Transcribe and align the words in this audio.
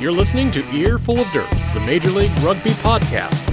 You're 0.00 0.12
listening 0.12 0.52
to 0.52 0.64
Earful 0.72 1.18
of 1.18 1.26
Dirt, 1.32 1.50
the 1.74 1.80
Major 1.80 2.10
League 2.10 2.30
Rugby 2.38 2.70
podcast. 2.70 3.48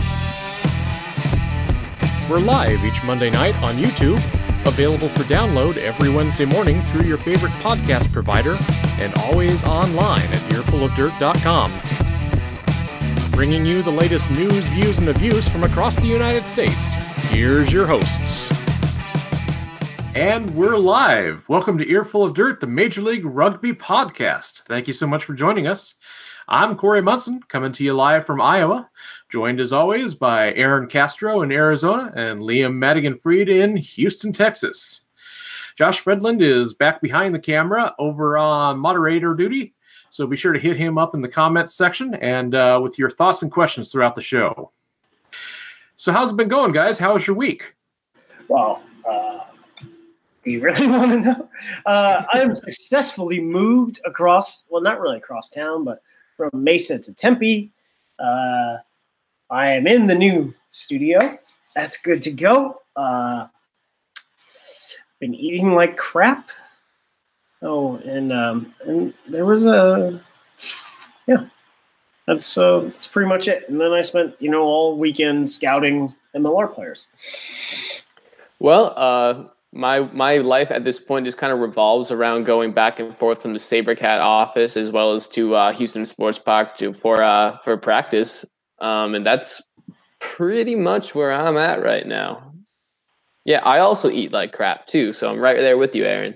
We're 2.29 2.37
live 2.37 2.85
each 2.85 3.03
Monday 3.03 3.31
night 3.31 3.55
on 3.63 3.73
YouTube, 3.73 4.17
available 4.67 5.07
for 5.07 5.23
download 5.23 5.77
every 5.77 6.09
Wednesday 6.09 6.45
morning 6.45 6.83
through 6.83 7.05
your 7.07 7.17
favorite 7.17 7.51
podcast 7.53 8.13
provider, 8.13 8.55
and 8.99 9.11
always 9.21 9.63
online 9.63 10.21
at 10.21 10.41
earfulofdirt.com. 10.51 11.71
Bringing 13.31 13.65
you 13.65 13.81
the 13.81 13.89
latest 13.89 14.29
news, 14.29 14.63
views, 14.65 14.99
and 14.99 15.09
abuse 15.09 15.49
from 15.49 15.63
across 15.63 15.95
the 15.95 16.05
United 16.05 16.45
States. 16.45 16.93
Here's 17.31 17.73
your 17.73 17.87
hosts. 17.87 18.53
And 20.13 20.55
we're 20.55 20.77
live. 20.77 21.49
Welcome 21.49 21.79
to 21.79 21.89
Earful 21.89 22.23
of 22.23 22.35
Dirt, 22.35 22.59
the 22.59 22.67
Major 22.67 23.01
League 23.01 23.25
Rugby 23.25 23.73
podcast. 23.73 24.61
Thank 24.61 24.87
you 24.87 24.93
so 24.93 25.07
much 25.07 25.23
for 25.23 25.33
joining 25.33 25.65
us. 25.65 25.95
I'm 26.47 26.75
Corey 26.75 27.01
Munson, 27.01 27.41
coming 27.47 27.71
to 27.71 27.83
you 27.83 27.93
live 27.93 28.23
from 28.23 28.39
Iowa, 28.39 28.87
joined 29.29 29.59
as 29.59 29.73
always 29.73 30.13
by 30.13 30.53
Aaron 30.53 30.85
Castro 30.87 31.41
in 31.41 31.51
Arizona 31.51 32.11
and 32.15 32.39
Liam 32.39 32.75
Madigan 32.75 33.17
Freed 33.17 33.49
in 33.49 33.75
Houston, 33.75 34.31
Texas. 34.31 35.07
Josh 35.75 36.03
Fredland 36.03 36.43
is 36.43 36.75
back 36.75 37.01
behind 37.01 37.33
the 37.33 37.39
camera 37.39 37.95
over 37.97 38.37
on 38.37 38.77
moderator 38.77 39.33
duty, 39.33 39.73
so 40.11 40.27
be 40.27 40.35
sure 40.35 40.53
to 40.53 40.59
hit 40.59 40.77
him 40.77 40.99
up 40.99 41.15
in 41.15 41.21
the 41.21 41.27
comments 41.27 41.73
section 41.73 42.13
and 42.13 42.53
uh, 42.53 42.79
with 42.81 42.99
your 42.99 43.09
thoughts 43.09 43.41
and 43.41 43.51
questions 43.51 43.91
throughout 43.91 44.13
the 44.13 44.21
show. 44.21 44.71
So, 45.95 46.11
how's 46.11 46.31
it 46.31 46.37
been 46.37 46.47
going, 46.47 46.73
guys? 46.73 46.99
How 46.99 47.13
was 47.13 47.25
your 47.25 47.35
week? 47.35 47.73
Well, 48.47 48.83
uh, 49.09 49.39
do 50.43 50.51
you 50.51 50.61
really 50.61 50.87
want 50.91 51.11
to 51.11 51.19
know? 51.19 51.49
Uh, 51.87 52.23
I 52.31 52.41
am 52.41 52.55
successfully 52.55 53.39
moved 53.39 53.99
across, 54.05 54.65
well, 54.69 54.83
not 54.83 55.01
really 55.01 55.17
across 55.17 55.49
town, 55.49 55.83
but 55.83 55.99
from 56.35 56.49
Mesa 56.53 56.99
to 56.99 57.13
Tempe. 57.13 57.71
Uh, 58.19 58.77
I 59.49 59.71
am 59.71 59.87
in 59.87 60.07
the 60.07 60.15
new 60.15 60.53
studio. 60.71 61.19
That's 61.75 61.97
good 61.97 62.21
to 62.23 62.31
go. 62.31 62.81
Uh, 62.95 63.47
been 65.19 65.33
eating 65.33 65.73
like 65.73 65.97
crap. 65.97 66.49
Oh, 67.61 67.97
and 67.97 68.31
um, 68.31 68.73
and 68.85 69.13
there 69.27 69.45
was 69.45 69.65
a 69.65 70.21
yeah. 71.27 71.47
That's 72.27 72.57
uh, 72.57 72.81
that's 72.81 73.07
pretty 73.07 73.29
much 73.29 73.47
it. 73.47 73.69
And 73.69 73.79
then 73.79 73.91
I 73.91 74.01
spent 74.01 74.35
you 74.39 74.49
know 74.49 74.63
all 74.63 74.97
weekend 74.97 75.49
scouting 75.49 76.13
MLR 76.35 76.73
players. 76.73 77.07
Well, 78.59 78.93
uh, 78.95 79.45
my 79.75 79.99
my 80.13 80.37
life 80.37 80.71
at 80.71 80.85
this 80.85 80.99
point 80.99 81.25
just 81.25 81.37
kind 81.37 81.51
of 81.51 81.59
revolves 81.59 82.09
around 82.09 82.45
going 82.45 82.71
back 82.71 82.99
and 82.99 83.15
forth 83.15 83.41
from 83.41 83.53
the 83.53 83.59
SaberCat 83.59 84.19
office 84.19 84.77
as 84.77 84.91
well 84.91 85.13
as 85.13 85.27
to 85.29 85.53
uh, 85.53 85.73
Houston 85.73 86.05
Sports 86.05 86.39
Park 86.39 86.77
to 86.77 86.93
for 86.93 87.21
uh, 87.21 87.57
for 87.59 87.77
practice, 87.77 88.45
um, 88.79 89.13
and 89.13 89.25
that's 89.25 89.61
pretty 90.19 90.75
much 90.75 91.13
where 91.13 91.31
I'm 91.31 91.57
at 91.57 91.83
right 91.83 92.07
now. 92.07 92.53
Yeah, 93.43 93.59
I 93.59 93.79
also 93.79 94.09
eat 94.09 94.31
like 94.31 94.53
crap 94.53 94.87
too, 94.87 95.13
so 95.13 95.29
I'm 95.29 95.39
right 95.39 95.57
there 95.57 95.77
with 95.77 95.93
you, 95.93 96.05
Aaron. 96.05 96.35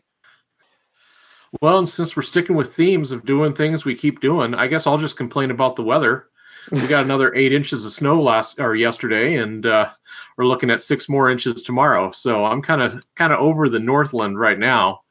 Well, 1.61 1.79
and 1.79 1.89
since 1.89 2.15
we're 2.15 2.21
sticking 2.21 2.55
with 2.55 2.75
themes 2.75 3.11
of 3.11 3.25
doing 3.25 3.53
things 3.53 3.83
we 3.83 3.95
keep 3.95 4.19
doing, 4.19 4.53
I 4.53 4.67
guess 4.67 4.85
I'll 4.85 4.99
just 4.99 5.17
complain 5.17 5.49
about 5.49 5.75
the 5.77 5.83
weather. 5.83 6.27
We 6.71 6.87
got 6.87 7.05
another 7.05 7.33
eight 7.35 7.53
inches 7.53 7.85
of 7.85 7.91
snow 7.91 8.21
last 8.21 8.59
or 8.59 8.75
yesterday, 8.75 9.35
and 9.35 9.65
uh, 9.65 9.89
we're 10.37 10.45
looking 10.45 10.69
at 10.69 10.83
six 10.83 11.09
more 11.09 11.29
inches 11.29 11.61
tomorrow. 11.61 12.11
So 12.11 12.45
I'm 12.45 12.61
kind 12.61 12.81
of 12.81 13.03
kind 13.15 13.33
of 13.33 13.39
over 13.39 13.69
the 13.69 13.79
Northland 13.79 14.39
right 14.39 14.59
now. 14.59 15.01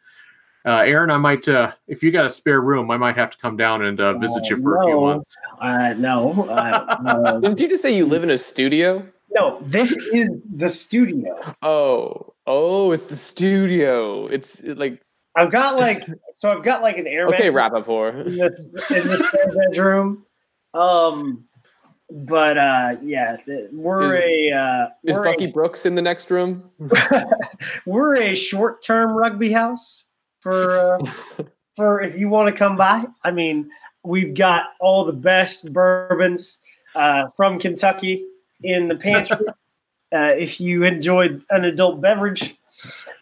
Uh, 0.64 0.81
Aaron, 0.81 1.11
I 1.11 1.17
might, 1.17 1.48
uh, 1.48 1.73
if 1.86 2.03
you 2.03 2.11
got 2.11 2.27
a 2.27 2.31
spare 2.31 2.61
room, 2.61 2.91
I 2.91 2.97
might 2.97 3.17
have 3.17 3.31
to 3.31 3.39
come 3.39 3.56
down 3.56 3.84
and 3.84 3.98
uh, 4.01 4.19
visit 4.19 4.51
you 4.51 4.56
for 4.59 4.75
no. 4.75 4.81
a 4.81 4.84
few 4.84 5.01
months. 5.01 5.36
Uh, 5.61 5.95
no, 5.95 6.47
uh, 6.48 7.39
Didn't 7.41 7.61
you 7.61 7.69
just 7.69 7.81
say 7.81 7.97
you 7.97 8.05
live 8.05 8.23
in 8.23 8.31
a 8.31 8.39
studio? 8.39 9.06
no. 9.31 9.59
This 9.62 9.97
is 10.12 10.48
the 10.51 10.69
studio. 10.69 11.39
Oh, 11.63 12.35
oh, 12.47 12.92
it's 12.92 13.07
the 13.07 13.17
studio. 13.17 14.27
It's 14.27 14.63
like 14.63 15.01
I've 15.36 15.51
got 15.51 15.77
like 15.79 16.07
so 16.35 16.51
I've 16.51 16.64
got 16.64 16.83
like 16.83 16.98
an 16.98 17.07
air 17.07 17.29
okay, 17.29 17.48
vent 17.48 17.55
Rappaport. 17.55 18.27
in 18.27 18.36
this 18.36 18.61
in 18.91 19.08
this 19.08 19.23
bedroom. 19.70 20.27
Um, 20.74 21.45
but 22.11 22.57
uh, 22.57 22.96
yeah, 23.02 23.36
we're 23.73 24.17
Is- 24.17 24.24
a 24.24 24.57
uh, 24.57 24.89
Is 25.05 25.17
we're 25.17 25.24
Bucky 25.24 25.46
Brooks 25.46 25.86
in 25.86 25.95
the 25.95 26.02
next 26.02 26.30
room? 26.30 26.70
we're 27.86 28.17
a 28.17 28.35
short 28.35 28.83
term 28.83 29.13
rugby 29.13 29.52
house 29.52 30.05
for 30.41 30.95
uh, 30.95 31.42
for 31.77 32.01
if 32.01 32.18
you 32.18 32.29
want 32.29 32.48
to 32.48 32.58
come 32.58 32.77
by. 32.77 33.05
I 33.24 33.30
mean, 33.30 33.70
we've 34.05 34.35
got 34.35 34.70
all 34.80 35.05
the 35.05 35.13
best 35.13 35.73
bourbons 35.73 36.58
uh, 36.95 37.29
from 37.36 37.58
Kentucky 37.58 38.24
in 38.63 38.89
the 38.89 38.97
pantry. 38.97 39.36
uh, 40.13 40.35
if 40.39 40.61
you 40.61 40.85
enjoyed 40.85 41.42
an 41.51 41.64
adult 41.64 42.01
beverage. 42.01 42.57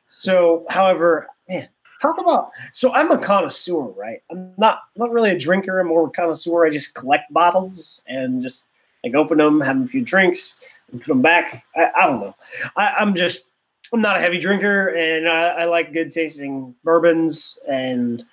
So, 0.09 0.65
however, 0.69 1.27
man, 1.49 1.69
talk 2.01 2.19
about. 2.19 2.51
So, 2.73 2.93
I'm 2.93 3.11
a 3.11 3.19
connoisseur, 3.19 3.89
right? 3.89 4.23
I'm 4.31 4.53
not 4.59 4.83
not 4.97 5.11
really 5.11 5.31
a 5.31 5.39
drinker. 5.39 5.81
I'm 5.81 5.89
more 5.89 6.07
a 6.07 6.11
connoisseur. 6.11 6.67
I 6.67 6.71
just 6.71 6.95
collect 6.95 7.33
bottles 7.33 8.05
and 8.07 8.43
just 8.43 8.69
like 9.07 9.15
open 9.15 9.39
them, 9.39 9.61
have 9.61 9.81
a 9.81 9.87
few 9.87 10.03
drinks, 10.03 10.59
and 10.91 11.01
put 11.01 11.09
them 11.09 11.23
back. 11.23 11.65
I, 11.77 11.91
I 11.97 12.07
don't 12.07 12.21
know. 12.21 12.35
I, 12.77 12.95
I'm 12.99 13.15
just 13.15 13.45
I'm 13.93 14.01
not 14.01 14.17
a 14.17 14.21
heavy 14.21 14.39
drinker, 14.39 14.89
and 14.89 15.29
I, 15.29 15.49
I 15.49 15.65
like 15.65 15.93
good 15.93 16.11
tasting 16.11 16.75
bourbons 16.83 17.59
and 17.69 18.25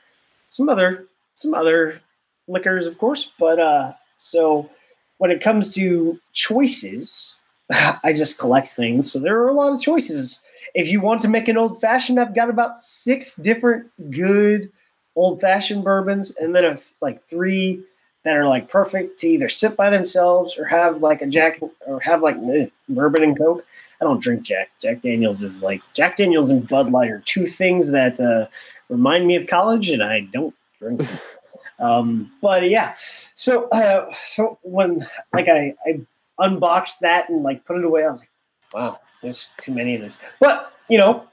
some 0.49 0.69
other 0.69 1.07
some 1.35 1.53
other 1.53 2.01
liquors, 2.47 2.85
of 2.87 2.97
course. 2.97 3.31
But 3.39 3.59
uh, 3.59 3.93
so 4.17 4.69
when 5.17 5.31
it 5.31 5.41
comes 5.41 5.73
to 5.75 6.19
choices, 6.33 7.37
I 8.03 8.13
just 8.13 8.39
collect 8.39 8.69
things. 8.69 9.11
So 9.11 9.19
there 9.19 9.39
are 9.41 9.49
a 9.49 9.53
lot 9.53 9.73
of 9.73 9.81
choices. 9.81 10.43
If 10.73 10.87
you 10.87 11.01
want 11.01 11.21
to 11.21 11.27
make 11.27 11.47
an 11.47 11.57
old 11.57 11.79
fashioned, 11.79 12.19
I've 12.19 12.33
got 12.33 12.49
about 12.49 12.75
six 12.75 13.35
different 13.35 13.91
good 14.09 14.71
old 15.15 15.39
fashioned 15.39 15.83
bourbons, 15.83 16.35
and 16.37 16.55
then 16.55 16.65
I've 16.65 16.93
like 16.99 17.23
three 17.25 17.83
that 18.23 18.37
are 18.37 18.47
like 18.47 18.69
perfect 18.69 19.19
to 19.19 19.27
either 19.27 19.49
sit 19.49 19.75
by 19.75 19.89
themselves 19.89 20.57
or 20.57 20.65
have 20.65 21.01
like 21.01 21.21
a 21.21 21.27
Jack 21.27 21.59
or 21.85 21.99
have 21.99 22.21
like 22.21 22.37
eh, 22.53 22.67
bourbon 22.89 23.23
and 23.23 23.37
Coke. 23.37 23.65
I 24.01 24.05
don't 24.05 24.21
drink 24.21 24.43
Jack. 24.43 24.71
Jack 24.81 25.01
Daniels 25.01 25.43
is 25.43 25.61
like 25.61 25.81
Jack 25.93 26.15
Daniels 26.15 26.49
and 26.49 26.67
Bud 26.67 26.91
Light 26.91 27.09
are 27.09 27.21
two 27.25 27.45
things 27.45 27.91
that 27.91 28.19
uh, 28.19 28.47
remind 28.89 29.27
me 29.27 29.35
of 29.35 29.47
college, 29.47 29.89
and 29.89 30.03
I 30.03 30.21
don't 30.31 30.55
drink. 30.79 31.01
um, 31.79 32.31
but 32.41 32.69
yeah, 32.69 32.95
so 33.35 33.69
uh, 33.69 34.09
so 34.11 34.57
when 34.63 35.05
like 35.33 35.47
I 35.47 35.75
I 35.85 36.01
unboxed 36.39 37.01
that 37.01 37.29
and 37.29 37.43
like 37.43 37.65
put 37.65 37.77
it 37.77 37.85
away, 37.85 38.05
I 38.05 38.11
was 38.11 38.21
like, 38.21 38.29
wow, 38.73 38.99
there's 39.21 39.51
too 39.61 39.73
many 39.73 39.95
of 39.95 40.01
this. 40.01 40.19
But 40.39 40.73
you 40.89 40.97
know, 40.97 41.27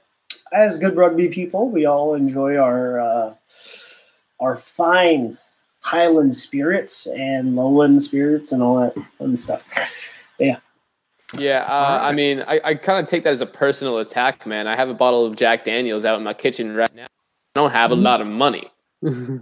as 0.53 0.77
good 0.77 0.95
rugby 0.95 1.29
people, 1.29 1.69
we 1.69 1.85
all 1.85 2.15
enjoy 2.15 2.57
our 2.57 2.99
uh, 2.99 3.33
our 4.39 4.55
fine 4.55 5.37
Highland 5.81 6.35
spirits 6.35 7.07
and 7.07 7.55
lowland 7.55 8.01
spirits 8.03 8.51
and 8.51 8.61
all 8.63 8.79
that 8.79 8.95
fun 9.17 9.35
stuff. 9.37 9.65
Yeah. 10.39 10.57
Yeah, 11.37 11.63
uh, 11.67 11.71
All 11.73 11.99
I 12.09 12.11
mean, 12.11 12.41
I, 12.41 12.59
I 12.63 12.75
kind 12.75 13.01
of 13.03 13.09
take 13.09 13.23
that 13.23 13.31
as 13.31 13.41
a 13.41 13.45
personal 13.45 13.99
attack, 13.99 14.45
man. 14.45 14.67
I 14.67 14.75
have 14.75 14.89
a 14.89 14.93
bottle 14.93 15.25
of 15.25 15.35
Jack 15.37 15.63
Daniels 15.65 16.03
out 16.03 16.17
in 16.17 16.23
my 16.23 16.33
kitchen 16.33 16.75
right 16.75 16.93
now. 16.93 17.05
I 17.05 17.07
don't 17.55 17.71
have 17.71 17.91
a 17.91 17.95
Mm-hmm. 17.95 18.03
lot 18.03 18.21
of 18.21 18.27
money. 18.27 18.69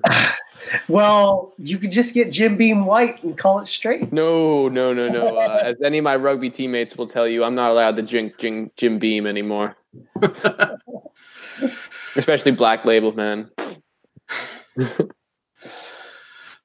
Well, 0.89 1.53
you 1.57 1.77
could 1.77 1.89
just 1.91 2.13
get 2.13 2.33
Jim 2.33 2.57
Beam 2.57 2.85
White 2.85 3.23
and 3.23 3.37
call 3.37 3.59
it 3.59 3.65
straight. 3.65 4.11
No, 4.11 4.67
no, 4.67 4.93
no, 4.93 5.07
no. 5.07 5.37
Uh, 5.37 5.59
as 5.63 5.77
any 5.81 5.99
of 5.99 6.03
my 6.03 6.17
rugby 6.17 6.49
teammates 6.49 6.97
will 6.97 7.07
tell 7.07 7.25
you, 7.25 7.45
I'm 7.45 7.55
not 7.55 7.71
allowed 7.71 7.95
to 7.95 8.01
drink 8.01 8.37
Jim, 8.39 8.69
Jim 8.75 8.99
Beam 8.99 9.25
anymore. 9.25 9.77
Especially 12.17 12.51
Black 12.51 12.83
Label, 12.83 13.13
man. 13.13 13.49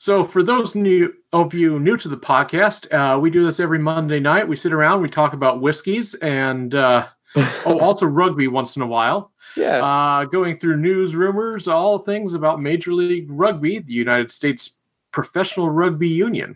So, 0.05 0.23
for 0.23 0.43
those 0.43 0.75
new 0.75 1.15
of 1.33 1.55
you 1.55 1.81
new 1.81 1.97
to 1.97 2.09
the 2.09 2.19
podcast, 2.19 2.93
uh, 2.93 3.19
we 3.19 3.31
do 3.31 3.43
this 3.43 3.59
every 3.59 3.79
Monday 3.79 4.21
night. 4.21 4.47
We 4.47 4.55
sit 4.55 4.75
around, 4.75 5.01
we 5.01 5.09
talk 5.09 5.33
about 5.33 5.62
whiskeys, 5.62 6.12
and 6.17 6.75
uh, 6.75 7.06
oh, 7.65 7.79
also 7.81 8.05
rugby 8.05 8.47
once 8.47 8.77
in 8.77 8.83
a 8.83 8.87
while. 8.87 9.33
Yeah. 9.56 9.83
Uh, 9.83 10.27
going 10.27 10.59
through 10.59 10.77
news, 10.77 11.17
rumors, 11.17 11.69
all 11.69 11.99
things 11.99 12.35
about 12.35 12.61
Major 12.61 12.93
League 12.93 13.31
Rugby, 13.31 13.79
the 13.79 13.95
United 13.95 14.31
States 14.31 14.73
Professional 15.11 15.71
Rugby 15.71 16.11
Union. 16.11 16.55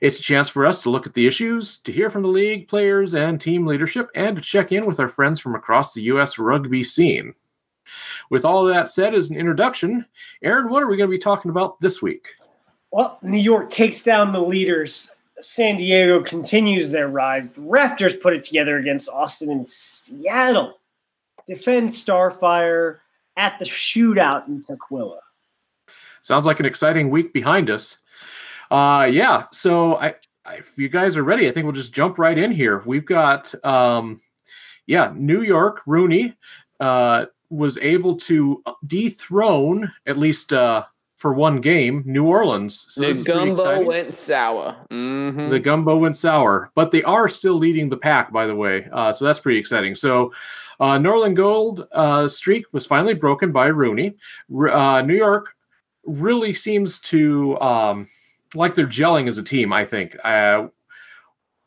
It's 0.00 0.20
a 0.20 0.22
chance 0.22 0.48
for 0.48 0.64
us 0.64 0.84
to 0.84 0.90
look 0.90 1.04
at 1.04 1.14
the 1.14 1.26
issues, 1.26 1.78
to 1.78 1.90
hear 1.90 2.10
from 2.10 2.22
the 2.22 2.28
league 2.28 2.68
players 2.68 3.12
and 3.12 3.40
team 3.40 3.66
leadership, 3.66 4.08
and 4.14 4.36
to 4.36 4.40
check 4.40 4.70
in 4.70 4.86
with 4.86 5.00
our 5.00 5.08
friends 5.08 5.40
from 5.40 5.56
across 5.56 5.94
the 5.94 6.02
U.S. 6.02 6.38
rugby 6.38 6.84
scene. 6.84 7.34
With 8.30 8.44
all 8.44 8.64
that 8.66 8.86
said 8.86 9.14
as 9.14 9.30
an 9.30 9.36
introduction, 9.36 10.06
Aaron, 10.44 10.70
what 10.70 10.80
are 10.80 10.86
we 10.86 10.96
going 10.96 11.10
to 11.10 11.16
be 11.16 11.18
talking 11.18 11.50
about 11.50 11.80
this 11.80 12.00
week? 12.00 12.28
Well, 12.92 13.18
New 13.22 13.38
York 13.38 13.70
takes 13.70 14.02
down 14.02 14.32
the 14.32 14.42
leaders. 14.42 15.14
San 15.40 15.76
Diego 15.78 16.22
continues 16.22 16.90
their 16.90 17.08
rise. 17.08 17.52
The 17.52 17.62
Raptors 17.62 18.20
put 18.20 18.34
it 18.34 18.44
together 18.44 18.76
against 18.76 19.08
Austin 19.08 19.50
and 19.50 19.66
Seattle. 19.66 20.78
Defend 21.46 21.88
Starfire 21.88 22.98
at 23.38 23.58
the 23.58 23.64
shootout 23.64 24.46
in 24.46 24.62
Tukwila. 24.62 25.20
Sounds 26.20 26.44
like 26.44 26.60
an 26.60 26.66
exciting 26.66 27.08
week 27.08 27.32
behind 27.32 27.70
us. 27.70 27.96
Uh, 28.70 29.08
yeah. 29.10 29.46
So 29.52 29.96
I, 29.96 30.14
I, 30.44 30.56
if 30.56 30.76
you 30.76 30.90
guys 30.90 31.16
are 31.16 31.24
ready, 31.24 31.48
I 31.48 31.50
think 31.50 31.64
we'll 31.64 31.72
just 31.72 31.94
jump 31.94 32.18
right 32.18 32.36
in 32.36 32.52
here. 32.52 32.82
We've 32.84 33.06
got, 33.06 33.52
um, 33.64 34.20
yeah, 34.86 35.12
New 35.16 35.40
York 35.40 35.80
Rooney 35.86 36.36
uh, 36.78 37.24
was 37.48 37.78
able 37.78 38.16
to 38.18 38.62
dethrone 38.86 39.90
at 40.06 40.18
least 40.18 40.52
uh, 40.52 40.84
for 41.22 41.32
one 41.32 41.60
game 41.60 42.02
New 42.04 42.26
Orleans. 42.26 42.84
So 42.90 43.12
the 43.12 43.22
gumbo 43.22 43.84
went 43.84 44.12
sour. 44.12 44.76
Mm-hmm. 44.90 45.50
The 45.50 45.60
gumbo 45.60 45.96
went 45.96 46.16
sour, 46.16 46.72
but 46.74 46.90
they 46.90 47.04
are 47.04 47.28
still 47.28 47.54
leading 47.54 47.88
the 47.88 47.96
pack, 47.96 48.32
by 48.32 48.46
the 48.46 48.56
way. 48.56 48.88
Uh, 48.92 49.12
so 49.12 49.24
that's 49.24 49.40
pretty 49.40 49.58
exciting. 49.58 49.94
So. 49.94 50.32
Uh, 50.80 50.98
NOLA 50.98 51.30
Gold 51.30 51.86
uh, 51.92 52.26
streak 52.26 52.64
was 52.72 52.86
finally 52.86 53.14
broken 53.14 53.52
by 53.52 53.66
Rooney. 53.66 54.16
Uh, 54.50 55.00
New 55.02 55.14
York 55.14 55.54
really 56.04 56.52
seems 56.52 56.98
to 57.00 57.56
um, 57.60 58.08
like 58.56 58.74
they're 58.74 58.88
gelling 58.88 59.28
as 59.28 59.38
a 59.38 59.44
team. 59.44 59.72
I 59.72 59.84
think 59.84 60.16
uh, 60.24 60.66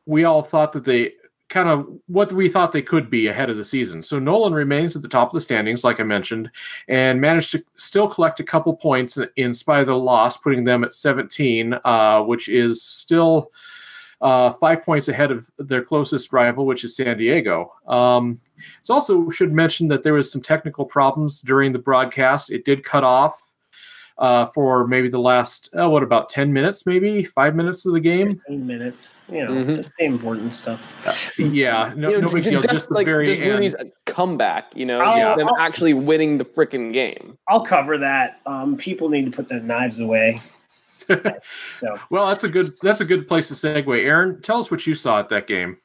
we 0.06 0.26
all 0.26 0.42
thought 0.42 0.74
that 0.74 0.84
they 0.84 1.14
kind 1.56 1.70
of 1.70 1.88
what 2.08 2.34
we 2.34 2.50
thought 2.50 2.74
they 2.74 2.82
could 2.82 3.10
be 3.10 3.28
ahead 3.28 3.50
of 3.50 3.56
the 3.56 3.64
season. 3.64 4.04
So 4.04 4.20
Nolan 4.20 4.54
remains 4.54 4.94
at 4.94 5.02
the 5.02 5.08
top 5.08 5.30
of 5.30 5.34
the 5.34 5.40
standings, 5.40 5.86
like 5.86 6.02
I 6.02 6.04
mentioned, 6.04 6.52
and 6.90 7.22
managed 7.22 7.54
to 7.54 7.64
still 7.78 8.10
collect 8.10 8.42
a 8.42 8.44
couple 8.44 8.76
points 8.76 9.18
in 9.38 9.54
spite 9.54 9.80
of 9.80 9.88
the 9.88 9.96
loss, 9.96 10.36
putting 10.36 10.66
them 10.66 10.84
at 10.84 10.94
17, 10.94 11.74
uh, 11.86 12.24
which 12.24 12.50
is 12.50 12.84
still 12.84 13.54
uh, 14.20 14.52
five 14.52 14.84
points 14.84 15.08
ahead 15.08 15.32
of 15.32 15.50
their 15.58 15.82
closest 15.82 16.34
rival, 16.34 16.66
which 16.66 16.84
is 16.84 16.94
San 16.94 17.18
Diego. 17.18 17.72
Um, 17.88 18.42
it's 18.82 18.90
also 18.90 19.30
should 19.30 19.54
mention 19.54 19.88
that 19.88 20.04
there 20.04 20.14
was 20.14 20.30
some 20.30 20.42
technical 20.42 20.84
problems 20.84 21.40
during 21.40 21.72
the 21.72 21.80
broadcast. 21.80 22.52
It 22.52 22.66
did 22.66 22.84
cut 22.84 23.06
off 23.06 23.40
uh, 24.18 24.46
for 24.46 24.88
maybe 24.88 25.10
the 25.10 25.20
last 25.20 25.70
oh, 25.74 25.90
what 25.90 26.04
about 26.04 26.30
ten 26.30 26.54
minutes, 26.54 26.86
maybe 26.86 27.24
five 27.24 27.56
minutes 27.56 27.86
of 27.86 27.94
the 27.94 28.00
game. 28.00 28.30
Fifteen 28.30 28.66
minutes, 28.66 29.22
you 29.30 29.44
know, 29.44 29.52
mm-hmm. 29.52 29.76
just 29.76 29.96
the 29.98 30.06
important 30.06 30.54
stuff. 30.54 30.82
Uh, 31.06 31.14
yeah, 31.38 31.94
no, 31.96 32.10
you 32.10 32.16
know, 32.16 32.28
no 32.28 32.34
big 32.34 32.44
deal. 32.44 32.62
Just, 32.62 32.74
just 32.74 32.88
the 32.90 32.96
like, 32.96 33.06
very 33.06 33.26
just 33.26 33.42
Rooney's 33.42 33.76
comeback, 34.06 34.76
you 34.76 34.86
know, 34.86 35.00
I'll, 35.00 35.38
them 35.38 35.48
I'll, 35.48 35.58
actually 35.58 35.94
winning 35.94 36.38
the 36.38 36.46
freaking 36.46 36.94
game. 36.94 37.38
I'll 37.50 37.66
cover 37.66 37.98
that. 37.98 38.40
Um, 38.46 38.78
people 38.78 39.10
need 39.10 39.26
to 39.26 39.32
put 39.32 39.50
their 39.50 39.60
knives 39.60 40.00
away. 40.00 40.42
so, 41.72 42.00
well, 42.10 42.28
that's 42.28 42.44
a 42.44 42.50
good 42.50 42.74
that's 42.82 43.02
a 43.02 43.06
good 43.06 43.28
place 43.28 43.50
to 43.50 43.54
segue. 43.54 44.04
Aaron, 44.04 44.42
tell 44.42 44.60
us 44.60 44.72
what 44.72 44.88
you 44.88 44.94
saw 44.94 45.20
at 45.20 45.30
that 45.30 45.46
game. 45.46 45.78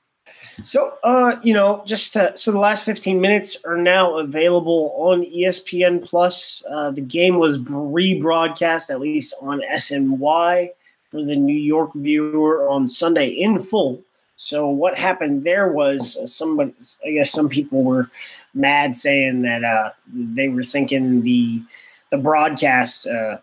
So, 0.62 0.94
uh, 1.02 1.36
you 1.42 1.54
know, 1.54 1.82
just 1.86 2.12
to, 2.14 2.36
so 2.36 2.52
the 2.52 2.58
last 2.58 2.84
15 2.84 3.20
minutes 3.20 3.56
are 3.64 3.76
now 3.76 4.18
available 4.18 4.94
on 4.96 5.24
ESPN 5.24 6.04
Plus. 6.04 6.64
Uh, 6.70 6.90
the 6.90 7.00
game 7.00 7.38
was 7.38 7.58
rebroadcast, 7.58 8.90
at 8.90 9.00
least 9.00 9.34
on 9.40 9.62
SNY, 9.72 10.70
for 11.10 11.24
the 11.24 11.36
New 11.36 11.58
York 11.58 11.92
viewer 11.94 12.68
on 12.68 12.88
Sunday 12.88 13.28
in 13.28 13.58
full. 13.58 14.02
So, 14.36 14.68
what 14.68 14.96
happened 14.96 15.44
there 15.44 15.70
was 15.70 16.16
uh, 16.16 16.26
somebody, 16.26 16.72
I 17.06 17.10
guess, 17.10 17.30
some 17.30 17.48
people 17.48 17.84
were 17.84 18.10
mad 18.54 18.94
saying 18.94 19.42
that 19.42 19.64
uh, 19.64 19.90
they 20.12 20.48
were 20.48 20.62
thinking 20.62 21.22
the 21.22 21.62
the 22.10 22.16
broadcast 22.18 23.06
uh, 23.06 23.38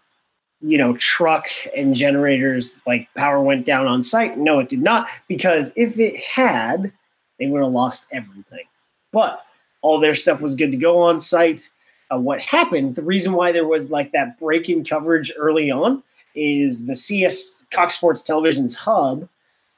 you 0.61 0.77
know, 0.77 0.95
truck 0.97 1.47
and 1.75 1.95
generators 1.95 2.81
like 2.87 3.07
power 3.15 3.41
went 3.41 3.65
down 3.65 3.85
on 3.87 4.01
site. 4.01 4.37
No, 4.37 4.59
it 4.59 4.69
did 4.69 4.81
not, 4.81 5.07
because 5.27 5.73
if 5.75 5.99
it 5.99 6.17
had, 6.17 6.91
they 7.39 7.47
would 7.47 7.61
have 7.61 7.71
lost 7.71 8.07
everything. 8.11 8.65
But 9.11 9.43
all 9.81 9.99
their 9.99 10.15
stuff 10.15 10.41
was 10.41 10.55
good 10.55 10.71
to 10.71 10.77
go 10.77 10.99
on 10.99 11.19
site. 11.19 11.69
Uh, 12.11 12.17
what 12.17 12.39
happened, 12.39 12.95
the 12.95 13.03
reason 13.03 13.33
why 13.33 13.51
there 13.51 13.67
was 13.67 13.91
like 13.91 14.11
that 14.13 14.39
break 14.39 14.69
in 14.69 14.83
coverage 14.83 15.31
early 15.37 15.69
on 15.69 16.01
is 16.35 16.85
the 16.85 16.95
CS 16.95 17.63
Cox 17.71 17.95
Sports 17.95 18.21
Television's 18.21 18.75
hub 18.75 19.27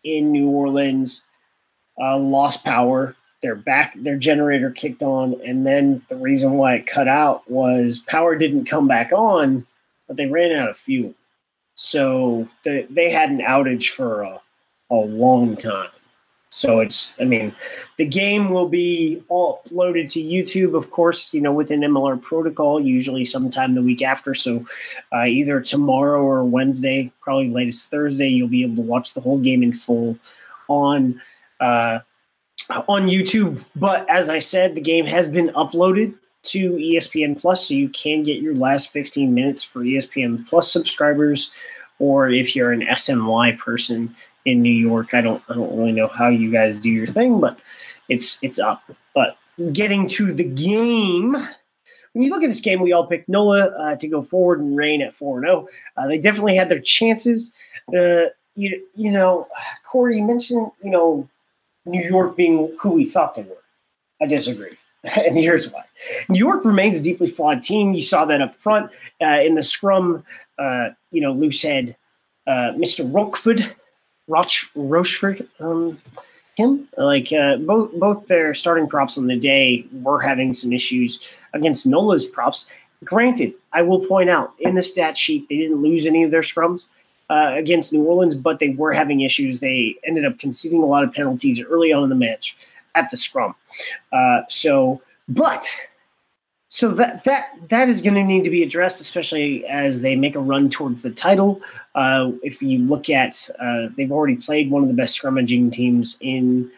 in 0.03 0.31
New 0.31 0.47
Orleans 0.47 1.25
uh, 1.99 2.17
lost 2.17 2.63
power. 2.63 3.15
Their 3.41 3.55
back, 3.55 3.93
their 3.95 4.17
generator 4.17 4.69
kicked 4.69 5.01
on, 5.01 5.39
and 5.45 5.65
then 5.65 6.01
the 6.09 6.17
reason 6.17 6.53
why 6.53 6.75
it 6.75 6.87
cut 6.87 7.07
out 7.07 7.49
was 7.49 7.99
power 7.99 8.35
didn't 8.35 8.65
come 8.65 8.85
back 8.85 9.13
on 9.13 9.65
but 10.09 10.17
they 10.17 10.25
ran 10.25 10.51
out 10.51 10.69
of 10.69 10.75
fuel. 10.75 11.13
So 11.75 12.49
they, 12.65 12.85
they 12.89 13.09
had 13.09 13.29
an 13.29 13.39
outage 13.39 13.91
for 13.91 14.23
a, 14.23 14.41
a 14.91 14.95
long 14.95 15.55
time. 15.55 15.91
So 16.49 16.79
it's, 16.79 17.13
I 17.21 17.25
mean, 17.25 17.55
the 17.97 18.05
game 18.05 18.49
will 18.49 18.67
be 18.67 19.23
uploaded 19.29 20.11
to 20.13 20.21
YouTube, 20.21 20.75
of 20.75 20.89
course, 20.89 21.31
you 21.31 21.41
know, 21.41 21.53
within 21.53 21.81
MLR 21.81 22.19
protocol, 22.19 22.81
usually 22.81 23.23
sometime 23.23 23.75
the 23.75 23.83
week 23.83 24.01
after. 24.01 24.33
So 24.33 24.65
uh, 25.13 25.25
either 25.25 25.61
tomorrow 25.61 26.21
or 26.21 26.43
Wednesday, 26.43 27.11
probably 27.21 27.49
latest 27.49 27.91
Thursday, 27.91 28.29
you'll 28.29 28.47
be 28.47 28.63
able 28.63 28.77
to 28.77 28.81
watch 28.81 29.13
the 29.13 29.21
whole 29.21 29.37
game 29.37 29.61
in 29.61 29.73
full 29.73 30.17
on 30.67 31.21
uh, 31.59 31.99
on 32.87 33.07
YouTube. 33.07 33.63
But 33.75 34.09
as 34.09 34.29
I 34.29 34.39
said, 34.39 34.73
the 34.73 34.81
game 34.81 35.05
has 35.05 35.27
been 35.27 35.49
uploaded 35.49 36.15
to 36.41 36.71
ESPN 36.73 37.39
Plus, 37.39 37.67
so 37.67 37.73
you 37.73 37.89
can 37.89 38.23
get 38.23 38.41
your 38.41 38.55
last 38.55 38.91
15 38.91 39.33
minutes 39.33 39.63
for 39.63 39.81
ESPN 39.81 40.47
Plus 40.47 40.71
subscribers, 40.71 41.51
or 41.99 42.29
if 42.29 42.55
you're 42.55 42.71
an 42.71 42.81
SNY 42.81 43.57
person 43.57 44.15
in 44.45 44.61
New 44.61 44.73
York, 44.73 45.13
I 45.13 45.21
don't 45.21 45.43
I 45.49 45.53
don't 45.53 45.75
really 45.77 45.91
know 45.91 46.07
how 46.07 46.29
you 46.29 46.51
guys 46.51 46.75
do 46.77 46.89
your 46.89 47.07
thing, 47.07 47.39
but 47.39 47.59
it's 48.07 48.41
it's 48.43 48.59
up. 48.59 48.83
But 49.13 49.37
getting 49.73 50.07
to 50.07 50.33
the 50.33 50.43
game, 50.43 51.33
when 51.33 52.23
you 52.23 52.29
look 52.29 52.43
at 52.43 52.47
this 52.47 52.61
game, 52.61 52.81
we 52.81 52.93
all 52.93 53.05
picked 53.05 53.29
NOLA 53.29 53.67
uh, 53.67 53.95
to 53.97 54.07
go 54.07 54.21
forward 54.21 54.59
and 54.59 54.75
reign 54.75 55.01
at 55.01 55.13
4 55.13 55.41
0. 55.41 55.67
Uh, 55.97 56.07
they 56.07 56.17
definitely 56.17 56.55
had 56.55 56.69
their 56.69 56.79
chances. 56.79 57.51
Uh, 57.93 58.25
you, 58.55 58.81
you 58.95 59.11
know, 59.11 59.47
Corey, 59.89 60.17
you 60.17 60.23
mentioned, 60.23 60.71
you 60.83 60.91
know, 60.91 61.27
New 61.85 62.03
York 62.03 62.35
being 62.35 62.75
who 62.79 62.91
we 62.91 63.05
thought 63.05 63.35
they 63.35 63.43
were. 63.43 63.63
I 64.21 64.25
disagree. 64.25 64.71
and 65.17 65.37
here's 65.37 65.71
why. 65.71 65.83
New 66.27 66.39
York 66.39 66.65
remains 66.65 66.99
a 66.99 67.03
deeply 67.03 67.27
flawed 67.27 67.61
team. 67.61 67.93
You 67.93 68.01
saw 68.01 68.25
that 68.25 68.41
up 68.41 68.55
front 68.55 68.91
uh, 69.21 69.39
in 69.41 69.53
the 69.53 69.63
scrum. 69.63 70.23
Uh, 70.57 70.89
you 71.11 71.21
know, 71.21 71.31
loose 71.31 71.61
head, 71.61 71.95
uh, 72.45 72.73
Mr. 72.75 73.09
Rochford, 73.13 73.73
Roch 74.27 74.51
Rochford, 74.75 75.47
um, 75.61 75.97
him. 76.55 76.87
Like 76.97 77.31
uh, 77.31 77.57
both 77.57 77.93
both 77.93 78.27
their 78.27 78.53
starting 78.53 78.87
props 78.87 79.17
on 79.17 79.27
the 79.27 79.37
day 79.37 79.85
were 79.93 80.19
having 80.19 80.53
some 80.53 80.73
issues 80.73 81.33
against 81.53 81.85
Nola's 81.85 82.25
props. 82.25 82.69
Granted, 83.05 83.53
I 83.71 83.81
will 83.83 84.05
point 84.05 84.29
out 84.29 84.53
in 84.59 84.75
the 84.75 84.83
stat 84.83 85.17
sheet 85.17 85.47
they 85.47 85.55
didn't 85.57 85.81
lose 85.81 86.05
any 86.05 86.23
of 86.23 86.31
their 86.31 86.41
scrums. 86.41 86.85
Uh, 87.31 87.53
against 87.55 87.93
New 87.93 88.03
Orleans, 88.05 88.33
but 88.33 88.57
they 88.57 88.69
were 88.69 88.91
having 88.91 89.21
issues. 89.21 89.59
They 89.59 89.95
ended 90.03 90.25
up 90.25 90.39
conceding 90.39 90.81
a 90.81 90.87
lot 90.87 91.03
of 91.03 91.13
penalties 91.13 91.61
early 91.61 91.93
on 91.93 92.01
in 92.01 92.09
the 92.09 92.15
match 92.15 92.55
at 92.95 93.09
the 93.09 93.17
scrum. 93.17 93.55
Uh, 94.11 94.41
so, 94.47 95.01
but 95.27 95.67
so 96.67 96.91
that 96.91 97.23
that 97.23 97.49
that 97.69 97.89
is 97.89 98.01
going 98.01 98.13
to 98.13 98.23
need 98.23 98.43
to 98.43 98.49
be 98.49 98.63
addressed, 98.63 99.01
especially 99.01 99.65
as 99.65 100.01
they 100.01 100.15
make 100.15 100.35
a 100.35 100.39
run 100.39 100.69
towards 100.69 101.01
the 101.01 101.09
title. 101.09 101.61
Uh, 101.95 102.31
if 102.43 102.61
you 102.61 102.79
look 102.79 103.09
at, 103.09 103.49
uh, 103.59 103.87
they've 103.97 104.11
already 104.11 104.35
played 104.35 104.69
one 104.69 104.83
of 104.83 104.87
the 104.87 104.93
best 104.93 105.19
scrummaging 105.19 105.71
teams 105.71 106.17
in 106.21 106.71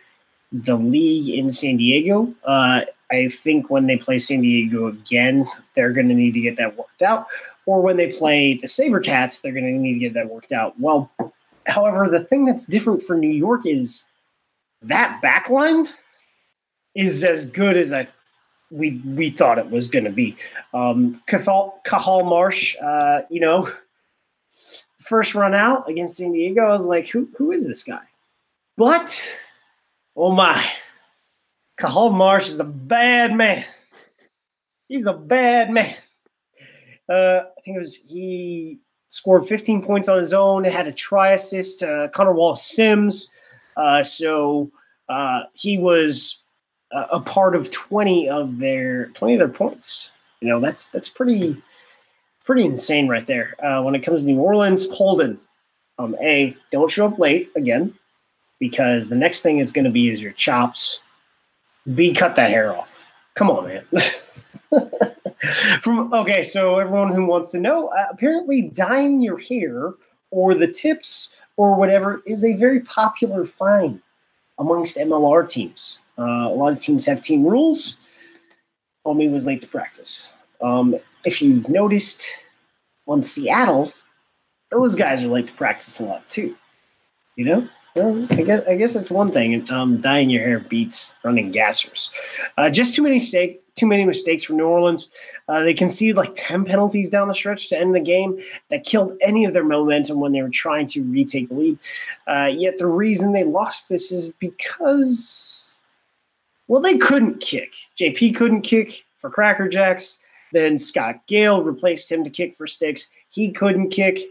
the 0.51 0.75
league 0.75 1.29
in 1.29 1.51
San 1.51 1.77
Diego. 1.77 2.33
Uh, 2.45 2.81
I 3.11 3.27
think 3.27 3.69
when 3.69 3.87
they 3.87 3.97
play 3.97 4.17
San 4.17 4.41
Diego 4.41 4.87
again, 4.87 5.45
they're 5.75 5.91
going 5.91 6.07
to 6.07 6.13
need 6.13 6.33
to 6.33 6.41
get 6.41 6.55
that 6.57 6.77
worked 6.77 7.01
out. 7.01 7.27
Or 7.65 7.81
when 7.81 7.97
they 7.97 8.11
play 8.11 8.55
the 8.55 8.67
SaberCats, 8.67 9.41
they're 9.41 9.51
going 9.51 9.65
to 9.65 9.71
need 9.71 9.93
to 9.93 9.99
get 9.99 10.13
that 10.13 10.29
worked 10.29 10.51
out. 10.53 10.79
Well, 10.79 11.11
however, 11.67 12.09
the 12.09 12.23
thing 12.23 12.45
that's 12.45 12.65
different 12.65 13.03
for 13.03 13.15
New 13.15 13.29
York 13.29 13.65
is 13.65 14.07
that 14.81 15.21
backline 15.21 15.89
is 16.95 17.23
as 17.23 17.45
good 17.45 17.77
as 17.77 17.93
I 17.93 18.07
we 18.71 19.01
we 19.05 19.29
thought 19.29 19.59
it 19.59 19.69
was 19.69 19.87
going 19.87 20.05
to 20.05 20.11
be. 20.11 20.35
Um, 20.73 21.21
Cathal 21.27 21.79
Marsh, 22.23 22.75
uh, 22.81 23.21
you 23.29 23.41
know, 23.41 23.69
first 24.99 25.35
run 25.35 25.53
out 25.53 25.89
against 25.89 26.17
San 26.17 26.31
Diego, 26.31 26.61
I 26.61 26.73
was 26.73 26.85
like, 26.85 27.07
who 27.09 27.29
who 27.37 27.51
is 27.51 27.67
this 27.67 27.83
guy? 27.83 28.01
But 28.77 29.39
oh 30.15 30.31
my, 30.31 30.71
Cathal 31.77 32.11
Marsh 32.11 32.47
is 32.47 32.59
a 32.59 32.65
bad 32.65 33.35
man. 33.35 33.65
He's 34.87 35.05
a 35.05 35.13
bad 35.13 35.71
man. 35.71 35.95
Uh, 37.09 37.41
I 37.57 37.61
think 37.61 37.77
it 37.77 37.79
was 37.79 37.95
he 37.95 38.79
scored 39.09 39.47
15 39.47 39.81
points 39.83 40.07
on 40.07 40.17
his 40.17 40.31
own. 40.33 40.63
Had 40.63 40.87
a 40.87 40.93
try 40.93 41.33
assist 41.33 41.79
to 41.79 42.09
Connor 42.13 42.33
Wallace 42.33 42.63
Sims. 42.63 43.29
Uh, 43.75 44.03
so 44.03 44.71
uh, 45.09 45.43
he 45.53 45.77
was 45.77 46.40
a 46.93 47.19
part 47.19 47.55
of 47.55 47.71
20 47.71 48.29
of 48.29 48.57
their 48.57 49.07
20 49.07 49.33
of 49.33 49.39
their 49.39 49.47
points. 49.47 50.11
You 50.41 50.49
know, 50.49 50.59
that's 50.59 50.91
that's 50.91 51.09
pretty 51.09 51.61
pretty 52.43 52.65
insane 52.65 53.07
right 53.07 53.25
there. 53.25 53.55
Uh, 53.63 53.81
when 53.81 53.95
it 53.95 54.01
comes 54.01 54.21
to 54.21 54.27
New 54.27 54.39
Orleans, 54.39 54.89
Holden, 54.91 55.39
um, 55.99 56.15
a 56.21 56.55
don't 56.71 56.89
show 56.89 57.07
up 57.07 57.19
late 57.19 57.51
again 57.55 57.93
because 58.59 59.09
the 59.09 59.15
next 59.15 59.41
thing 59.41 59.59
is 59.59 59.71
going 59.71 59.85
to 59.85 59.91
be 59.91 60.09
is 60.09 60.21
your 60.21 60.31
chops. 60.33 60.99
B 61.95 62.13
cut 62.13 62.35
that 62.35 62.49
hair 62.49 62.75
off. 62.75 62.89
Come 63.35 63.49
on, 63.49 63.67
man. 63.67 63.85
From 65.81 66.13
okay, 66.13 66.43
so 66.43 66.77
everyone 66.77 67.13
who 67.13 67.25
wants 67.25 67.49
to 67.51 67.59
know, 67.59 67.87
uh, 67.87 68.07
apparently 68.11 68.61
dyeing 68.61 69.21
your 69.21 69.39
hair 69.39 69.93
or 70.29 70.53
the 70.53 70.67
tips 70.67 71.31
or 71.57 71.75
whatever 71.75 72.21
is 72.25 72.43
a 72.45 72.55
very 72.55 72.81
popular 72.81 73.45
find 73.45 74.01
amongst 74.59 74.97
MLR 74.97 75.47
teams. 75.49 75.99
Uh, 76.21 76.47
a 76.49 76.55
lot 76.55 76.73
of 76.73 76.79
teams 76.79 77.05
have 77.05 77.21
team 77.21 77.43
rules. 77.43 77.97
Omi 79.05 79.27
was 79.27 79.45
late 79.45 79.61
to 79.61 79.67
practice. 79.67 80.33
Um, 80.61 80.95
if 81.25 81.41
you've 81.41 81.67
noticed 81.67 82.25
on 83.07 83.21
Seattle, 83.21 83.91
those 84.69 84.95
guys 84.95 85.23
are 85.23 85.27
late 85.27 85.47
to 85.47 85.53
practice 85.53 85.99
a 85.99 86.05
lot 86.05 86.29
too. 86.29 86.55
You 87.35 87.45
know? 87.45 87.69
Well, 87.95 88.27
I 88.31 88.43
guess 88.43 88.63
I 88.67 88.75
guess 88.77 88.95
it's 88.95 89.11
one 89.11 89.31
thing. 89.31 89.69
Um, 89.69 89.99
dyeing 89.99 90.29
your 90.29 90.43
hair 90.43 90.59
beats 90.59 91.15
running 91.23 91.51
gassers. 91.51 92.09
Uh, 92.57 92.69
just 92.69 92.95
too 92.95 93.01
many 93.01 93.15
mistake, 93.15 93.61
too 93.75 93.85
many 93.85 94.05
mistakes 94.05 94.45
for 94.45 94.53
New 94.53 94.63
Orleans. 94.63 95.09
Uh, 95.49 95.59
they 95.59 95.73
conceded 95.73 96.15
like 96.15 96.31
ten 96.35 96.63
penalties 96.63 97.09
down 97.09 97.27
the 97.27 97.33
stretch 97.33 97.67
to 97.69 97.77
end 97.77 97.93
the 97.93 97.99
game 97.99 98.39
that 98.69 98.85
killed 98.85 99.17
any 99.21 99.43
of 99.43 99.51
their 99.51 99.65
momentum 99.65 100.21
when 100.21 100.31
they 100.31 100.41
were 100.41 100.49
trying 100.49 100.85
to 100.87 101.03
retake 101.03 101.49
the 101.49 101.55
lead. 101.55 101.79
Uh, 102.27 102.45
yet 102.45 102.77
the 102.77 102.87
reason 102.87 103.33
they 103.33 103.43
lost 103.43 103.89
this 103.89 104.09
is 104.09 104.31
because, 104.39 105.70
well, 106.71 106.81
they 106.81 106.97
couldn't 106.97 107.41
kick. 107.41 107.73
JP 107.99 108.33
couldn't 108.33 108.61
kick 108.61 109.03
for 109.17 109.29
Cracker 109.29 109.67
Jacks. 109.67 110.19
Then 110.53 110.77
Scott 110.77 111.17
Gale 111.27 111.61
replaced 111.61 112.09
him 112.09 112.23
to 112.23 112.29
kick 112.29 112.55
for 112.55 112.65
Sticks. 112.65 113.09
He 113.27 113.51
couldn't 113.51 113.89
kick. 113.89 114.21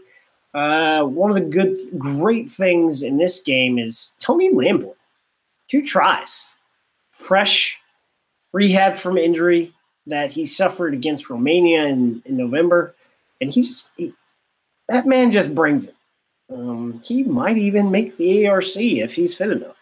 Uh, 0.51 1.03
one 1.03 1.29
of 1.29 1.35
the 1.35 1.47
good, 1.47 1.77
great 1.99 2.49
things 2.49 3.03
in 3.03 3.19
this 3.19 3.43
game 3.43 3.77
is 3.77 4.13
Tony 4.17 4.51
Lamborn, 4.51 4.95
two 5.67 5.85
tries, 5.85 6.51
fresh, 7.11 7.77
rehab 8.53 8.97
from 8.97 9.19
injury 9.19 9.71
that 10.07 10.31
he 10.31 10.43
suffered 10.47 10.95
against 10.95 11.29
Romania 11.29 11.85
in, 11.85 12.23
in 12.25 12.37
November, 12.37 12.95
and 13.39 13.53
he 13.53 13.67
just 13.67 13.91
he, 13.97 14.15
that 14.89 15.05
man 15.05 15.29
just 15.29 15.53
brings 15.53 15.89
it. 15.89 15.95
Um, 16.51 17.03
he 17.05 17.21
might 17.21 17.59
even 17.59 17.91
make 17.91 18.17
the 18.17 18.47
ARC 18.47 18.77
if 18.77 19.13
he's 19.13 19.35
fit 19.35 19.51
enough. 19.51 19.77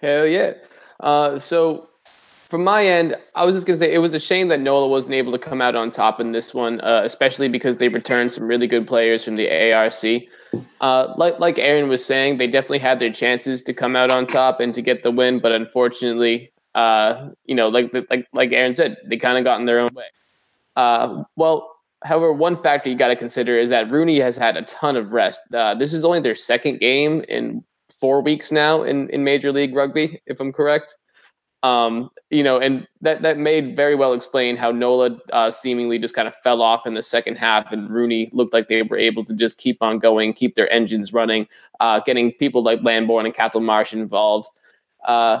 Hell 0.00 0.26
yeah! 0.26 0.54
Uh, 1.00 1.38
so 1.38 1.88
from 2.50 2.64
my 2.64 2.84
end, 2.84 3.16
I 3.34 3.44
was 3.44 3.54
just 3.54 3.66
gonna 3.66 3.78
say 3.78 3.94
it 3.94 3.98
was 3.98 4.12
a 4.12 4.18
shame 4.18 4.48
that 4.48 4.60
NOLA 4.60 4.88
wasn't 4.88 5.14
able 5.14 5.32
to 5.32 5.38
come 5.38 5.60
out 5.60 5.76
on 5.76 5.90
top 5.90 6.20
in 6.20 6.32
this 6.32 6.52
one, 6.52 6.80
uh, 6.80 7.02
especially 7.04 7.48
because 7.48 7.76
they 7.76 7.88
returned 7.88 8.32
some 8.32 8.46
really 8.46 8.66
good 8.66 8.86
players 8.86 9.24
from 9.24 9.36
the 9.36 9.72
ARC. 9.72 9.92
Uh, 10.80 11.14
like 11.16 11.38
like 11.38 11.58
Aaron 11.58 11.88
was 11.88 12.04
saying, 12.04 12.38
they 12.38 12.48
definitely 12.48 12.80
had 12.80 12.98
their 12.98 13.12
chances 13.12 13.62
to 13.62 13.72
come 13.72 13.94
out 13.94 14.10
on 14.10 14.26
top 14.26 14.60
and 14.60 14.74
to 14.74 14.82
get 14.82 15.02
the 15.02 15.12
win, 15.12 15.38
but 15.38 15.52
unfortunately, 15.52 16.52
uh, 16.74 17.30
you 17.44 17.54
know, 17.54 17.68
like 17.68 17.94
like 18.10 18.26
like 18.32 18.52
Aaron 18.52 18.74
said, 18.74 18.96
they 19.06 19.16
kind 19.16 19.38
of 19.38 19.44
got 19.44 19.60
in 19.60 19.66
their 19.66 19.78
own 19.78 19.90
way. 19.94 20.06
Uh, 20.74 21.22
well, 21.36 21.70
however, 22.02 22.32
one 22.32 22.56
factor 22.56 22.90
you 22.90 22.96
got 22.96 23.08
to 23.08 23.16
consider 23.16 23.58
is 23.58 23.70
that 23.70 23.90
Rooney 23.90 24.18
has 24.18 24.36
had 24.36 24.56
a 24.56 24.62
ton 24.62 24.96
of 24.96 25.12
rest. 25.12 25.40
Uh, 25.54 25.74
this 25.74 25.92
is 25.92 26.04
only 26.04 26.20
their 26.20 26.34
second 26.34 26.80
game 26.80 27.24
in 27.28 27.62
four 27.90 28.22
weeks 28.22 28.50
now 28.52 28.82
in 28.82 29.08
in 29.10 29.24
Major 29.24 29.52
League 29.52 29.74
Rugby, 29.74 30.20
if 30.26 30.40
I'm 30.40 30.52
correct. 30.52 30.94
Um, 31.62 32.10
you 32.30 32.42
know, 32.42 32.58
and 32.58 32.86
that 33.02 33.20
that 33.22 33.36
made 33.36 33.76
very 33.76 33.94
well 33.94 34.14
explain 34.14 34.56
how 34.56 34.70
Nola 34.70 35.18
uh, 35.32 35.50
seemingly 35.50 35.98
just 35.98 36.14
kind 36.14 36.26
of 36.26 36.34
fell 36.34 36.62
off 36.62 36.86
in 36.86 36.94
the 36.94 37.02
second 37.02 37.36
half, 37.36 37.70
and 37.72 37.90
Rooney 37.90 38.30
looked 38.32 38.54
like 38.54 38.68
they 38.68 38.82
were 38.82 38.98
able 38.98 39.24
to 39.26 39.34
just 39.34 39.58
keep 39.58 39.82
on 39.82 39.98
going, 39.98 40.32
keep 40.32 40.54
their 40.54 40.72
engines 40.72 41.12
running, 41.12 41.46
uh, 41.80 42.00
getting 42.00 42.32
people 42.32 42.62
like 42.62 42.82
Lamborn 42.82 43.26
and 43.26 43.34
Cathal 43.34 43.60
Marsh 43.60 43.92
involved. 43.92 44.48
Uh, 45.04 45.40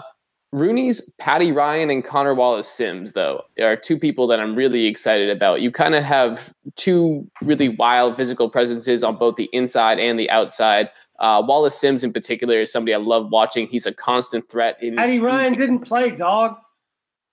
Rooney's 0.52 1.00
Paddy 1.18 1.52
Ryan 1.52 1.90
and 1.90 2.04
Connor 2.04 2.34
Wallace 2.34 2.68
Sims, 2.68 3.12
though, 3.12 3.42
are 3.60 3.76
two 3.76 3.96
people 3.96 4.26
that 4.26 4.40
I'm 4.40 4.56
really 4.56 4.86
excited 4.86 5.30
about. 5.30 5.60
You 5.60 5.70
kind 5.70 5.94
of 5.94 6.02
have 6.02 6.52
two 6.76 7.26
really 7.40 7.68
wild 7.68 8.16
physical 8.16 8.50
presences 8.50 9.04
on 9.04 9.16
both 9.16 9.36
the 9.36 9.48
inside 9.52 10.00
and 10.00 10.18
the 10.18 10.28
outside. 10.28 10.90
Uh, 11.20 11.42
Wallace 11.46 11.78
Sims, 11.78 12.02
in 12.02 12.12
particular, 12.12 12.60
is 12.60 12.72
somebody 12.72 12.94
I 12.94 12.98
love 12.98 13.30
watching. 13.30 13.66
He's 13.66 13.86
a 13.86 13.92
constant 13.92 14.48
threat. 14.48 14.82
In 14.82 14.98
Eddie 14.98 15.20
Ryan 15.20 15.54
didn't 15.54 15.80
play, 15.80 16.10
dog. 16.10 16.56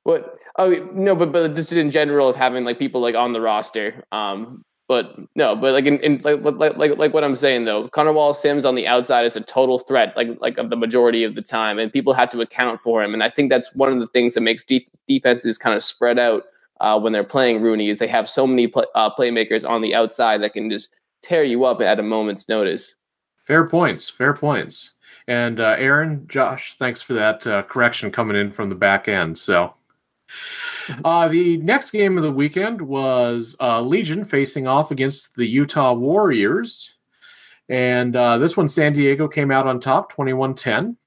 What? 0.04 0.38
Oh 0.58 0.70
no, 0.94 1.16
but 1.16 1.32
but 1.32 1.56
just 1.56 1.72
in 1.72 1.92
general 1.92 2.30
of 2.30 2.36
having 2.36 2.64
like 2.64 2.80
people 2.80 3.02
like 3.02 3.16
on 3.16 3.34
the 3.34 3.42
roster. 3.42 4.04
Um, 4.12 4.64
but 4.88 5.18
no, 5.36 5.56
but 5.56 5.74
like 5.74 5.86
in, 5.86 6.00
in 6.00 6.22
like, 6.24 6.42
like 6.42 6.78
like 6.78 6.98
like 6.98 7.14
what 7.14 7.24
I'm 7.24 7.36
saying 7.36 7.66
though, 7.66 7.90
Connor 7.90 8.14
Wallace 8.14 8.40
Sims 8.40 8.66
on 8.66 8.76
the 8.76 8.88
outside 8.88 9.26
is 9.26 9.36
a 9.36 9.42
total 9.42 9.80
threat, 9.80 10.16
like 10.16 10.30
like 10.40 10.58
of 10.58 10.70
the 10.70 10.78
majority 10.78 11.24
of 11.24 11.36
the 11.36 11.42
time, 11.42 11.78
and 11.78 11.92
people 11.92 12.14
have 12.14 12.30
to 12.32 12.42
account 12.42 12.82
for 12.82 13.04
him. 13.04 13.14
And 13.14 13.24
I 13.24 13.30
think 13.30 13.50
that's 13.50 13.74
one 13.76 13.92
of 13.92 14.00
the 14.00 14.08
things 14.08 14.34
that 14.34 14.42
makes 14.42 14.64
def- 14.64 14.90
defenses 15.08 15.58
kind 15.58 15.76
of 15.76 15.84
spread 15.84 16.20
out 16.20 16.44
uh, 16.80 17.00
when 17.00 17.14
they're 17.14 17.24
playing 17.24 17.62
Rooney 17.62 17.90
is 17.90 18.00
they 18.00 18.08
have 18.08 18.30
so 18.30 18.48
many 18.48 18.68
play, 18.68 18.86
uh, 18.96 19.14
playmakers 19.14 19.68
on 19.68 19.82
the 19.82 19.96
outside 19.96 20.42
that 20.42 20.54
can 20.54 20.70
just 20.70 20.94
tear 21.22 21.44
you 21.44 21.66
up 21.66 21.82
at 21.82 22.00
a 22.00 22.04
moment's 22.04 22.48
notice. 22.48 22.97
Fair 23.48 23.66
points. 23.66 24.10
Fair 24.10 24.34
points. 24.34 24.92
And 25.30 25.62
uh, 25.62 25.76
Aaron, 25.78 26.26
Josh, 26.28 26.76
thanks 26.76 27.02
for 27.02 27.14
that 27.14 27.48
uh, 27.48 27.64
correction 27.64 28.12
coming 28.12 28.36
in 28.36 28.52
from 28.52 28.68
the 28.68 28.76
back 28.76 29.08
end. 29.08 29.38
So, 29.38 29.74
uh, 31.06 31.30
the 31.30 31.56
next 31.56 31.92
game 31.92 32.18
of 32.18 32.24
the 32.24 32.32
weekend 32.32 32.82
was 32.82 33.56
uh, 33.62 33.82
Legion 33.82 34.26
facing 34.26 34.68
off 34.68 34.92
against 34.92 35.34
the 35.36 35.46
Utah 35.46 35.94
Warriors. 35.94 36.96
And 37.70 38.18
uh, 38.18 38.38
this 38.38 38.58
one, 38.58 38.68
San 38.68 38.92
Diego 38.92 39.30
came 39.30 39.50
out 39.50 39.66
on 39.66 39.80
top, 39.80 40.12
21 40.12 40.54
10. 40.54 40.98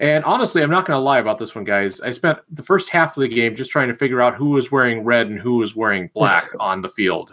And 0.00 0.24
honestly, 0.24 0.62
I'm 0.64 0.70
not 0.70 0.86
going 0.86 0.96
to 0.96 1.02
lie 1.02 1.20
about 1.20 1.38
this 1.38 1.54
one, 1.54 1.64
guys. 1.64 2.00
I 2.00 2.10
spent 2.10 2.38
the 2.50 2.64
first 2.64 2.88
half 2.88 3.16
of 3.16 3.20
the 3.20 3.28
game 3.28 3.54
just 3.54 3.70
trying 3.70 3.88
to 3.88 3.94
figure 3.94 4.20
out 4.20 4.34
who 4.34 4.50
was 4.50 4.72
wearing 4.72 5.04
red 5.04 5.28
and 5.28 5.38
who 5.38 5.58
was 5.58 5.76
wearing 5.76 6.10
black 6.14 6.50
on 6.60 6.80
the 6.80 6.88
field. 6.88 7.32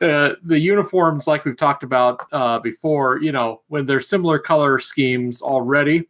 Uh, 0.00 0.34
the 0.42 0.58
uniforms, 0.58 1.26
like 1.26 1.44
we've 1.44 1.56
talked 1.56 1.82
about 1.82 2.26
uh, 2.32 2.58
before, 2.58 3.20
you 3.20 3.32
know, 3.32 3.62
when 3.68 3.86
they're 3.86 4.00
similar 4.00 4.38
color 4.38 4.78
schemes 4.78 5.42
already, 5.42 6.06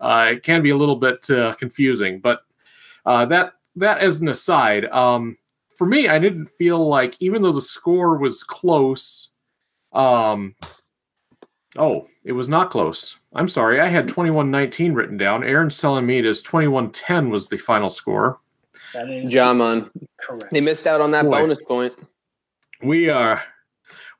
uh, 0.00 0.28
it 0.32 0.42
can 0.42 0.62
be 0.62 0.70
a 0.70 0.76
little 0.76 0.96
bit 0.96 1.28
uh, 1.30 1.52
confusing. 1.54 2.20
But 2.20 2.42
uh, 3.06 3.24
that 3.26 3.54
that 3.76 3.98
as 3.98 4.20
an 4.20 4.28
aside, 4.28 4.86
um, 4.86 5.36
for 5.76 5.86
me, 5.86 6.08
I 6.08 6.18
didn't 6.18 6.46
feel 6.46 6.86
like 6.88 7.20
even 7.20 7.42
though 7.42 7.52
the 7.52 7.62
score 7.62 8.16
was 8.16 8.42
close. 8.42 9.30
Um, 9.92 10.54
oh, 11.76 12.06
it 12.24 12.32
was 12.32 12.48
not 12.48 12.70
close. 12.70 13.16
I'm 13.32 13.48
sorry. 13.48 13.80
I 13.80 13.86
had 13.86 14.08
21-19 14.08 14.94
written 14.94 15.16
down. 15.16 15.42
Aaron's 15.42 15.80
telling 15.80 16.06
me 16.06 16.18
it 16.18 16.26
is 16.26 16.42
21-10 16.42 17.30
was 17.30 17.48
the 17.48 17.56
final 17.56 17.90
score. 17.90 18.40
That 18.92 19.08
is 19.08 19.30
Jaman. 19.30 19.90
Correct. 20.20 20.50
They 20.50 20.60
missed 20.60 20.86
out 20.86 21.00
on 21.00 21.10
that 21.12 21.24
Boy. 21.24 21.30
bonus 21.30 21.58
point. 21.62 21.94
We 22.82 23.08
are 23.08 23.42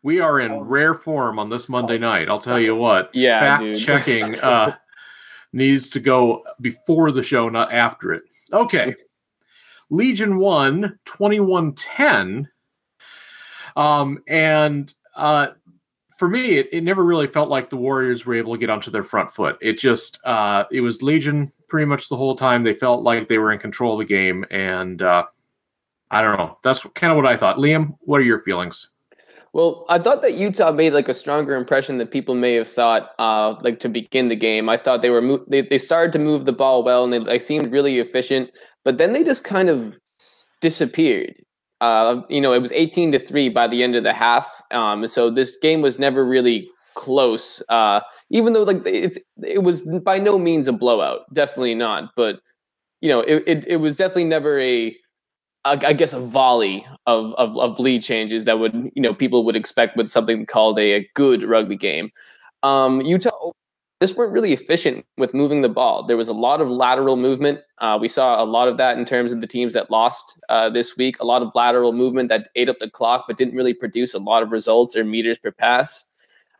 we 0.02 0.20
are 0.20 0.40
in 0.40 0.52
rare 0.60 0.94
form 0.94 1.38
on 1.38 1.50
this 1.50 1.68
Monday 1.68 1.98
night. 1.98 2.28
I'll 2.28 2.40
tell 2.40 2.58
you 2.58 2.74
what. 2.74 3.14
Yeah, 3.14 3.58
fact 3.58 3.78
checking 3.80 4.38
uh, 4.40 4.76
needs 5.52 5.90
to 5.90 6.00
go 6.00 6.44
before 6.60 7.12
the 7.12 7.22
show, 7.22 7.48
not 7.48 7.72
after 7.72 8.12
it. 8.12 8.22
Okay. 8.52 8.94
Legion 9.90 10.38
won 10.38 10.98
21-10. 11.06 12.46
Um, 13.76 14.22
and 14.28 14.92
uh, 15.16 15.48
for 16.16 16.28
me, 16.28 16.58
it, 16.58 16.68
it 16.72 16.84
never 16.84 17.04
really 17.04 17.26
felt 17.26 17.48
like 17.48 17.70
the 17.70 17.76
Warriors 17.76 18.24
were 18.24 18.34
able 18.34 18.54
to 18.54 18.58
get 18.58 18.70
onto 18.70 18.90
their 18.90 19.02
front 19.02 19.30
foot. 19.30 19.58
It 19.60 19.78
just 19.78 20.20
uh, 20.24 20.64
it 20.70 20.80
was 20.80 21.02
Legion 21.02 21.52
pretty 21.68 21.86
much 21.86 22.08
the 22.08 22.16
whole 22.16 22.36
time. 22.36 22.62
They 22.62 22.74
felt 22.74 23.02
like 23.02 23.28
they 23.28 23.38
were 23.38 23.52
in 23.52 23.58
control 23.58 23.94
of 23.94 24.06
the 24.06 24.12
game, 24.12 24.44
and 24.50 25.02
uh, 25.02 25.24
I 26.10 26.22
don't 26.22 26.36
know. 26.36 26.58
That's 26.62 26.84
kind 26.94 27.10
of 27.12 27.16
what 27.16 27.26
I 27.26 27.36
thought. 27.36 27.56
Liam, 27.56 27.96
what 28.00 28.20
are 28.20 28.24
your 28.24 28.40
feelings? 28.40 28.88
Well, 29.52 29.84
I 29.88 29.98
thought 29.98 30.22
that 30.22 30.34
Utah 30.34 30.70
made 30.70 30.92
like 30.92 31.08
a 31.08 31.14
stronger 31.14 31.56
impression 31.56 31.98
than 31.98 32.06
people 32.06 32.34
may 32.34 32.54
have 32.54 32.68
thought. 32.68 33.10
Uh, 33.18 33.56
like 33.62 33.80
to 33.80 33.88
begin 33.88 34.28
the 34.28 34.36
game, 34.36 34.68
I 34.68 34.76
thought 34.76 35.02
they 35.02 35.10
were 35.10 35.22
mo- 35.22 35.44
they 35.48 35.62
they 35.62 35.78
started 35.78 36.12
to 36.12 36.18
move 36.20 36.44
the 36.44 36.52
ball 36.52 36.84
well 36.84 37.04
and 37.04 37.12
they, 37.12 37.18
they 37.18 37.38
seemed 37.38 37.72
really 37.72 37.98
efficient, 37.98 38.50
but 38.84 38.98
then 38.98 39.12
they 39.12 39.24
just 39.24 39.42
kind 39.42 39.68
of 39.68 39.98
disappeared. 40.60 41.34
Uh, 41.80 42.22
you 42.28 42.40
know, 42.40 42.52
it 42.52 42.60
was 42.60 42.72
eighteen 42.72 43.10
to 43.10 43.18
three 43.18 43.48
by 43.48 43.66
the 43.66 43.82
end 43.82 43.96
of 43.96 44.04
the 44.04 44.12
half. 44.12 44.48
Um, 44.70 45.06
so 45.08 45.30
this 45.30 45.56
game 45.60 45.82
was 45.82 45.98
never 45.98 46.24
really 46.24 46.68
close. 46.94 47.60
Uh, 47.68 48.00
even 48.28 48.52
though 48.52 48.62
like 48.62 48.82
it's 48.86 49.18
it 49.42 49.64
was 49.64 49.80
by 49.80 50.18
no 50.18 50.38
means 50.38 50.68
a 50.68 50.72
blowout, 50.72 51.22
definitely 51.34 51.74
not. 51.74 52.10
But 52.14 52.40
you 53.00 53.08
know, 53.08 53.20
it 53.22 53.42
it, 53.48 53.66
it 53.66 53.76
was 53.76 53.96
definitely 53.96 54.26
never 54.26 54.60
a 54.60 54.96
I 55.64 55.92
guess 55.92 56.14
a 56.14 56.20
volley 56.20 56.86
of, 57.06 57.34
of, 57.34 57.56
of 57.58 57.78
lead 57.78 58.02
changes 58.02 58.46
that 58.46 58.58
would 58.58 58.90
you 58.94 59.02
know 59.02 59.12
people 59.12 59.44
would 59.44 59.56
expect 59.56 59.96
with 59.96 60.08
something 60.08 60.46
called 60.46 60.78
a, 60.78 60.92
a 60.94 61.10
good 61.14 61.42
rugby 61.42 61.76
game. 61.76 62.10
Um, 62.62 63.00
Utah 63.02 63.52
this 64.00 64.16
weren't 64.16 64.32
really 64.32 64.54
efficient 64.54 65.04
with 65.18 65.34
moving 65.34 65.60
the 65.60 65.68
ball. 65.68 66.02
There 66.02 66.16
was 66.16 66.28
a 66.28 66.32
lot 66.32 66.62
of 66.62 66.70
lateral 66.70 67.16
movement. 67.16 67.60
Uh, 67.78 67.98
we 68.00 68.08
saw 68.08 68.42
a 68.42 68.46
lot 68.46 68.66
of 68.66 68.78
that 68.78 68.96
in 68.96 69.04
terms 69.04 69.30
of 69.30 69.42
the 69.42 69.46
teams 69.46 69.74
that 69.74 69.90
lost 69.90 70.40
uh, 70.48 70.70
this 70.70 70.96
week. 70.96 71.20
A 71.20 71.26
lot 71.26 71.42
of 71.42 71.54
lateral 71.54 71.92
movement 71.92 72.30
that 72.30 72.48
ate 72.56 72.70
up 72.70 72.78
the 72.78 72.88
clock, 72.88 73.26
but 73.28 73.36
didn't 73.36 73.54
really 73.54 73.74
produce 73.74 74.14
a 74.14 74.18
lot 74.18 74.42
of 74.42 74.52
results 74.52 74.96
or 74.96 75.04
meters 75.04 75.36
per 75.36 75.50
pass. 75.50 76.06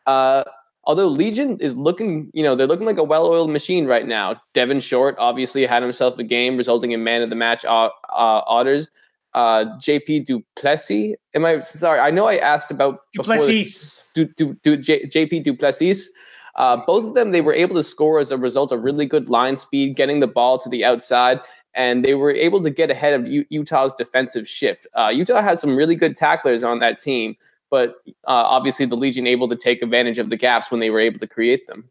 Uh, 0.07 0.45
although 0.85 1.09
Legion 1.09 1.59
is 1.61 1.77
looking, 1.77 2.31
you 2.33 2.43
know, 2.43 2.55
they're 2.55 2.67
looking 2.67 2.87
like 2.87 2.99
a 2.99 3.05
well-oiled 3.05 3.51
machine 3.51 3.87
right 3.87 4.07
now. 4.07 4.41
Devin 4.55 4.81
Short 4.81 5.15
obviously 5.19 5.67
had 5.67 5.83
himself 5.83 6.19
a 6.19 6.25
game 6.25 6.57
resulting 6.57 6.93
in 6.93 7.05
man 7.05 7.23
of 7.23 7.31
the 7.31 7.37
match 7.37 7.65
uh, 7.65 7.91
uh, 8.13 8.43
orders. 8.49 8.89
uh, 9.35 9.65
JP 9.79 10.27
Duplessis. 10.27 11.15
Am 11.35 11.45
I 11.45 11.61
sorry? 11.61 12.01
I 12.01 12.11
know 12.11 12.27
I 12.27 12.37
asked 12.37 12.71
about 12.71 13.01
Duplessis. 13.15 14.03
Du, 14.15 14.27
du, 14.37 14.55
du, 14.63 14.77
J, 14.77 15.07
JP 15.07 15.45
Duplessis. 15.45 16.09
Uh, 16.57 16.79
both 16.85 17.05
of 17.05 17.15
them, 17.15 17.31
they 17.31 17.41
were 17.41 17.55
able 17.55 17.77
to 17.77 17.85
score 17.85 18.19
as 18.19 18.33
a 18.33 18.37
result 18.37 18.73
of 18.73 18.83
really 18.83 19.07
good 19.07 19.29
line 19.29 19.57
speed, 19.57 19.95
getting 19.97 20.19
the 20.19 20.27
ball 20.27 20.59
to 20.59 20.69
the 20.69 20.85
outside, 20.85 21.41
and 21.75 22.05
they 22.05 22.15
were 22.15 22.33
able 22.33 22.61
to 22.63 22.71
get 22.71 22.91
ahead 22.91 23.15
of 23.19 23.29
U- 23.29 23.47
Utah's 23.51 23.95
defensive 23.95 24.49
shift. 24.49 24.87
Uh, 24.95 25.13
Utah 25.15 25.43
has 25.43 25.61
some 25.61 25.77
really 25.77 25.95
good 25.95 26.17
tacklers 26.17 26.65
on 26.65 26.81
that 26.81 27.01
team, 27.01 27.37
but 27.71 28.03
uh, 28.27 28.45
obviously 28.47 28.85
the 28.85 28.97
Legion 28.97 29.27
able 29.27 29.49
to 29.49 29.57
take 29.57 29.83
advantage 29.83 30.19
of 30.19 30.29
the 30.29 30.37
gaps 30.37 30.71
when 30.71 30.81
they 30.81 30.91
were 30.91 31.01
able 31.01 31.19
to 31.19 31.27
create 31.27 31.67
them. 31.67 31.89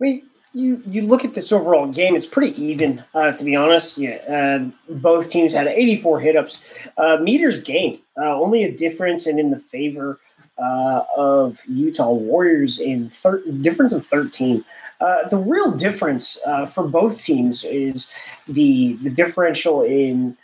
I 0.00 0.04
mean, 0.04 0.22
you 0.54 0.82
you 0.86 1.02
look 1.02 1.24
at 1.24 1.34
this 1.34 1.52
overall 1.52 1.86
game; 1.86 2.16
it's 2.16 2.26
pretty 2.26 2.60
even, 2.62 3.04
uh, 3.14 3.32
to 3.32 3.44
be 3.44 3.54
honest. 3.54 3.98
Yeah, 3.98 4.16
uh, 4.28 4.92
both 4.94 5.30
teams 5.30 5.52
had 5.52 5.66
84 5.66 6.20
hit-ups. 6.20 6.60
Uh, 6.96 7.18
meters 7.18 7.62
gained, 7.62 8.00
uh, 8.16 8.38
only 8.40 8.64
a 8.64 8.72
difference 8.72 9.26
and 9.26 9.38
in 9.38 9.50
the 9.50 9.58
favor 9.58 10.18
uh, 10.58 11.02
of 11.16 11.62
Utah 11.68 12.10
Warriors 12.10 12.80
in 12.80 13.10
thir- 13.10 13.42
difference 13.60 13.92
of 13.92 14.06
13. 14.06 14.64
Uh, 15.00 15.28
the 15.28 15.36
real 15.36 15.70
difference 15.70 16.40
for 16.72 16.88
both 16.88 17.22
teams 17.22 17.64
is 17.64 18.10
the 18.46 18.94
the 18.94 19.10
differential 19.10 19.82
in 19.82 20.36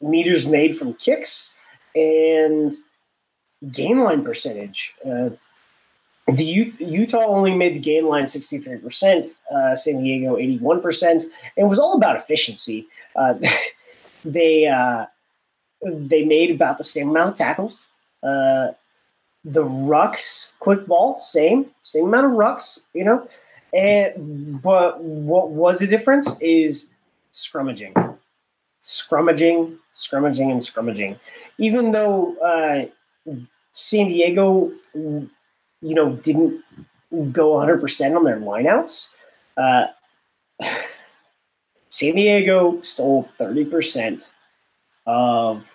meters 0.00 0.46
made 0.46 0.76
from 0.76 0.94
kicks 0.94 1.54
and 1.94 2.74
game 3.72 4.00
line 4.00 4.24
percentage. 4.24 4.94
The 6.26 6.44
Utah 6.78 7.26
only 7.26 7.54
made 7.54 7.74
the 7.74 7.80
gain 7.80 8.06
line 8.06 8.24
63%, 8.24 9.36
uh, 9.54 9.76
San 9.76 10.02
Diego 10.02 10.36
81%. 10.36 11.24
It 11.56 11.64
was 11.64 11.78
all 11.78 11.96
about 11.96 12.16
efficiency. 12.16 12.86
Uh, 13.14 13.34
they 14.24 14.66
uh, 14.66 15.04
they 15.84 16.24
made 16.24 16.50
about 16.50 16.78
the 16.78 16.84
same 16.84 17.10
amount 17.10 17.32
of 17.32 17.36
tackles. 17.36 17.90
Uh, 18.22 18.68
the 19.44 19.64
rucks, 19.64 20.54
quick 20.60 20.86
ball, 20.86 21.16
same 21.16 21.66
same 21.82 22.06
amount 22.06 22.26
of 22.26 22.32
rucks, 22.32 22.80
you 22.94 23.04
know. 23.04 23.26
And 23.74 24.62
but 24.62 25.02
what 25.02 25.50
was 25.50 25.80
the 25.80 25.86
difference 25.86 26.38
is 26.40 26.88
scrummaging, 27.32 27.92
scrummaging, 28.80 29.76
scrummaging, 29.92 30.50
and 30.50 30.62
scrummaging. 30.62 31.18
Even 31.58 31.92
though 31.92 32.34
uh, 32.38 32.86
San 33.74 34.08
Diego 34.08 34.72
you 35.84 35.94
know, 35.94 36.14
didn't 36.16 36.62
go 37.30 37.52
100% 37.52 38.16
on 38.16 38.24
their 38.24 38.38
lineouts. 38.38 39.10
Uh, 39.56 39.86
San 41.90 42.14
Diego 42.14 42.80
stole 42.80 43.28
30% 43.38 44.30
of 45.06 45.70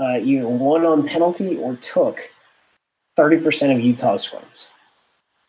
uh, 0.00 0.18
either 0.18 0.48
one 0.48 0.84
on 0.84 1.06
penalty 1.06 1.56
or 1.56 1.76
took 1.76 2.30
30% 3.16 3.74
of 3.74 3.80
Utah's 3.80 4.28
scrums. 4.28 4.66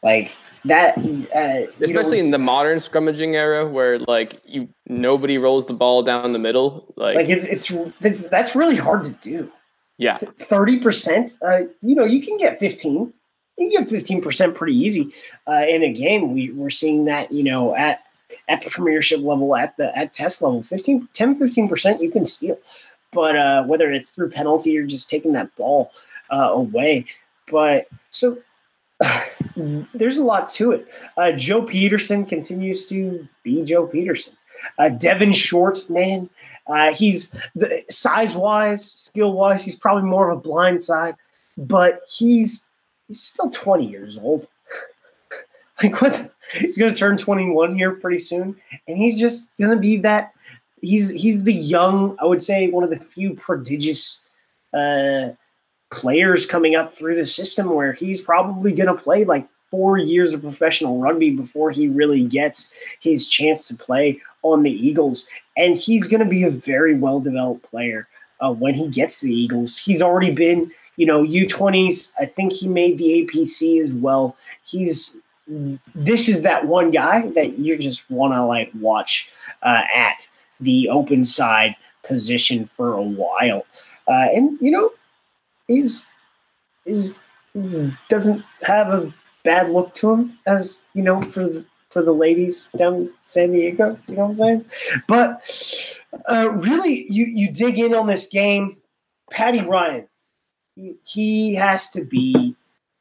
Like 0.03 0.31
that, 0.65 0.97
uh, 0.99 1.71
especially 1.81 2.19
in 2.19 2.29
the 2.29 2.37
modern 2.37 2.77
scrummaging 2.77 3.33
era, 3.33 3.67
where 3.67 3.97
like 3.97 4.39
you 4.45 4.69
nobody 4.85 5.39
rolls 5.39 5.65
the 5.65 5.73
ball 5.73 6.03
down 6.03 6.31
the 6.31 6.37
middle. 6.37 6.93
Like, 6.95 7.15
like 7.15 7.29
it's 7.29 7.43
it's, 7.45 7.71
it's 8.01 8.29
that's 8.29 8.55
really 8.55 8.75
hard 8.75 9.03
to 9.05 9.09
do. 9.13 9.51
Yeah, 9.97 10.17
thirty 10.17 10.79
percent. 10.79 11.37
Uh, 11.41 11.61
you 11.81 11.95
know, 11.95 12.05
you 12.05 12.21
can 12.21 12.37
get 12.37 12.59
fifteen 12.59 13.13
you 13.57 13.71
get 13.71 13.87
15% 13.87 14.55
pretty 14.55 14.75
easy 14.75 15.13
uh, 15.47 15.63
in 15.67 15.83
a 15.83 15.91
game. 15.91 16.33
We, 16.33 16.51
we're 16.51 16.69
seeing 16.69 17.05
that, 17.05 17.31
you 17.31 17.43
know, 17.43 17.75
at 17.75 18.01
at 18.49 18.61
the 18.61 18.69
premiership 18.69 19.21
level, 19.21 19.55
at 19.55 19.77
the 19.77 19.95
at 19.97 20.11
test 20.11 20.41
level, 20.41 20.63
15, 20.63 21.07
10, 21.13 21.39
15% 21.39 22.01
you 22.01 22.11
can 22.11 22.25
steal. 22.25 22.57
But 23.11 23.35
uh, 23.35 23.63
whether 23.63 23.91
it's 23.91 24.09
through 24.09 24.31
penalty 24.31 24.77
or 24.77 24.85
just 24.85 25.09
taking 25.09 25.33
that 25.33 25.55
ball 25.55 25.91
uh, 26.31 26.49
away. 26.51 27.05
But 27.49 27.87
so 28.09 28.39
there's 29.55 30.17
a 30.17 30.23
lot 30.23 30.49
to 30.51 30.71
it. 30.71 30.87
Uh, 31.15 31.31
Joe 31.31 31.61
Pietersen 31.61 32.27
continues 32.27 32.87
to 32.89 33.27
be 33.43 33.63
Joe 33.63 33.87
Pietersen. 33.87 34.33
Uh, 34.77 34.89
Devin 34.89 35.33
Short, 35.33 35.89
man, 35.89 36.29
uh, 36.67 36.93
he's 36.93 37.33
size 37.89 38.35
wise, 38.35 38.89
skill 38.89 39.33
wise, 39.33 39.63
he's 39.63 39.77
probably 39.77 40.03
more 40.03 40.29
of 40.29 40.37
a 40.37 40.41
blind 40.41 40.83
side, 40.83 41.15
but 41.57 42.01
he's 42.11 42.67
he's 43.07 43.21
still 43.21 43.49
20 43.49 43.85
years 43.85 44.17
old. 44.17 44.47
like 45.83 46.01
what? 46.01 46.31
He's 46.53 46.77
going 46.77 46.93
to 46.93 46.97
turn 46.97 47.17
21 47.17 47.75
here 47.75 47.95
pretty 47.95 48.19
soon, 48.19 48.55
and 48.87 48.97
he's 48.97 49.19
just 49.19 49.49
going 49.57 49.71
to 49.71 49.77
be 49.77 49.97
that. 49.97 50.33
He's 50.81 51.09
he's 51.09 51.43
the 51.43 51.53
young, 51.53 52.15
I 52.19 52.25
would 52.25 52.41
say, 52.41 52.69
one 52.69 52.83
of 52.83 52.89
the 52.89 52.99
few 52.99 53.33
prodigious 53.33 54.23
uh, 54.73 55.29
players 55.91 56.45
coming 56.45 56.75
up 56.75 56.93
through 56.93 57.15
the 57.15 57.25
system 57.25 57.69
where 57.69 57.93
he's 57.93 58.21
probably 58.21 58.73
going 58.73 58.87
to 58.87 59.01
play 59.01 59.23
like 59.23 59.47
four 59.71 59.97
years 59.97 60.33
of 60.33 60.41
professional 60.41 60.99
rugby 60.99 61.31
before 61.31 61.71
he 61.71 61.87
really 61.87 62.23
gets 62.23 62.71
his 62.99 63.27
chance 63.27 63.67
to 63.67 63.75
play 63.75 64.21
on 64.53 64.63
the 64.63 64.71
Eagles, 64.71 65.27
and 65.57 65.77
he's 65.77 66.07
going 66.07 66.23
to 66.23 66.29
be 66.29 66.43
a 66.43 66.49
very 66.49 66.95
well 66.95 67.19
developed 67.19 67.63
player 67.69 68.07
uh, 68.39 68.51
when 68.51 68.73
he 68.73 68.87
gets 68.87 69.19
to 69.19 69.27
the 69.27 69.33
Eagles. 69.33 69.77
He's 69.77 70.01
already 70.01 70.31
been 70.31 70.71
you 70.97 71.05
know, 71.05 71.23
U20s, 71.23 72.13
I 72.19 72.25
think 72.25 72.53
he 72.53 72.67
made 72.67 72.97
the 72.97 73.25
APC 73.25 73.81
as 73.81 73.91
well. 73.91 74.35
He's 74.63 75.17
this 75.93 76.27
is 76.27 76.41
that 76.41 76.65
one 76.65 76.89
guy 76.89 77.29
that 77.31 77.59
you 77.59 77.77
just 77.77 78.09
want 78.09 78.33
to 78.33 78.43
like 78.43 78.71
watch 78.79 79.29
uh, 79.61 79.83
at 79.95 80.27
the 80.59 80.89
open 80.89 81.23
side 81.23 81.75
position 82.03 82.65
for 82.65 82.93
a 82.93 83.01
while. 83.01 83.65
Uh, 84.07 84.27
and 84.33 84.57
you 84.59 84.71
know, 84.71 84.91
he's 85.67 86.05
is 86.85 87.15
doesn't 88.09 88.43
have 88.63 88.89
a 88.89 89.13
bad 89.43 89.69
look 89.69 89.93
to 89.93 90.11
him 90.11 90.37
as 90.45 90.83
you 90.93 91.03
know 91.03 91.21
for 91.21 91.47
the 91.47 91.65
for 91.95 92.03
the 92.03 92.11
ladies 92.11 92.69
down 92.77 93.09
San 93.21 93.53
Diego. 93.53 93.97
You 94.07 94.15
know 94.15 94.23
what 94.23 94.27
I'm 94.27 94.35
saying? 94.35 94.65
But 95.07 95.97
uh, 96.29 96.49
really, 96.51 97.05
you 97.09 97.25
you 97.25 97.51
dig 97.51 97.79
in 97.79 97.95
on 97.95 98.07
this 98.07 98.27
game, 98.27 98.75
Paddy 99.31 99.61
Ryan 99.61 100.07
he 101.03 101.55
has 101.55 101.89
to 101.91 102.03
be 102.03 102.55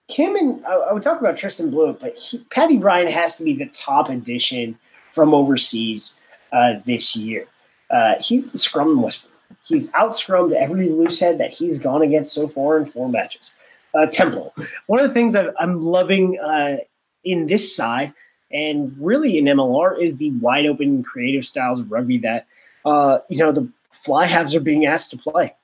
Kim 0.08 0.36
and 0.36 0.64
I, 0.66 0.92
would 0.92 1.02
talk 1.02 1.20
about 1.20 1.36
Tristan 1.36 1.70
Blewett, 1.70 1.98
but 1.98 2.18
he, 2.18 2.38
Paddy 2.50 2.78
Ryan 2.78 3.10
has 3.10 3.36
to 3.36 3.44
be 3.44 3.54
the 3.54 3.66
top 3.66 4.10
addition 4.10 4.78
from 5.12 5.32
overseas 5.32 6.16
uh, 6.52 6.74
this 6.84 7.16
year. 7.16 7.46
Uh, 7.90 8.14
he's 8.20 8.52
the 8.52 8.58
scrum 8.58 9.00
whisperer. 9.00 9.30
He's 9.66 9.92
out 9.94 10.12
scrummed 10.12 10.52
every 10.52 10.90
loose 10.90 11.20
head 11.20 11.38
that 11.38 11.54
he's 11.54 11.78
gone 11.78 12.02
against 12.02 12.34
so 12.34 12.46
far 12.46 12.76
in 12.76 12.84
four 12.84 13.08
matches. 13.08 13.54
Uh, 13.94 14.06
Temple. 14.06 14.52
One 14.86 15.00
of 15.00 15.08
the 15.08 15.14
things 15.14 15.34
i 15.36 15.46
am 15.60 15.80
loving 15.80 16.38
uh, 16.38 16.78
in 17.22 17.46
this 17.46 17.74
side 17.74 18.12
and 18.50 18.94
really 18.98 19.38
in 19.38 19.44
MLR 19.44 19.98
is 19.98 20.16
the 20.16 20.30
wide 20.32 20.66
open 20.66 21.02
creative 21.02 21.44
styles 21.44 21.80
of 21.80 21.90
rugby 21.90 22.18
that 22.18 22.46
uh, 22.84 23.18
you 23.28 23.38
know 23.38 23.52
the 23.52 23.68
fly 23.90 24.26
halves 24.26 24.54
are 24.54 24.60
being 24.60 24.86
asked 24.86 25.10
to 25.10 25.16
play 25.16 25.54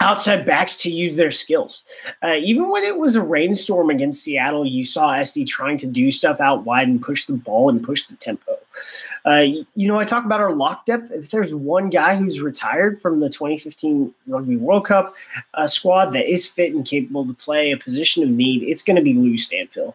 outside 0.00 0.44
backs 0.44 0.76
to 0.78 0.90
use 0.90 1.16
their 1.16 1.30
skills. 1.30 1.82
Uh, 2.22 2.34
even 2.34 2.68
when 2.68 2.84
it 2.84 2.98
was 2.98 3.14
a 3.14 3.22
rainstorm 3.22 3.88
against 3.90 4.22
Seattle, 4.22 4.66
you 4.66 4.84
saw 4.84 5.14
SD 5.14 5.46
trying 5.46 5.78
to 5.78 5.86
do 5.86 6.10
stuff 6.10 6.40
out 6.40 6.64
wide 6.64 6.88
and 6.88 7.00
push 7.00 7.24
the 7.24 7.32
ball 7.32 7.70
and 7.70 7.82
push 7.82 8.04
the 8.06 8.16
tempo. 8.16 8.58
Uh, 9.24 9.46
you 9.74 9.88
know, 9.88 9.98
I 9.98 10.04
talk 10.04 10.24
about 10.24 10.40
our 10.40 10.52
lock 10.52 10.84
depth. 10.84 11.10
If 11.10 11.30
there's 11.30 11.54
one 11.54 11.88
guy 11.88 12.16
who's 12.16 12.40
retired 12.40 13.00
from 13.00 13.20
the 13.20 13.30
2015 13.30 14.14
Rugby 14.26 14.56
World 14.56 14.84
Cup 14.84 15.14
squad 15.66 16.10
that 16.12 16.30
is 16.30 16.46
fit 16.46 16.74
and 16.74 16.86
capable 16.86 17.26
to 17.26 17.32
play 17.32 17.72
a 17.72 17.78
position 17.78 18.22
of 18.22 18.28
need, 18.28 18.62
it's 18.62 18.82
going 18.82 18.96
to 18.96 19.02
be 19.02 19.14
Lou 19.14 19.34
Stanfill, 19.34 19.94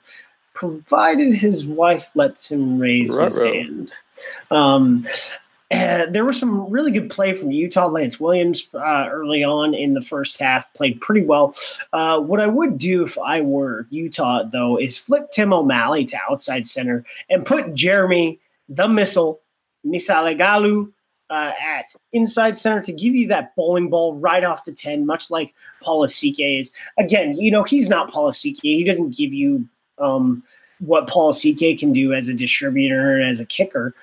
provided 0.62 1.34
his 1.34 1.66
wife 1.66 2.12
lets 2.14 2.52
him 2.52 2.78
raise 2.78 3.10
Ruh-roh. 3.10 3.26
his 3.26 3.42
hand. 3.42 3.92
Um, 4.52 5.08
there 5.72 6.24
was 6.24 6.40
some 6.40 6.70
really 6.70 6.92
good 6.92 7.10
play 7.10 7.34
from 7.34 7.50
Utah. 7.50 7.88
Lance 7.88 8.20
Williams 8.20 8.70
uh, 8.76 9.08
early 9.10 9.44
on 9.44 9.74
in 9.74 9.96
the 9.96 10.02
first 10.02 10.40
half 10.40 10.72
played 10.76 11.02
pretty 11.02 11.26
well. 11.26 11.56
Uh, 11.94 12.20
what 12.20 12.40
I 12.40 12.46
would 12.46 12.78
do 12.78 13.04
if 13.04 13.18
I 13.18 13.42
were 13.42 13.88
Utah, 13.90 14.44
though, 14.44 14.78
is 14.78 15.00
flip 15.00 15.32
Tim 15.32 15.52
O'Malley 15.52 16.06
to 16.06 16.18
outside 16.30 16.68
center 16.68 17.04
and 17.28 17.44
put 17.44 17.74
Jeremy 17.74 18.40
the 18.70 18.88
Missile 18.88 19.42
Misalegalu 19.84 20.92
uh, 21.32 21.54
at 21.60 21.96
inside 22.12 22.56
center 22.56 22.84
to 22.84 22.92
give 22.92 23.16
you 23.16 23.28
that 23.30 23.56
bowling 23.56 23.90
ball 23.90 24.14
right 24.16 24.44
off 24.44 24.66
the 24.66 24.72
10, 24.72 25.08
much 25.08 25.32
like 25.32 25.56
Asike 25.88 26.60
is. 26.60 26.72
Again, 27.00 27.36
you 27.36 27.50
know, 27.50 27.64
he's 27.64 27.90
not 27.90 28.12
Asike. 28.12 28.60
He 28.62 28.84
doesn't 28.84 29.16
give 29.16 29.34
you 29.34 29.68
um, 30.02 30.44
what 30.80 31.08
Asike 31.08 31.80
can 31.80 31.94
do 31.94 32.14
as 32.14 32.28
a 32.28 32.34
distributor, 32.34 33.16
and 33.16 33.30
as 33.30 33.40
a 33.40 33.46
kicker 33.46 33.94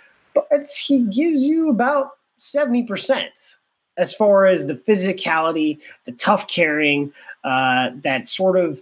but 0.50 0.70
he 0.70 1.02
gives 1.04 1.42
you 1.42 1.68
about 1.68 2.12
70% 2.38 3.56
as 3.96 4.14
far 4.14 4.46
as 4.46 4.66
the 4.66 4.74
physicality, 4.74 5.78
the 6.04 6.12
tough 6.12 6.46
carrying, 6.46 7.12
uh, 7.44 7.90
that 8.02 8.28
sort 8.28 8.56
of, 8.56 8.80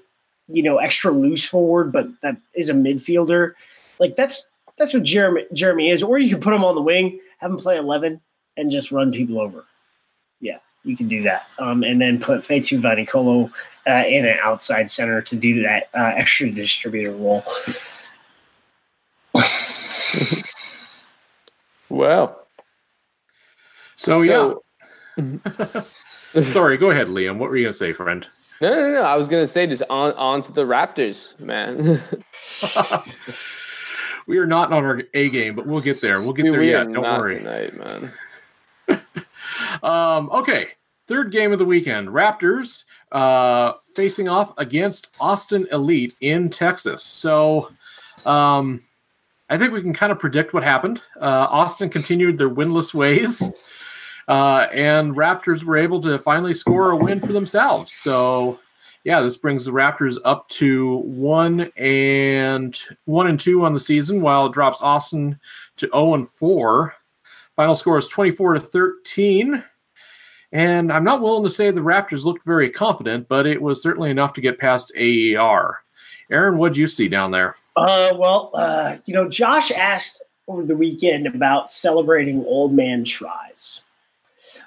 you 0.49 0.63
know, 0.63 0.79
extra 0.79 1.11
loose 1.11 1.45
forward, 1.45 1.91
but 1.93 2.09
that 2.21 2.37
is 2.55 2.69
a 2.69 2.75
midfielder. 2.75 3.53
Like 3.99 4.17
that's 4.17 4.47
that's 4.77 4.93
what 4.93 5.05
Jeremy 5.05 5.45
Jeremy 5.55 5.89
is. 5.89 6.03
Or 6.03 6.19
you 6.19 6.29
can 6.29 6.41
put 6.41 6.53
him 6.53 6.65
on 6.65 6.75
the 6.75 6.83
wing, 6.83 7.19
have 7.39 7.51
him 7.51 7.57
play 7.57 7.79
11, 7.79 8.21
and 8.59 8.71
just 8.71 8.93
run 8.93 9.11
people 9.11 9.41
over. 9.41 9.65
Yeah, 10.87 10.91
you 10.91 10.97
can 10.97 11.09
do 11.09 11.23
that, 11.23 11.49
um, 11.59 11.83
and 11.83 12.01
then 12.01 12.21
put 12.21 12.41
Fetu 12.41 12.81
Vainikolo 12.81 13.51
uh, 13.87 14.05
in 14.07 14.25
an 14.25 14.37
outside 14.43 14.89
center 14.91 15.21
to 15.23 15.37
do 15.37 15.63
that 15.63 15.89
uh, 15.95 16.13
extra 16.17 16.51
distributor 16.51 17.13
role. 17.13 17.45
well, 21.89 22.47
so, 23.97 24.23
so 24.23 24.63
yeah. 25.17 25.83
Sorry, 26.41 26.77
go 26.77 26.91
ahead, 26.91 27.07
Liam. 27.09 27.39
What 27.39 27.49
were 27.51 27.57
you 27.57 27.65
going 27.65 27.73
to 27.73 27.79
say, 27.79 27.93
friend? 27.93 28.27
No, 28.61 28.75
no, 28.75 28.93
no. 28.93 29.03
I 29.03 29.17
was 29.17 29.29
going 29.29 29.43
to 29.43 29.47
say 29.47 29.67
just 29.67 29.83
on 29.91 30.13
on 30.13 30.41
to 30.43 30.53
the 30.53 30.65
Raptors, 30.65 31.39
man. 31.41 32.01
we 34.27 34.39
are 34.39 34.47
not 34.47 34.73
on 34.73 34.85
our 34.85 35.03
A 35.15 35.31
game, 35.31 35.55
but 35.55 35.67
we'll 35.67 35.81
get 35.81 36.01
there. 36.01 36.21
We'll 36.21 36.33
get 36.33 36.45
there 36.45 36.63
yet. 36.63 36.93
Don't 36.93 37.03
worry. 37.03 37.37
Tonight, 37.37 37.77
man. 37.77 38.13
Um, 39.83 40.31
okay, 40.31 40.69
third 41.07 41.31
game 41.33 41.53
of 41.53 41.59
the 41.59 41.65
weekend: 41.65 42.09
Raptors 42.09 42.85
uh, 43.13 43.75
facing 43.95 44.29
off 44.29 44.53
against 44.59 45.11
Austin 45.21 45.67
Elite 45.73 46.15
in 46.21 46.51
Texas. 46.51 47.03
So, 47.03 47.71
um, 48.25 48.83
I 49.49 49.59
think 49.59 49.73
we 49.73 49.83
can 49.83 49.95
kind 49.95 50.13
of 50.13 50.19
predict 50.19 50.53
what 50.55 50.63
happened. 50.63 51.01
Uh, 51.21 51.47
Austin 51.51 51.89
continued 51.89 52.39
their 52.39 52.51
winless 52.51 52.95
ways. 52.95 53.53
Uh, 54.29 54.67
and 54.73 55.15
Raptors 55.15 55.63
were 55.63 55.77
able 55.77 56.01
to 56.01 56.19
finally 56.19 56.55
score 56.55 56.91
a 56.91 56.97
win 56.97 57.21
for 57.21 57.33
themselves. 57.33 57.93
So, 57.93 58.59
yeah, 59.05 59.21
this 59.21 59.37
brings 59.37 59.65
the 59.65 59.71
Raptors 59.71 60.19
up 60.25 60.49
to 60.49 60.97
one 60.97 61.71
and 61.77 62.77
one 63.05 63.29
and 63.29 63.39
two 63.39 63.65
on 63.65 63.73
the 63.73 63.79
season, 63.79 64.21
while 64.21 64.47
it 64.47 64.53
drops 64.53 64.83
Austin 64.83 65.39
to 65.77 65.87
zero 65.87 65.93
oh 65.95 66.15
and 66.15 66.29
four. 66.29 66.96
Final 67.57 67.75
score 67.75 67.99
is 67.99 68.09
twenty 68.09 68.31
four 68.31 68.55
to 68.55 68.61
thirteen. 68.61 69.63
And 70.53 70.93
I'm 70.93 71.05
not 71.05 71.21
willing 71.21 71.43
to 71.43 71.51
say 71.51 71.71
the 71.71 71.81
Raptors 71.81 72.25
looked 72.25 72.45
very 72.45 72.71
confident, 72.71 73.29
but 73.29 73.47
it 73.47 73.61
was 73.61 73.83
certainly 73.83 74.11
enough 74.11 74.33
to 74.35 74.41
get 74.41 74.59
past 74.59 74.93
AER. 74.97 75.83
Aaron, 76.31 76.59
what 76.59 76.73
did 76.73 76.79
you 76.79 76.87
see 76.87 77.09
down 77.09 77.31
there? 77.31 77.57
Uh, 77.77 78.13
well, 78.17 78.51
uh, 78.55 78.97
you 79.07 79.15
know, 79.15 79.29
Josh 79.29 79.71
asked 79.71 80.23
over 80.49 80.63
the 80.63 80.77
weekend 80.77 81.27
about 81.27 81.69
celebrating 81.69 82.45
old 82.45 82.73
man 82.73 83.05
tries. 83.05 83.83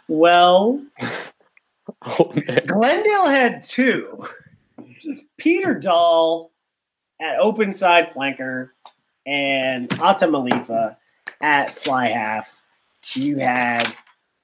Well, 0.08 0.84
oh, 2.02 2.34
Glendale 2.66 3.28
had 3.28 3.64
two. 3.64 4.28
Peter 5.38 5.74
Dahl 5.74 6.52
at 7.22 7.40
open 7.40 7.74
side 7.74 8.12
flanker 8.12 8.70
and 9.26 9.92
Ata 10.00 10.28
Malifa 10.28 10.96
at 11.42 11.72
fly 11.72 12.08
half. 12.08 12.56
You 13.16 13.38
had 13.38 13.96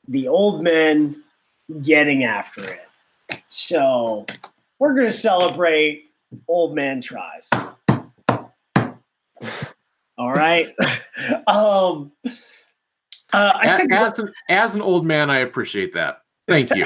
the 0.07 0.27
old 0.27 0.63
men 0.63 1.23
getting 1.81 2.23
after 2.23 2.63
it. 2.63 3.41
So 3.47 4.25
we're 4.79 4.93
going 4.93 5.07
to 5.07 5.11
celebrate 5.11 6.11
old 6.47 6.75
man 6.75 7.01
tries. 7.01 7.49
All 10.17 10.31
right. 10.31 10.73
um, 11.47 12.11
uh, 13.33 13.51
I 13.53 13.65
as, 13.65 13.77
said, 13.77 13.91
as 13.91 14.19
an, 14.19 14.33
as 14.49 14.75
an 14.75 14.81
old 14.81 15.05
man, 15.05 15.29
I 15.29 15.39
appreciate 15.39 15.93
that. 15.93 16.21
Thank 16.47 16.71
you. 16.75 16.85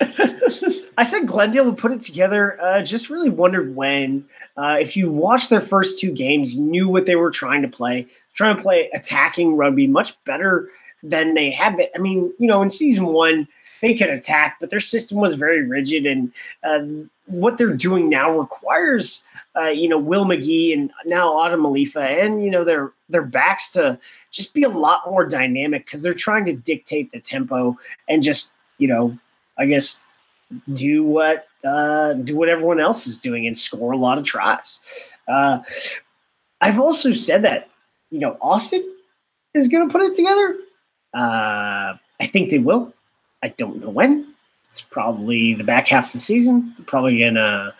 I 1.00 1.02
said 1.02 1.26
Glendale 1.26 1.64
would 1.64 1.78
put 1.78 1.92
it 1.92 2.02
together. 2.02 2.60
Uh, 2.60 2.82
just 2.82 3.08
really 3.08 3.30
wondered 3.30 3.74
when. 3.74 4.22
Uh, 4.58 4.76
if 4.78 4.98
you 4.98 5.10
watched 5.10 5.48
their 5.48 5.62
first 5.62 5.98
two 5.98 6.12
games, 6.12 6.58
knew 6.58 6.88
what 6.88 7.06
they 7.06 7.16
were 7.16 7.30
trying 7.30 7.62
to 7.62 7.68
play. 7.68 8.06
Trying 8.34 8.56
to 8.56 8.62
play 8.62 8.90
attacking 8.92 9.56
rugby 9.56 9.86
much 9.86 10.22
better 10.24 10.68
than 11.02 11.32
they 11.32 11.50
had 11.50 11.78
been. 11.78 11.88
I 11.94 11.98
mean, 11.98 12.30
you 12.38 12.46
know, 12.46 12.60
in 12.60 12.68
season 12.68 13.06
one, 13.06 13.48
they 13.80 13.94
could 13.94 14.10
attack, 14.10 14.58
but 14.60 14.68
their 14.68 14.78
system 14.78 15.16
was 15.16 15.36
very 15.36 15.66
rigid, 15.66 16.04
and 16.04 16.32
uh, 16.64 16.82
what 17.24 17.56
they're 17.56 17.72
doing 17.72 18.10
now 18.10 18.38
requires, 18.38 19.24
uh, 19.58 19.68
you 19.68 19.88
know, 19.88 19.98
Will 19.98 20.26
Magie 20.26 20.74
and 20.74 20.92
now 21.06 21.34
Ata 21.34 21.56
Malifa, 21.56 22.22
and 22.22 22.44
you 22.44 22.50
know 22.50 22.62
their 22.62 22.92
their 23.08 23.22
backs 23.22 23.72
to 23.72 23.98
just 24.32 24.52
be 24.52 24.64
a 24.64 24.68
lot 24.68 25.08
more 25.08 25.24
dynamic 25.24 25.86
because 25.86 26.02
they're 26.02 26.12
trying 26.12 26.44
to 26.44 26.52
dictate 26.52 27.10
the 27.10 27.20
tempo 27.20 27.78
and 28.06 28.22
just 28.22 28.52
you 28.78 28.86
know 28.86 29.18
i 29.58 29.66
guess 29.66 30.02
do 30.72 31.04
what 31.04 31.46
uh, 31.64 32.14
do 32.14 32.36
what 32.36 32.48
everyone 32.48 32.80
else 32.80 33.06
is 33.06 33.18
doing 33.18 33.46
and 33.46 33.56
score 33.56 33.92
a 33.92 33.96
lot 33.96 34.18
of 34.18 34.24
tries. 34.24 34.78
Uh, 35.28 35.60
i've 36.60 36.78
also 36.78 37.12
said 37.12 37.42
that 37.42 37.68
you 38.10 38.18
know 38.18 38.36
austin 38.40 38.84
is 39.54 39.68
going 39.68 39.86
to 39.86 39.92
put 39.92 40.02
it 40.02 40.14
together. 40.14 40.56
Uh, 41.14 41.94
i 42.20 42.26
think 42.26 42.50
they 42.50 42.58
will. 42.58 42.92
I 43.42 43.48
don't 43.48 43.80
know 43.80 43.90
when. 43.90 44.34
It's 44.68 44.82
probably 44.82 45.54
the 45.54 45.64
back 45.64 45.88
half 45.88 46.06
of 46.06 46.12
the 46.12 46.20
season. 46.20 46.74
They're 46.76 46.86
probably 46.86 47.18
going 47.18 47.34
to 47.34 47.74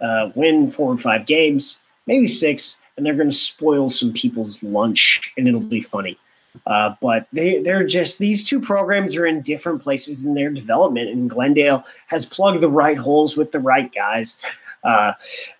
uh, 0.00 0.30
win 0.34 0.70
four 0.70 0.92
or 0.92 0.98
five 0.98 1.26
games 1.26 1.80
maybe 2.06 2.28
six 2.28 2.78
and 2.96 3.06
they're 3.06 3.14
going 3.14 3.30
to 3.30 3.36
spoil 3.36 3.88
some 3.88 4.12
people's 4.12 4.62
lunch, 4.62 5.32
and 5.36 5.48
it'll 5.48 5.60
be 5.60 5.80
funny. 5.80 6.18
Uh, 6.66 6.94
but 7.00 7.26
they, 7.32 7.62
they're 7.62 7.86
just 7.86 8.18
these 8.18 8.44
two 8.44 8.60
programs 8.60 9.16
are 9.16 9.26
in 9.26 9.40
different 9.40 9.82
places 9.82 10.26
in 10.26 10.34
their 10.34 10.50
development, 10.50 11.08
and 11.10 11.30
Glendale 11.30 11.84
has 12.08 12.26
plugged 12.26 12.60
the 12.60 12.68
right 12.68 12.98
holes 12.98 13.36
with 13.36 13.52
the 13.52 13.60
right 13.60 13.92
guys. 13.92 14.38
Uh, 14.84 15.12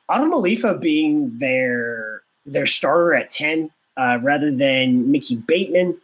Ata 0.09 0.25
Malifa 0.25 0.81
being 0.81 1.37
their 1.39 2.23
their 2.45 2.67
starter 2.67 3.15
at 3.15 3.31
ten 3.31 3.71
uh, 3.97 4.19
rather 4.23 4.51
than 4.55 5.11
Mickey 5.11 5.37
Bateman 5.37 5.97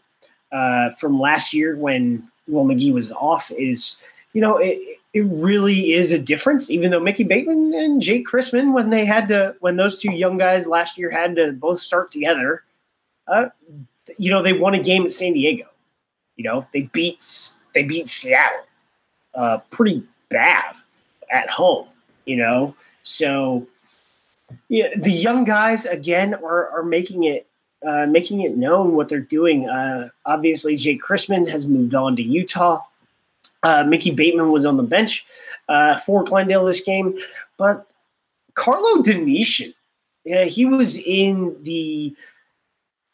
uh, 0.53 0.91
from 0.91 1.21
last 1.21 1.53
year 1.53 1.77
when 1.77 2.27
Will 2.47 2.65
Magie 2.65 2.93
was 2.93 3.13
off 3.13 3.51
is 3.51 3.97
you 4.33 4.41
know 4.41 4.57
it, 4.57 4.99
it 5.13 5.21
really 5.23 5.93
is 5.93 6.13
a 6.13 6.19
difference. 6.19 6.71
Even 6.71 6.91
though 6.91 7.01
Mickey 7.01 7.25
Bateman 7.25 7.75
and 7.75 8.03
Jake 8.03 8.27
Chrisman, 8.27 8.73
when 8.73 8.91
they 8.91 9.05
had 9.05 9.29
to, 9.29 9.55
when 9.61 9.77
those 9.77 9.99
two 9.99 10.13
young 10.13 10.39
guys 10.39 10.67
last 10.67 10.99
year 10.99 11.11
had 11.11 11.37
to 11.37 11.53
both 11.53 11.81
start 11.81 12.11
together, 12.11 12.63
uh, 13.27 13.47
you 14.17 14.31
know, 14.31 14.43
they 14.43 14.53
won 14.53 14.75
a 14.75 14.83
game 14.83 15.05
at 15.05 15.13
San 15.13 15.35
Diego. 15.35 15.67
You 16.37 16.45
know, 16.45 16.67
they 16.73 16.83
beat 16.83 17.25
they 17.75 17.83
beat 17.83 18.09
Seattle 18.09 18.65
uh, 19.35 19.59
pretty 19.71 20.03
bad 20.31 20.75
at 21.31 21.51
home. 21.51 21.89
You 22.25 22.37
know, 22.37 22.75
so 23.03 23.67
yeah, 24.69 24.89
the 24.97 25.11
young 25.11 25.45
guys 25.45 25.85
again 25.87 26.35
are 26.35 26.69
are 26.71 26.83
making 26.83 27.25
it 27.25 27.47
uh, 27.87 28.07
making 28.07 28.43
it 28.43 28.57
known 28.57 28.95
what 28.95 29.09
they're 29.09 29.21
doing. 29.21 29.69
Uh, 29.69 30.09
obviously, 30.27 30.77
Jake 30.77 31.03
Chrisman 31.03 31.49
has 31.49 31.67
moved 31.67 31.95
on 31.95 32.17
to 32.17 32.23
Utah. 32.23 32.83
Uh, 33.63 33.85
Mickey 33.85 34.11
Bateman 34.11 34.51
was 34.51 34.65
on 34.65 34.77
the 34.77 34.83
bench 34.83 35.27
uh, 35.69 35.99
for 35.99 36.25
Glendale 36.25 36.65
this 36.65 36.81
game, 36.81 37.19
but 37.57 37.87
Carlo 38.55 39.03
Denician, 39.03 39.75
yeah, 40.25 40.45
he 40.45 40.65
was 40.65 40.99
in 40.99 41.57
the. 41.63 42.15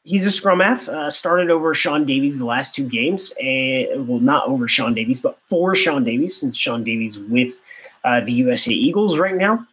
He's 0.04 0.26
a 0.26 0.30
scrum 0.30 0.60
half. 0.60 0.88
Uh, 0.88 1.10
started 1.10 1.50
over 1.50 1.72
Sean 1.74 2.04
Davies 2.04 2.38
the 2.38 2.44
last 2.44 2.74
two 2.74 2.86
games. 2.86 3.32
and 3.40 4.06
well, 4.06 4.20
not 4.20 4.46
over 4.46 4.68
Sean 4.68 4.94
Davies, 4.94 5.20
but 5.20 5.38
for 5.48 5.74
Sean 5.74 6.04
Davies, 6.04 6.38
since 6.38 6.56
Sean 6.56 6.84
Davies 6.84 7.18
with 7.18 7.54
uh, 8.04 8.20
the 8.20 8.32
USA 8.34 8.70
Eagles 8.70 9.18
right 9.18 9.34
now. 9.34 9.66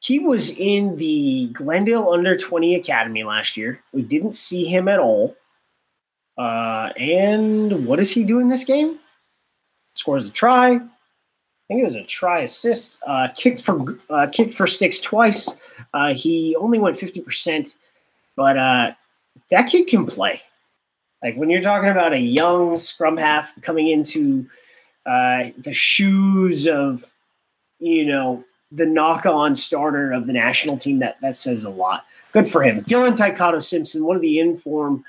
He 0.00 0.18
was 0.18 0.50
in 0.52 0.96
the 0.96 1.48
Glendale 1.52 2.10
Under 2.10 2.36
20 2.36 2.76
Academy 2.76 3.24
last 3.24 3.56
year. 3.56 3.82
We 3.92 4.02
didn't 4.02 4.34
see 4.34 4.64
him 4.64 4.88
at 4.88 5.00
all. 5.00 5.36
Uh, 6.38 6.92
and 6.96 7.86
does 7.96 8.12
he 8.12 8.24
do 8.24 8.38
in 8.38 8.48
this 8.48 8.64
game? 8.64 8.98
scores 9.94 10.26
a 10.26 10.30
try. 10.30 10.76
I 10.76 10.78
think 11.66 11.82
it 11.82 11.84
was 11.84 11.96
a 11.96 12.04
try 12.04 12.40
assist. 12.40 13.00
Uh, 13.06 13.28
kicked 13.36 13.60
for 13.60 13.98
uh, 14.08 14.28
kicked 14.32 14.54
for 14.54 14.66
sticks 14.66 15.00
twice. 15.00 15.56
Uh, 15.92 16.14
he 16.14 16.56
only 16.56 16.78
went 16.78 16.98
fifty 16.98 17.20
percent, 17.20 17.76
but 18.36 18.96
that 19.50 19.68
kid 19.68 19.86
can 19.86 20.06
play. 20.06 20.42
Like 21.22 21.36
when 21.36 21.50
you're 21.50 21.62
talking 21.62 21.90
about 21.90 22.12
a 22.12 22.18
young 22.18 22.76
scrum 22.76 23.16
half 23.16 23.52
coming 23.62 23.88
into 23.88 24.46
uh, 25.06 25.50
the 25.58 25.72
shoes 25.72 26.66
of, 26.66 27.04
you 27.78 28.06
know, 28.06 28.44
the 28.70 28.86
knock-on 28.86 29.54
starter 29.54 30.12
of 30.12 30.26
the 30.26 30.32
national 30.32 30.76
team, 30.76 30.98
that 30.98 31.20
that 31.22 31.36
says 31.36 31.64
a 31.64 31.70
lot. 31.70 32.04
Good 32.32 32.48
for 32.48 32.62
him. 32.62 32.82
Dylan 32.84 33.16
Tycotto 33.16 33.60
Simpson, 33.60 34.04
one 34.04 34.16
of 34.16 34.22
the 34.22 34.38
inform 34.38 35.04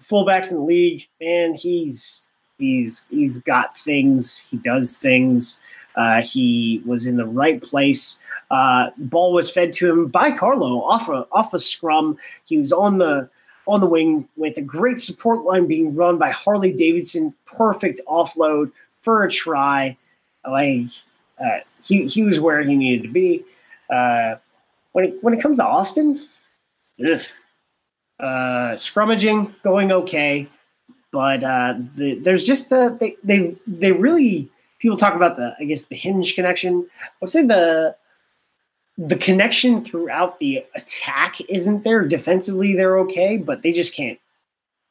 fullbacks 0.00 0.50
in 0.50 0.56
the 0.56 0.62
league, 0.62 1.06
and 1.20 1.56
he's 1.56 2.28
He's 2.58 3.06
he's 3.08 3.40
got 3.42 3.78
things. 3.78 4.48
He 4.50 4.56
does 4.56 4.98
things. 4.98 5.62
Uh, 5.98 6.22
he 6.22 6.80
was 6.86 7.06
in 7.06 7.16
the 7.16 7.26
right 7.26 7.62
place. 7.62 8.20
Uh, 8.50 8.90
ball 8.96 9.32
was 9.32 9.50
fed 9.50 9.72
to 9.74 9.90
him 9.90 10.06
by 10.06 10.30
Carlo 10.30 10.82
off 10.82 11.08
a 11.08 11.26
off 11.32 11.52
a 11.52 11.60
scrum. 11.60 12.16
He 12.44 12.56
was 12.56 12.72
on 12.72 12.98
the 12.98 13.28
on 13.66 13.80
the 13.80 13.86
wing 13.86 14.26
with 14.36 14.56
a 14.56 14.62
great 14.62 15.00
support 15.00 15.44
line 15.44 15.66
being 15.66 15.94
run 15.94 16.16
by 16.16 16.30
Harley 16.30 16.72
Davidson. 16.72 17.34
Perfect 17.44 18.00
offload 18.08 18.70
for 19.02 19.24
a 19.24 19.30
try. 19.30 19.96
Like 20.48 20.86
uh, 21.38 21.58
he 21.82 22.06
he 22.06 22.22
was 22.22 22.40
where 22.40 22.62
he 22.62 22.76
needed 22.76 23.02
to 23.02 23.12
be. 23.12 23.44
Uh, 23.90 24.36
when 24.92 25.06
it 25.06 25.22
when 25.22 25.34
it 25.34 25.42
comes 25.42 25.58
to 25.58 25.66
Austin, 25.66 26.28
ugh, 27.04 27.22
uh, 28.20 28.76
scrummaging 28.76 29.52
going 29.62 29.92
okay 29.92 30.48
but 31.10 31.42
uh, 31.42 31.74
the, 31.96 32.14
there's 32.16 32.44
just 32.44 32.70
the 32.70 32.96
they, 33.00 33.16
they 33.24 33.56
they 33.66 33.92
really 33.92 34.50
people 34.78 34.96
talk 34.96 35.14
about 35.14 35.36
the 35.36 35.54
I 35.58 35.64
guess 35.64 35.86
the 35.86 35.96
hinge 35.96 36.34
connection. 36.34 36.86
I 37.00 37.08
would 37.20 37.30
say 37.30 37.44
the 37.44 37.96
the 38.96 39.16
connection 39.16 39.84
throughout 39.84 40.38
the 40.40 40.64
attack 40.74 41.40
isn't 41.48 41.84
there. 41.84 42.04
Defensively, 42.04 42.74
they're 42.74 42.98
okay, 43.00 43.36
but 43.36 43.62
they 43.62 43.72
just 43.72 43.94
can't. 43.94 44.18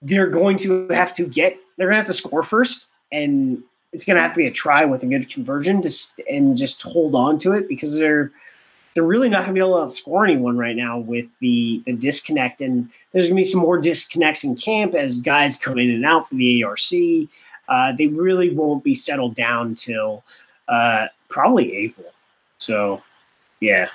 They're 0.01 0.27
going 0.27 0.57
to 0.59 0.87
have 0.89 1.13
to 1.15 1.25
get. 1.25 1.57
They're 1.77 1.87
going 1.87 1.95
to 1.95 2.07
have 2.07 2.07
to 2.07 2.13
score 2.13 2.43
first, 2.43 2.87
and 3.11 3.61
it's 3.91 4.05
going 4.05 4.15
to 4.15 4.21
have 4.21 4.31
to 4.31 4.37
be 4.37 4.47
a 4.47 4.51
try 4.51 4.85
with 4.85 5.03
a 5.03 5.07
good 5.07 5.29
conversion 5.29 5.81
to 5.81 5.91
and 6.29 6.55
just 6.55 6.81
hold 6.83 7.15
on 7.15 7.37
to 7.39 7.53
it 7.53 7.67
because 7.67 7.95
they're 7.95 8.31
they're 8.93 9.03
really 9.03 9.29
not 9.29 9.45
going 9.45 9.49
to 9.49 9.53
be 9.53 9.59
able 9.59 9.85
to 9.85 9.93
score 9.93 10.25
anyone 10.25 10.57
right 10.57 10.75
now 10.75 10.97
with 10.97 11.27
the 11.39 11.83
the 11.85 11.93
disconnect. 11.93 12.61
And 12.61 12.89
there's 13.11 13.27
going 13.27 13.37
to 13.37 13.43
be 13.43 13.49
some 13.49 13.61
more 13.61 13.77
disconnects 13.77 14.43
in 14.43 14.55
camp 14.55 14.95
as 14.95 15.19
guys 15.19 15.59
come 15.59 15.77
in 15.77 15.91
and 15.91 16.05
out 16.05 16.29
for 16.29 16.35
the 16.35 16.63
ARC. 16.63 16.79
Uh, 17.67 17.91
they 17.91 18.07
really 18.07 18.53
won't 18.53 18.83
be 18.83 18.95
settled 18.95 19.35
down 19.35 19.75
till 19.75 20.23
uh, 20.67 21.07
probably 21.29 21.75
April. 21.75 22.11
So, 22.57 23.01
yeah. 23.59 23.89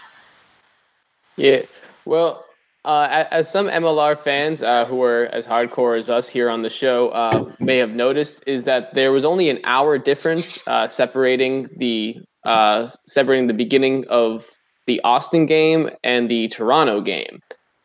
Yeah. 1.37 1.63
Well, 2.05 2.45
uh, 2.85 3.25
as 3.31 3.51
some 3.51 3.69
MLR 3.69 4.19
fans 4.19 4.63
uh, 4.63 4.85
who 4.87 5.03
are 5.03 5.27
as 5.27 5.47
hardcore 5.47 5.97
as 5.97 6.11
us 6.11 6.29
here 6.29 6.51
on 6.51 6.63
the 6.63 6.71
show 6.71 7.11
uh, 7.11 7.53
may 7.61 7.79
have 7.79 7.91
noticed, 7.91 8.43
is 8.47 8.65
that 8.65 8.93
there 8.95 9.13
was 9.13 9.25
only 9.25 9.49
an 9.49 9.61
hour 9.65 9.99
difference 9.99 10.59
uh, 10.67 10.89
separating 10.89 11.69
the 11.77 12.19
uh, 12.45 12.89
separating 13.07 13.47
the 13.47 13.55
beginning 13.55 14.05
of 14.09 14.49
the 14.87 15.01
Austin 15.03 15.47
game 15.47 15.91
and 16.03 16.29
the 16.29 16.49
Toronto 16.49 17.01
game. 17.01 17.41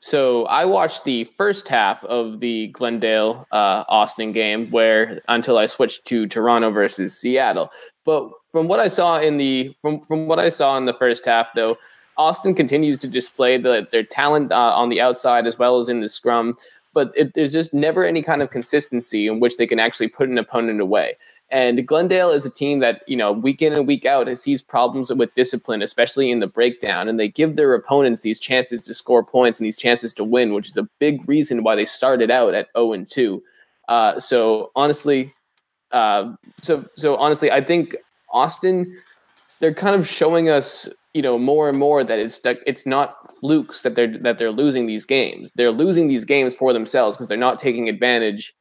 So 0.08 0.46
I 0.46 0.64
watched 0.64 1.04
the 1.04 1.26
first 1.26 1.68
half 1.68 2.02
of 2.06 2.40
the 2.40 2.68
Glendale 2.68 3.46
uh, 3.52 3.84
Austin 3.90 4.32
game, 4.32 4.72
where 4.72 5.20
until 5.28 5.58
I 5.58 5.66
switched 5.66 6.06
to 6.06 6.28
Toronto 6.28 6.72
versus 6.72 7.20
Seattle. 7.20 7.70
But 8.06 8.30
from 8.48 8.70
what 8.70 8.80
I 8.80 8.88
saw 8.88 9.20
in 9.20 9.36
the 9.36 9.76
from 9.82 10.00
from 10.00 10.28
what 10.28 10.40
I 10.40 10.48
saw 10.48 10.78
in 10.78 10.86
the 10.86 10.94
first 10.94 11.26
half, 11.26 11.50
though, 11.56 11.76
Austin 12.16 12.56
continues 12.56 12.98
to 13.00 13.08
display 13.10 13.58
the, 13.58 13.86
their 13.92 14.02
talent 14.02 14.54
uh, 14.54 14.72
on 14.74 14.88
the 14.88 15.02
outside 15.02 15.46
as 15.46 15.60
well 15.60 15.78
as 15.78 15.90
in 15.90 16.00
the 16.00 16.08
scrum, 16.08 16.54
but 16.94 17.12
it, 17.14 17.34
there's 17.34 17.52
just 17.52 17.74
never 17.74 18.06
any 18.06 18.22
kind 18.22 18.42
of 18.42 18.50
consistency 18.50 19.28
in 19.28 19.42
which 19.42 19.58
they 19.58 19.68
can 19.68 19.78
actually 19.78 20.08
put 20.08 20.30
an 20.30 20.38
opponent 20.38 20.80
away. 20.80 21.18
And 21.50 21.88
Glendale 21.88 22.32
is 22.32 22.46
a 22.46 22.50
team 22.50 22.80
that, 22.80 23.04
you 23.08 23.16
know, 23.16 23.32
week 23.32 23.62
in 23.62 23.74
and 23.74 23.88
week 23.88 24.06
out 24.06 24.36
sees 24.38 24.62
problems 24.62 25.10
with 25.10 25.34
discipline, 25.34 25.82
especially 25.82 26.30
in 26.30 26.42
the 26.42 26.48
breakdown. 26.48 27.08
And 27.08 27.18
they 27.18 27.30
give 27.30 27.56
their 27.56 27.74
opponents 27.74 28.22
these 28.22 28.40
chances 28.40 28.84
to 28.86 28.94
score 28.94 29.24
points 29.24 29.58
and 29.60 29.66
these 29.66 29.78
chances 29.78 30.14
to 30.16 30.26
win, 30.26 30.54
which 30.54 30.70
is 30.70 30.76
a 30.76 30.90
big 31.00 31.28
reason 31.28 31.64
why 31.64 31.76
they 31.76 31.86
started 31.86 32.30
out 32.30 32.54
at 32.54 32.68
0 32.76 32.94
and 32.94 33.08
2. 33.08 33.42
Uh, 33.88 34.20
so 34.20 34.72
honestly, 34.76 35.34
uh, 35.92 36.34
so 36.62 36.86
so 36.96 37.16
honestly, 37.16 37.52
I 37.52 37.64
think 37.64 37.96
Austin, 38.32 38.98
they're 39.60 39.74
kind 39.74 39.96
of 39.96 40.08
showing 40.08 40.50
us 40.50 40.90
you 41.14 41.22
know 41.22 41.40
more 41.40 41.70
and 41.70 41.80
more 41.80 42.04
that 42.04 42.20
it's 42.20 42.42
it's 42.66 42.86
not 42.86 43.18
flukes 43.40 43.82
that 43.82 43.96
they're 43.96 44.18
that 44.20 44.38
they're 44.38 44.52
losing 44.52 44.86
these 44.86 45.06
games. 45.06 45.52
They're 45.56 45.72
losing 45.72 46.08
these 46.08 46.26
games 46.26 46.54
for 46.56 46.74
themselves 46.74 47.16
because 47.16 47.30
they're 47.30 47.38
not 47.38 47.60
taking 47.60 47.90
advantage. 47.90 48.54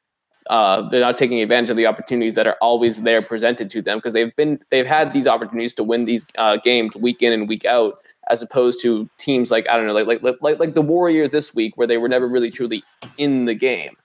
Uh, 0.48 0.88
they're 0.88 1.00
not 1.00 1.18
taking 1.18 1.40
advantage 1.40 1.70
of 1.70 1.76
the 1.76 1.86
opportunities 1.86 2.34
that 2.34 2.46
are 2.46 2.56
always 2.60 3.02
there 3.02 3.22
presented 3.22 3.70
to 3.70 3.82
them 3.82 3.98
because 3.98 4.12
they've 4.12 4.34
been 4.36 4.60
they've 4.70 4.86
had 4.86 5.12
these 5.12 5.26
opportunities 5.26 5.74
to 5.74 5.82
win 5.82 6.04
these 6.04 6.26
uh, 6.38 6.56
games 6.58 6.94
week 6.96 7.22
in 7.22 7.32
and 7.32 7.48
week 7.48 7.64
out 7.64 7.98
as 8.30 8.42
opposed 8.42 8.80
to 8.82 9.08
teams 9.18 9.50
like 9.50 9.68
I 9.68 9.76
don't 9.76 9.86
know 9.86 9.92
like 9.92 10.22
like 10.22 10.36
like 10.40 10.58
like 10.58 10.74
the 10.74 10.82
Warriors 10.82 11.30
this 11.30 11.54
week 11.54 11.76
where 11.76 11.86
they 11.86 11.98
were 11.98 12.08
never 12.08 12.28
really 12.28 12.50
truly 12.50 12.82
in 13.18 13.46
the 13.46 13.54
game 13.54 13.96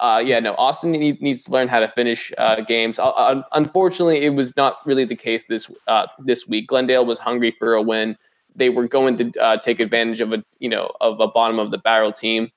uh, 0.00 0.22
yeah, 0.24 0.40
no, 0.40 0.54
Austin 0.54 0.92
need, 0.92 1.20
needs 1.20 1.44
to 1.44 1.50
learn 1.50 1.68
how 1.68 1.78
to 1.78 1.88
finish 1.88 2.32
uh, 2.38 2.62
games. 2.62 2.98
Uh, 2.98 3.42
unfortunately, 3.52 4.22
it 4.22 4.30
was 4.30 4.56
not 4.56 4.78
really 4.86 5.04
the 5.04 5.14
case 5.14 5.44
this 5.46 5.70
uh, 5.88 6.06
this 6.18 6.48
week. 6.48 6.68
Glendale 6.68 7.04
was 7.04 7.18
hungry 7.18 7.50
for 7.50 7.74
a 7.74 7.82
win. 7.82 8.16
They 8.54 8.70
were 8.70 8.88
going 8.88 9.18
to 9.18 9.60
take 9.62 9.78
advantage 9.78 10.20
of 10.20 10.32
a 10.32 10.42
you 10.58 10.70
know 10.70 10.90
of 11.02 11.20
a 11.20 11.28
bottom 11.28 11.58
of 11.58 11.70
the 11.70 11.78
barrel 11.78 12.12
team. 12.12 12.50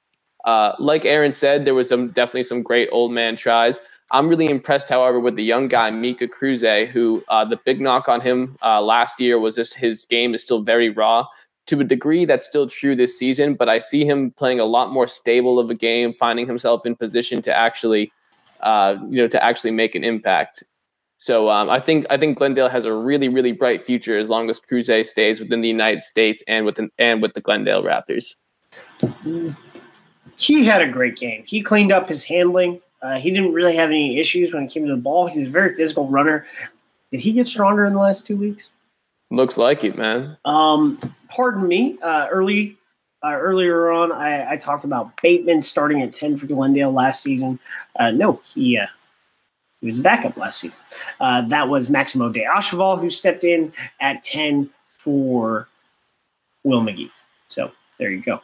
Like 0.46 1.06
Aaron 1.06 1.32
said, 1.32 1.66
there 1.66 1.76
was 1.76 1.90
some 1.90 2.10
definitely 2.10 2.44
some 2.44 2.64
great 2.64 2.90
old 2.92 3.12
man 3.12 3.36
tries. 3.36 3.80
I'm 4.12 4.28
really 4.28 4.48
impressed, 4.50 4.90
however, 4.90 5.20
with 5.20 5.36
the 5.36 5.44
young 5.44 5.68
guy 5.68 5.90
Mika 5.90 6.28
Kruse, 6.28 6.90
who 6.92 7.24
the 7.28 7.60
big 7.66 7.82
knock 7.82 8.08
on 8.08 8.22
him 8.22 8.58
last 8.62 9.20
year 9.20 9.40
was 9.40 9.56
just 9.56 9.74
his 9.74 10.06
game 10.06 10.34
is 10.34 10.44
still 10.44 10.62
very 10.62 10.90
raw 10.90 11.26
to 11.68 11.80
a 11.80 11.84
degree 11.84 12.26
that's 12.26 12.46
still 12.46 12.68
true 12.68 12.96
this 12.96 13.18
season, 13.18 13.56
but 13.56 13.70
I 13.70 13.80
see 13.80 14.06
him 14.06 14.32
playing 14.32 14.60
a 14.60 14.66
lot 14.66 14.92
more 14.92 15.08
stable 15.08 15.60
of 15.60 15.70
a 15.70 15.76
game, 15.76 16.14
finding 16.14 16.46
himself 16.46 16.86
in 16.86 16.96
position 16.96 17.42
to 17.44 17.56
actually, 17.56 18.12
uh, 18.60 18.98
you 19.10 19.22
know, 19.22 19.28
to 19.28 19.44
actually 19.44 19.72
make 19.72 19.96
an 19.96 20.04
impact. 20.04 20.64
So 21.18 21.50
um, 21.50 21.70
I 21.70 21.80
think 21.80 22.06
I 22.10 22.18
think 22.18 22.38
Glendale 22.38 22.68
has 22.68 22.84
a 22.84 22.94
really 22.94 23.30
really 23.30 23.54
bright 23.54 23.86
future 23.86 24.18
as 24.18 24.30
long 24.30 24.50
as 24.50 24.60
Kruse 24.60 25.08
stays 25.08 25.40
within 25.40 25.62
the 25.62 25.70
United 25.70 26.02
States 26.02 26.44
and 26.50 26.66
with 26.66 26.80
and 26.98 27.22
with 27.22 27.34
the 27.34 27.40
Glendale 27.40 27.82
Raptors. 27.82 28.36
He 30.38 30.66
had 30.66 30.82
a 30.82 30.88
great 30.88 31.18
game. 31.18 31.44
He 31.46 31.62
cleaned 31.62 31.92
up 31.92 32.10
his 32.10 32.24
handling. 32.24 32.82
Uh, 33.02 33.20
he 33.20 33.30
didn't 33.32 33.54
really 33.54 33.76
have 33.76 33.90
any 33.90 34.18
issues 34.18 34.54
when 34.54 34.64
it 34.64 34.72
came 34.72 34.86
to 34.86 34.92
the 34.92 35.02
ball. 35.02 35.28
He 35.28 35.40
was 35.40 35.50
a 35.50 35.52
very 35.52 35.76
physical 35.76 36.08
runner. 36.08 36.46
Did 37.12 37.20
he 37.20 37.34
get 37.34 37.48
stronger 37.48 37.86
in 37.86 37.94
the 37.94 38.00
last 38.00 38.26
two 38.26 38.38
weeks? 38.38 38.72
Looks 39.30 39.58
like 39.58 39.84
it, 39.84 39.98
man. 39.98 40.38
Um, 40.46 41.00
pardon 41.30 41.68
me. 41.68 41.98
Uh, 42.02 42.28
early 42.32 42.78
uh, 43.24 43.32
earlier 43.32 43.90
on, 43.92 44.12
I, 44.12 44.52
I, 44.52 44.58
talked 44.58 44.84
about 44.84 45.20
Bateman 45.22 45.62
starting 45.62 46.02
at 46.02 46.12
ten 46.12 46.38
for 46.38 46.46
Glendale 46.46 46.92
last 46.92 47.24
season. 47.24 47.58
Uh, 47.98 48.12
no, 48.12 48.42
he 48.54 48.78
uh, 48.78 48.88
he 49.80 49.88
was 49.88 50.00
a 50.00 50.02
backup 50.02 50.38
last 50.38 50.60
season. 50.60 50.84
Uh, 51.20 51.42
that 51.48 51.68
was 51.70 51.90
Maximo 51.90 52.30
de 52.30 52.44
Acheval 52.46 53.00
who 53.00 53.10
stepped 53.10 53.44
in 53.44 53.74
at 54.02 54.24
ten 54.24 54.70
for 54.98 55.68
Will 56.64 56.82
Magie. 56.82 57.12
So 57.48 57.72
there 57.98 58.12
you 58.12 58.22
go. 58.22 58.42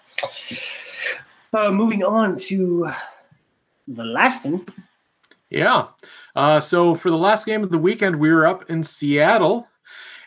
Uh, 1.52 1.72
moving 1.72 2.04
on 2.04 2.36
to 2.36 2.90
the 3.88 4.04
last 4.04 4.46
one. 4.46 4.66
Yeah. 5.50 5.88
Uh, 6.36 6.60
so 6.60 6.94
for 6.94 7.10
the 7.10 7.18
last 7.18 7.46
game 7.46 7.64
of 7.64 7.72
the 7.72 7.78
weekend, 7.78 8.16
we 8.16 8.32
were 8.32 8.46
up 8.46 8.70
in 8.70 8.84
Seattle 8.84 9.68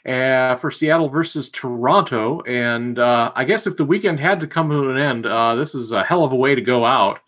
uh, 0.05 0.57
for 0.57 0.71
Seattle 0.71 1.09
versus 1.09 1.49
Toronto. 1.49 2.41
And 2.41 2.99
uh, 2.99 3.31
I 3.37 3.45
guess 3.45 3.67
if 3.67 3.77
the 3.77 3.85
weekend 3.85 4.19
had 4.19 4.41
to 4.41 4.49
come 4.49 4.69
to 4.71 4.91
an 4.91 4.99
end, 4.99 5.27
uh, 5.27 5.55
this 5.55 5.75
is 5.77 5.93
a 5.93 6.03
hell 6.03 6.25
of 6.25 6.33
a 6.33 6.37
way 6.37 6.57
to 6.57 6.61
go 6.61 6.85
out. 6.85 7.21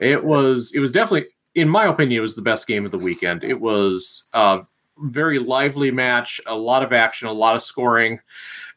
It 0.00 0.22
was. 0.22 0.72
It 0.74 0.80
was 0.80 0.90
definitely, 0.90 1.28
in 1.54 1.68
my 1.68 1.86
opinion, 1.86 2.18
it 2.18 2.22
was 2.22 2.34
the 2.34 2.42
best 2.42 2.66
game 2.66 2.84
of 2.84 2.90
the 2.90 2.98
weekend. 2.98 3.44
It 3.44 3.60
was 3.60 4.24
a 4.32 4.62
very 4.98 5.38
lively 5.38 5.90
match, 5.90 6.40
a 6.46 6.54
lot 6.54 6.82
of 6.82 6.92
action, 6.92 7.28
a 7.28 7.32
lot 7.32 7.56
of 7.56 7.62
scoring, 7.62 8.18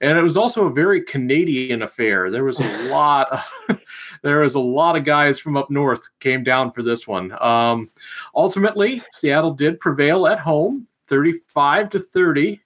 and 0.02 0.18
it 0.18 0.22
was 0.22 0.38
also 0.38 0.66
a 0.66 0.74
very 0.74 1.02
Canadian 1.02 1.82
affair. 1.82 2.30
There 2.30 2.44
was 2.44 2.60
a 2.60 2.90
lot. 2.90 3.32
Of, 3.32 3.80
there 4.22 4.40
was 4.42 4.56
a 4.56 4.60
lot 4.60 4.96
of 4.96 5.04
guys 5.04 5.40
from 5.40 5.58
up 5.58 5.70
north 5.70 6.08
came 6.20 6.44
down 6.44 6.72
for 6.72 6.84
this 6.84 7.08
one. 7.08 7.32
Um, 7.42 7.90
ultimately, 8.34 9.02
Seattle 9.12 9.54
did 9.54 9.80
prevail 9.80 10.28
at 10.28 10.40
home, 10.40 10.88
thirty-five 11.08 11.90
to 11.92 12.00
thirty. 12.00 12.62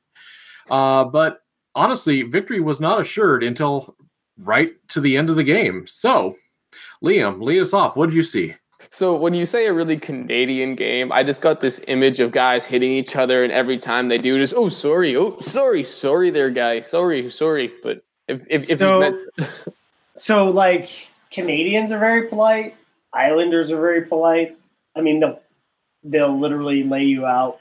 Uh, 0.69 1.03
but 1.05 1.41
honestly, 1.75 2.23
victory 2.23 2.59
was 2.59 2.79
not 2.79 3.01
assured 3.01 3.43
until 3.43 3.95
right 4.43 4.73
to 4.89 5.01
the 5.01 5.17
end 5.17 5.29
of 5.29 5.35
the 5.35 5.43
game. 5.43 5.85
So, 5.87 6.35
Liam, 7.03 7.41
lead 7.41 7.59
us 7.59 7.73
off. 7.73 7.95
What 7.95 8.09
did 8.09 8.15
you 8.15 8.23
see? 8.23 8.55
So 8.91 9.15
when 9.15 9.35
you 9.35 9.45
say 9.45 9.67
a 9.67 9.73
really 9.73 9.99
Canadian 9.99 10.73
game, 10.73 11.11
I 11.11 11.23
just 11.23 11.41
got 11.41 11.61
this 11.61 11.83
image 11.87 12.19
of 12.19 12.31
guys 12.31 12.65
hitting 12.65 12.91
each 12.91 13.15
other, 13.15 13.43
and 13.43 13.53
every 13.53 13.77
time 13.77 14.07
they 14.07 14.17
do 14.17 14.39
this, 14.39 14.51
oh 14.55 14.69
sorry, 14.69 15.15
oh 15.15 15.39
sorry, 15.41 15.83
sorry, 15.83 16.31
there, 16.31 16.49
guy, 16.49 16.81
sorry, 16.81 17.29
sorry. 17.29 17.71
But 17.83 18.03
if 18.27 18.47
if, 18.49 18.71
if 18.71 18.79
so, 18.79 18.99
meant- 18.99 19.51
so 20.15 20.47
like 20.47 21.08
Canadians 21.31 21.91
are 21.91 21.99
very 21.99 22.27
polite, 22.27 22.75
Islanders 23.13 23.71
are 23.71 23.79
very 23.79 24.05
polite. 24.05 24.57
I 24.95 25.01
mean, 25.01 25.19
they'll 25.19 25.41
they'll 26.03 26.37
literally 26.37 26.83
lay 26.83 27.03
you 27.03 27.25
out 27.25 27.59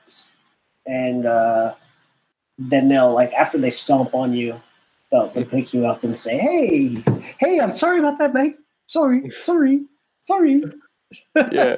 and 0.88 1.26
uh, 1.26 1.74
then 2.58 2.88
they'll 2.88 3.12
like 3.12 3.32
after 3.34 3.58
they 3.58 3.70
stomp 3.70 4.14
on 4.14 4.32
you, 4.32 4.60
they'll, 5.12 5.28
they'll 5.30 5.44
pick 5.44 5.72
you 5.72 5.86
up 5.86 6.02
and 6.02 6.16
say, 6.16 6.38
"Hey, 6.38 7.04
hey, 7.38 7.60
I'm 7.60 7.74
sorry 7.74 8.00
about 8.00 8.18
that, 8.18 8.34
mate. 8.34 8.56
Sorry, 8.86 9.30
sorry, 9.30 9.84
sorry." 10.22 10.64
yeah. 11.52 11.76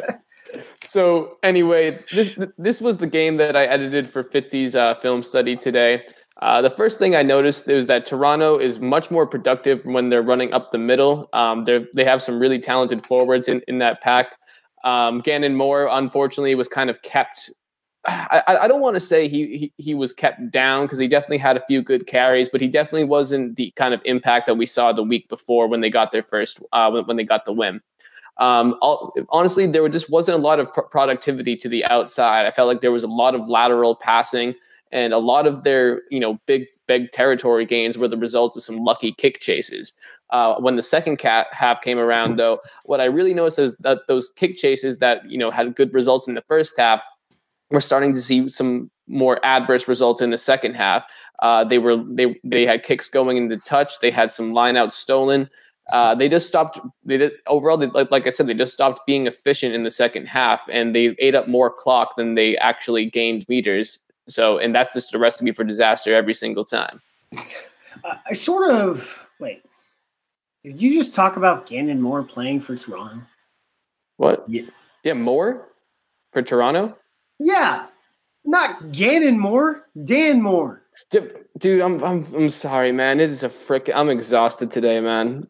So 0.82 1.38
anyway, 1.42 2.02
this 2.12 2.38
this 2.56 2.80
was 2.80 2.96
the 2.96 3.06
game 3.06 3.36
that 3.36 3.56
I 3.56 3.66
edited 3.66 4.08
for 4.08 4.24
Fitzy's 4.24 4.74
uh, 4.74 4.94
film 4.94 5.22
study 5.22 5.56
today. 5.56 6.04
Uh, 6.40 6.62
the 6.62 6.70
first 6.70 6.98
thing 6.98 7.14
I 7.14 7.22
noticed 7.22 7.68
is 7.68 7.86
that 7.86 8.06
Toronto 8.06 8.58
is 8.58 8.80
much 8.80 9.10
more 9.10 9.26
productive 9.26 9.84
when 9.84 10.08
they're 10.08 10.22
running 10.22 10.52
up 10.52 10.70
the 10.70 10.78
middle. 10.78 11.28
Um, 11.32 11.64
they 11.64 12.04
have 12.04 12.22
some 12.22 12.38
really 12.38 12.58
talented 12.58 13.04
forwards 13.04 13.46
in, 13.46 13.62
in 13.68 13.78
that 13.78 14.00
pack. 14.00 14.36
Um, 14.84 15.20
Gannon 15.20 15.54
Moore, 15.54 15.88
unfortunately, 15.90 16.54
was 16.54 16.68
kind 16.68 16.88
of 16.88 17.02
kept 17.02 17.50
I, 18.06 18.58
I 18.62 18.68
don't 18.68 18.80
want 18.80 18.96
to 18.96 19.00
say 19.00 19.28
he, 19.28 19.58
he, 19.58 19.72
he 19.76 19.94
was 19.94 20.14
kept 20.14 20.50
down 20.50 20.86
because 20.86 20.98
he 20.98 21.06
definitely 21.06 21.38
had 21.38 21.56
a 21.56 21.66
few 21.66 21.82
good 21.82 22.06
carries, 22.06 22.48
but 22.48 22.60
he 22.60 22.68
definitely 22.68 23.04
wasn't 23.04 23.56
the 23.56 23.72
kind 23.76 23.92
of 23.92 24.00
impact 24.04 24.46
that 24.46 24.54
we 24.54 24.64
saw 24.64 24.92
the 24.92 25.02
week 25.02 25.28
before 25.28 25.68
when 25.68 25.80
they 25.80 25.90
got 25.90 26.10
their 26.10 26.22
first 26.22 26.62
uh, 26.72 26.90
when, 26.90 27.04
when 27.04 27.16
they 27.18 27.24
got 27.24 27.44
the 27.44 27.52
win. 27.52 27.80
Um, 28.38 28.76
all, 28.80 29.14
honestly, 29.28 29.66
there 29.66 29.86
just 29.90 30.08
wasn't 30.08 30.38
a 30.38 30.40
lot 30.40 30.60
of 30.60 30.72
pr- 30.72 30.80
productivity 30.82 31.56
to 31.58 31.68
the 31.68 31.84
outside. 31.86 32.46
I 32.46 32.50
felt 32.52 32.68
like 32.68 32.80
there 32.80 32.92
was 32.92 33.04
a 33.04 33.08
lot 33.08 33.34
of 33.34 33.50
lateral 33.50 33.94
passing, 33.94 34.54
and 34.92 35.12
a 35.12 35.18
lot 35.18 35.46
of 35.46 35.62
their 35.62 36.02
you 36.10 36.20
know 36.20 36.38
big 36.46 36.66
big 36.86 37.10
territory 37.12 37.64
gains 37.64 37.96
were 37.96 38.08
the 38.08 38.16
result 38.16 38.56
of 38.56 38.62
some 38.62 38.78
lucky 38.78 39.12
kick 39.12 39.40
chases. 39.40 39.92
Uh, 40.30 40.54
when 40.60 40.76
the 40.76 40.82
second 40.82 41.16
cat 41.16 41.48
half 41.50 41.82
came 41.82 41.98
around, 41.98 42.38
though, 42.38 42.60
what 42.84 43.00
I 43.00 43.06
really 43.06 43.34
noticed 43.34 43.58
is 43.58 43.76
that 43.78 44.02
those 44.06 44.30
kick 44.36 44.56
chases 44.56 44.98
that 44.98 45.28
you 45.28 45.38
know 45.38 45.50
had 45.50 45.74
good 45.74 45.92
results 45.92 46.28
in 46.28 46.34
the 46.34 46.42
first 46.42 46.74
half, 46.78 47.02
we're 47.70 47.80
starting 47.80 48.14
to 48.14 48.22
see 48.22 48.48
some 48.48 48.90
more 49.08 49.40
adverse 49.44 49.88
results 49.88 50.20
in 50.20 50.30
the 50.30 50.38
second 50.38 50.74
half. 50.74 51.04
Uh, 51.40 51.64
they 51.64 51.78
were 51.78 51.96
they 51.96 52.38
they 52.44 52.64
had 52.64 52.82
kicks 52.82 53.08
going 53.08 53.36
into 53.36 53.56
touch. 53.58 54.00
They 54.00 54.10
had 54.10 54.30
some 54.30 54.52
lineouts 54.52 54.92
stolen. 54.92 55.50
Uh, 55.90 56.14
they 56.14 56.28
just 56.28 56.46
stopped. 56.46 56.78
They 57.04 57.18
did 57.18 57.32
overall. 57.48 57.76
They, 57.76 57.86
like, 57.86 58.10
like 58.10 58.26
I 58.26 58.30
said, 58.30 58.46
they 58.46 58.54
just 58.54 58.72
stopped 58.72 59.04
being 59.06 59.26
efficient 59.26 59.74
in 59.74 59.82
the 59.82 59.90
second 59.90 60.28
half, 60.28 60.68
and 60.70 60.94
they 60.94 61.16
ate 61.18 61.34
up 61.34 61.48
more 61.48 61.72
clock 61.72 62.16
than 62.16 62.34
they 62.34 62.56
actually 62.58 63.06
gained 63.06 63.44
meters. 63.48 64.02
So, 64.28 64.58
and 64.58 64.74
that's 64.74 64.94
just 64.94 65.14
a 65.14 65.18
recipe 65.18 65.52
for 65.52 65.64
disaster 65.64 66.14
every 66.14 66.34
single 66.34 66.64
time. 66.64 67.00
I 68.28 68.34
sort 68.34 68.70
of 68.70 69.26
wait. 69.38 69.64
Did 70.62 70.80
you 70.80 70.94
just 70.94 71.14
talk 71.14 71.36
about 71.36 71.66
Gannon 71.66 72.00
Moore 72.00 72.22
playing 72.22 72.60
for 72.60 72.76
Toronto? 72.76 73.22
What? 74.18 74.44
Yeah, 74.48 74.62
yeah 75.02 75.14
Moore 75.14 75.68
for 76.32 76.42
Toronto. 76.42 76.96
Yeah, 77.38 77.86
not 78.44 78.92
Gannon 78.92 79.38
Moore, 79.38 79.86
Dan 80.04 80.42
Moore. 80.42 80.82
Dude, 81.10 81.80
I'm 81.80 82.02
I'm 82.04 82.26
I'm 82.34 82.50
sorry, 82.50 82.92
man. 82.92 83.20
It 83.20 83.30
is 83.30 83.42
a 83.42 83.48
frick. 83.48 83.90
I'm 83.94 84.10
exhausted 84.10 84.70
today, 84.70 85.00
man. 85.00 85.46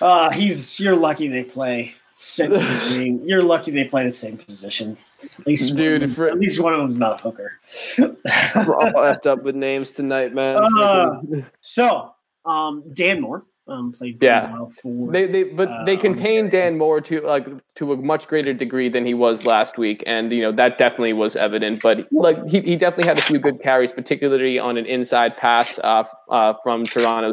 Uh 0.00 0.30
he's. 0.30 0.78
You're 0.78 0.96
lucky 0.96 1.28
they 1.28 1.44
play. 1.44 1.94
you're 2.38 3.42
lucky 3.42 3.70
they 3.70 3.84
play 3.84 4.04
the 4.04 4.10
same 4.10 4.36
position. 4.36 4.96
At 5.22 5.46
least, 5.46 5.76
dude, 5.76 6.14
for, 6.14 6.28
at 6.28 6.38
least 6.38 6.60
one 6.60 6.74
of 6.74 6.80
them's 6.80 6.98
not 6.98 7.20
a 7.20 7.22
hooker. 7.22 7.58
We're 7.98 8.76
all 8.76 8.92
effed 8.96 9.26
up 9.26 9.42
with 9.42 9.54
names 9.54 9.90
tonight, 9.90 10.32
man. 10.32 10.62
Uh, 10.62 11.20
so, 11.60 12.14
um, 12.44 12.84
Dan 12.92 13.20
Moore, 13.20 13.46
um, 13.66 13.92
played 13.92 14.18
yeah. 14.20 14.52
Well 14.52 14.70
for. 14.70 15.10
They, 15.10 15.26
they 15.26 15.44
but 15.44 15.68
uh, 15.68 15.84
they 15.84 15.96
contained 15.96 16.50
Dan 16.50 16.76
Moore 16.76 17.00
to 17.02 17.20
like 17.22 17.46
to 17.76 17.92
a 17.92 17.96
much 17.96 18.28
greater 18.28 18.52
degree 18.52 18.90
than 18.90 19.06
he 19.06 19.14
was 19.14 19.46
last 19.46 19.78
week, 19.78 20.02
and 20.06 20.30
you 20.32 20.42
know 20.42 20.52
that 20.52 20.76
definitely 20.76 21.14
was 21.14 21.34
evident. 21.34 21.82
But 21.82 22.06
like 22.12 22.46
he, 22.46 22.60
he 22.60 22.76
definitely 22.76 23.08
had 23.08 23.18
a 23.18 23.22
few 23.22 23.38
good 23.38 23.62
carries, 23.62 23.92
particularly 23.92 24.58
on 24.58 24.76
an 24.76 24.84
inside 24.84 25.36
pass 25.36 25.78
uh, 25.78 26.04
uh, 26.28 26.54
from 26.62 26.84
Toronto. 26.84 27.32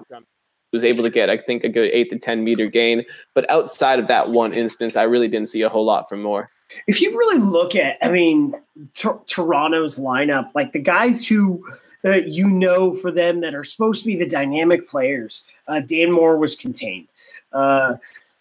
Was 0.72 0.86
able 0.86 1.04
to 1.04 1.10
get, 1.10 1.30
I 1.30 1.38
think, 1.38 1.66
a 1.66 1.70
good 1.70 1.92
eight 1.92 2.10
to 2.12 2.18
ten 2.18 2.46
meter 2.46 2.68
gain. 2.68 3.04
But 3.36 3.50
outside 3.50 4.00
of 4.00 4.08
that 4.08 4.30
one 4.30 4.54
instance, 4.54 4.96
I 4.96 5.04
really 5.04 5.28
didn't 5.28 5.50
see 5.50 5.64
a 5.64 5.70
whole 5.70 5.84
lot 5.84 6.08
from 6.08 6.22
Moore. 6.22 6.50
If 6.88 7.02
you 7.02 7.12
really 7.12 7.40
look 7.40 7.76
at, 7.76 7.98
I 8.02 8.10
mean, 8.10 8.56
T- 8.94 9.10
Toronto's 9.26 9.98
lineup, 9.98 10.52
like 10.56 10.72
the 10.72 10.80
guys 10.80 11.28
who 11.28 11.64
uh, 12.04 12.16
you 12.26 12.50
know 12.50 12.94
for 12.94 13.12
them 13.12 13.42
that 13.42 13.54
are 13.54 13.64
supposed 13.64 14.04
to 14.04 14.08
be 14.08 14.16
the 14.16 14.28
dynamic 14.28 14.90
players. 14.90 15.46
Uh, 15.68 15.80
Dan 15.80 16.12
Moore 16.12 16.38
was 16.38 16.56
contained. 16.56 17.08
Uh, 17.54 17.96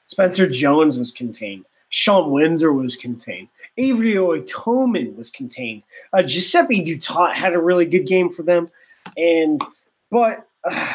Spencer 0.06 0.48
Jones 0.48 0.98
was 0.98 1.12
contained. 1.12 1.64
Sean 1.90 2.30
Windsor 2.30 2.72
was 2.72 2.96
contained. 2.96 3.48
Avery 3.76 4.14
Oitomen 4.14 5.16
was 5.16 5.30
contained. 5.30 5.82
Uh, 6.12 6.22
Giuseppe 6.22 6.82
du 6.82 6.96
Toit 6.96 7.34
had 7.34 7.52
a 7.52 7.60
really 7.60 7.84
good 7.84 8.06
game 8.06 8.30
for 8.30 8.42
them. 8.42 8.68
And, 9.16 9.62
but, 10.10 10.46
uh, 10.64 10.92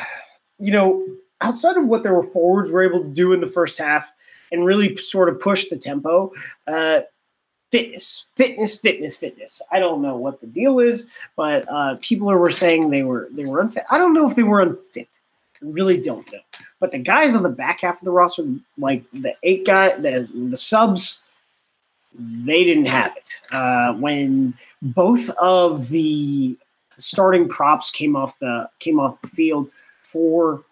you 0.57 0.71
know, 0.71 1.05
outside 1.41 1.77
of 1.77 1.85
what 1.85 2.03
their 2.03 2.21
forwards 2.23 2.71
were 2.71 2.83
able 2.83 3.03
to 3.03 3.09
do 3.09 3.33
in 3.33 3.41
the 3.41 3.47
first 3.47 3.77
half 3.77 4.09
and 4.51 4.65
really 4.65 4.95
sort 4.95 5.27
of 5.27 5.39
push 5.39 5.69
the 5.69 5.77
tempo, 5.77 6.31
uh, 6.67 7.01
fitness, 7.75 8.25
fitness, 8.35 8.79
fitness, 8.79 9.17
fitness. 9.17 9.61
I 9.69 9.79
don't 9.79 10.01
know 10.01 10.15
what 10.15 10.39
the 10.39 10.47
deal 10.47 10.79
is, 10.79 11.09
but 11.35 11.65
uh, 11.69 11.97
people 12.01 12.27
were 12.27 12.49
saying 12.49 12.89
they 12.89 13.03
were 13.03 13.27
they 13.31 13.45
were 13.45 13.59
unfit. 13.59 13.83
I 13.91 13.97
don't 13.97 14.13
know 14.13 14.29
if 14.29 14.35
they 14.35 14.43
were 14.43 14.61
unfit. 14.61 15.09
I 15.61 15.65
really 15.65 15.99
don't 15.99 16.31
know. 16.31 16.39
But 16.79 16.91
the 16.91 16.99
guys 16.99 17.35
on 17.35 17.43
the 17.43 17.49
back 17.49 17.81
half 17.81 17.97
of 17.97 18.05
the 18.05 18.11
roster, 18.11 18.45
like 18.77 19.03
the 19.11 19.35
eight 19.43 19.65
guy, 19.65 19.97
the, 19.97 20.29
the 20.49 20.55
subs, 20.55 21.19
they 22.17 22.63
didn't 22.63 22.85
have 22.85 23.13
it. 23.17 23.41
Uh, 23.51 23.93
when 23.95 24.53
both 24.81 25.29
of 25.31 25.89
the 25.89 26.55
starting 26.97 27.49
props 27.49 27.91
came 27.91 28.15
off 28.15 28.39
the 28.39 28.69
came 28.79 29.01
off 29.01 29.21
the 29.21 29.27
field 29.27 29.69
for 30.01 30.63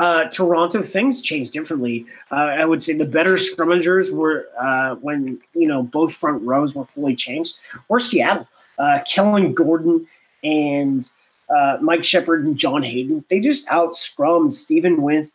uh, 0.00 0.24
Toronto, 0.24 0.82
things 0.82 1.20
changed 1.20 1.52
differently. 1.52 2.06
Uh, 2.30 2.34
I 2.34 2.64
would 2.64 2.82
say 2.82 2.94
the 2.94 3.04
better 3.04 3.34
scrummagers 3.34 4.12
were 4.12 4.48
uh, 4.58 4.96
when 4.96 5.40
you 5.54 5.68
know 5.68 5.82
both 5.82 6.14
front 6.14 6.42
rows 6.42 6.74
were 6.74 6.84
fully 6.84 7.14
changed. 7.14 7.58
Or 7.88 8.00
Seattle, 8.00 8.48
uh, 8.78 9.00
Kellen 9.08 9.54
Gordon 9.54 10.06
and 10.42 11.08
uh, 11.48 11.78
Mike 11.80 12.02
Shepard 12.02 12.44
and 12.44 12.56
John 12.56 12.82
Hayden. 12.82 13.24
They 13.28 13.40
just 13.40 13.66
out 13.68 13.92
scrummed 13.92 14.52
Stephen 14.52 15.00
Wynn, 15.00 15.30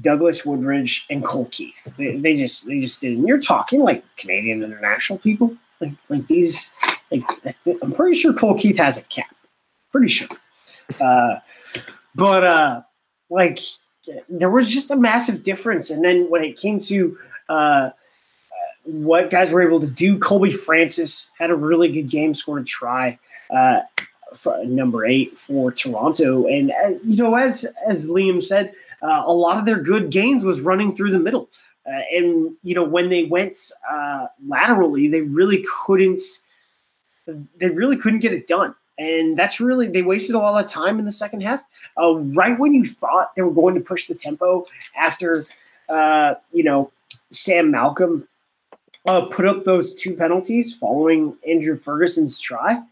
Douglas 0.00 0.46
Woodridge, 0.46 1.04
and 1.10 1.22
Cole 1.24 1.48
Keith. 1.50 1.86
They, 1.98 2.16
they 2.16 2.36
just 2.36 2.66
they 2.66 2.80
just 2.80 3.02
did. 3.02 3.18
And 3.18 3.28
you're 3.28 3.40
talking 3.40 3.80
like 3.80 4.02
Canadian 4.16 4.62
international 4.62 5.18
people, 5.18 5.54
like 5.80 5.92
like 6.08 6.26
these. 6.26 6.70
Like 7.10 7.28
I'm 7.82 7.92
pretty 7.92 8.18
sure 8.18 8.32
Cole 8.32 8.56
Keith 8.56 8.78
has 8.78 8.96
a 8.96 9.02
cap. 9.04 9.34
Pretty 9.92 10.08
sure. 10.08 10.28
Uh, 11.00 11.40
but 12.14 12.44
uh, 12.44 12.82
like 13.28 13.58
there 14.28 14.50
was 14.50 14.68
just 14.68 14.90
a 14.90 14.96
massive 14.96 15.42
difference. 15.42 15.90
And 15.90 16.04
then 16.04 16.28
when 16.30 16.42
it 16.42 16.58
came 16.58 16.80
to 16.80 17.18
uh, 17.48 17.90
what 18.84 19.30
guys 19.30 19.50
were 19.50 19.62
able 19.62 19.80
to 19.80 19.90
do, 19.90 20.18
Colby 20.18 20.52
Francis 20.52 21.30
had 21.38 21.50
a 21.50 21.56
really 21.56 21.90
good 21.90 22.08
game, 22.08 22.34
scored 22.34 22.62
a 22.62 22.64
try. 22.64 23.18
Uh, 23.54 23.80
number 24.64 25.04
eight 25.04 25.36
for 25.36 25.72
Toronto, 25.72 26.46
and 26.46 26.70
uh, 26.84 26.90
you 27.04 27.16
know, 27.16 27.34
as 27.34 27.64
as 27.84 28.08
Liam 28.08 28.40
said, 28.40 28.72
uh, 29.02 29.24
a 29.26 29.32
lot 29.32 29.58
of 29.58 29.64
their 29.64 29.80
good 29.80 30.10
gains 30.10 30.44
was 30.44 30.60
running 30.60 30.94
through 30.94 31.10
the 31.10 31.18
middle, 31.18 31.48
uh, 31.84 32.00
and 32.12 32.54
you 32.62 32.74
know, 32.74 32.84
when 32.84 33.08
they 33.08 33.24
went 33.24 33.58
uh, 33.90 34.26
laterally, 34.46 35.08
they 35.08 35.22
really 35.22 35.64
couldn't. 35.84 36.20
They 37.26 37.68
really 37.68 37.96
couldn't 37.96 38.20
get 38.20 38.32
it 38.32 38.46
done. 38.46 38.74
And 39.00 39.34
that's 39.34 39.60
really, 39.60 39.88
they 39.88 40.02
wasted 40.02 40.34
a 40.34 40.38
lot 40.38 40.62
of 40.62 40.70
time 40.70 40.98
in 40.98 41.06
the 41.06 41.12
second 41.12 41.40
half. 41.40 41.64
Uh, 41.98 42.16
right 42.16 42.58
when 42.58 42.74
you 42.74 42.84
thought 42.84 43.34
they 43.34 43.40
were 43.40 43.50
going 43.50 43.74
to 43.74 43.80
push 43.80 44.06
the 44.06 44.14
tempo 44.14 44.66
after, 44.94 45.46
uh, 45.88 46.34
you 46.52 46.62
know, 46.62 46.92
Sam 47.30 47.70
Malcolm 47.70 48.28
uh, 49.06 49.22
put 49.22 49.46
up 49.46 49.64
those 49.64 49.94
two 49.94 50.14
penalties 50.14 50.76
following 50.76 51.34
Andrew 51.48 51.76
Ferguson's 51.76 52.38
try. 52.38 52.82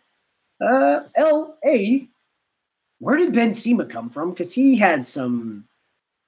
Uh, 0.62 1.00
L.A., 1.14 2.08
where 3.00 3.18
did 3.18 3.34
Ben 3.34 3.52
Cima 3.52 3.84
come 3.84 4.08
from? 4.08 4.30
Because 4.30 4.50
he 4.50 4.76
had 4.76 5.04
some, 5.04 5.66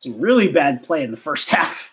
some 0.00 0.20
really 0.20 0.48
bad 0.48 0.82
play 0.82 1.02
in 1.02 1.10
the 1.10 1.16
first 1.16 1.48
half. 1.56 1.90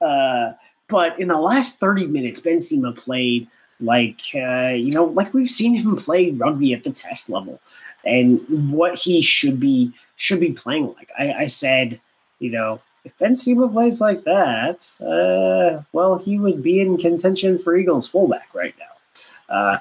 Uh, 0.00 0.52
but 0.88 1.18
in 1.18 1.26
the 1.26 1.36
last 1.36 1.80
30 1.80 2.06
minutes, 2.06 2.38
Ben 2.38 2.60
Cima 2.60 2.92
played 2.92 3.48
like 3.80 4.20
uh, 4.34 4.68
you 4.68 4.90
know, 4.90 5.04
like 5.04 5.32
we've 5.34 5.50
seen 5.50 5.74
him 5.74 5.96
play 5.96 6.30
rugby 6.30 6.72
at 6.72 6.84
the 6.84 6.90
test 6.90 7.30
level, 7.30 7.60
and 8.04 8.40
what 8.70 8.94
he 8.96 9.22
should 9.22 9.60
be 9.60 9.92
should 10.16 10.40
be 10.40 10.52
playing 10.52 10.94
like. 10.94 11.10
I, 11.18 11.32
I 11.32 11.46
said, 11.46 12.00
you 12.38 12.50
know, 12.50 12.80
if 13.04 13.16
Ben 13.18 13.36
Cima 13.36 13.68
plays 13.68 14.00
like 14.00 14.24
that, 14.24 14.86
uh, 15.00 15.82
well, 15.92 16.18
he 16.18 16.38
would 16.38 16.62
be 16.62 16.80
in 16.80 16.96
contention 16.96 17.58
for 17.58 17.76
Eagles 17.76 18.08
fullback 18.08 18.48
right 18.54 18.74
now. 18.78 19.54
Uh, 19.54 19.78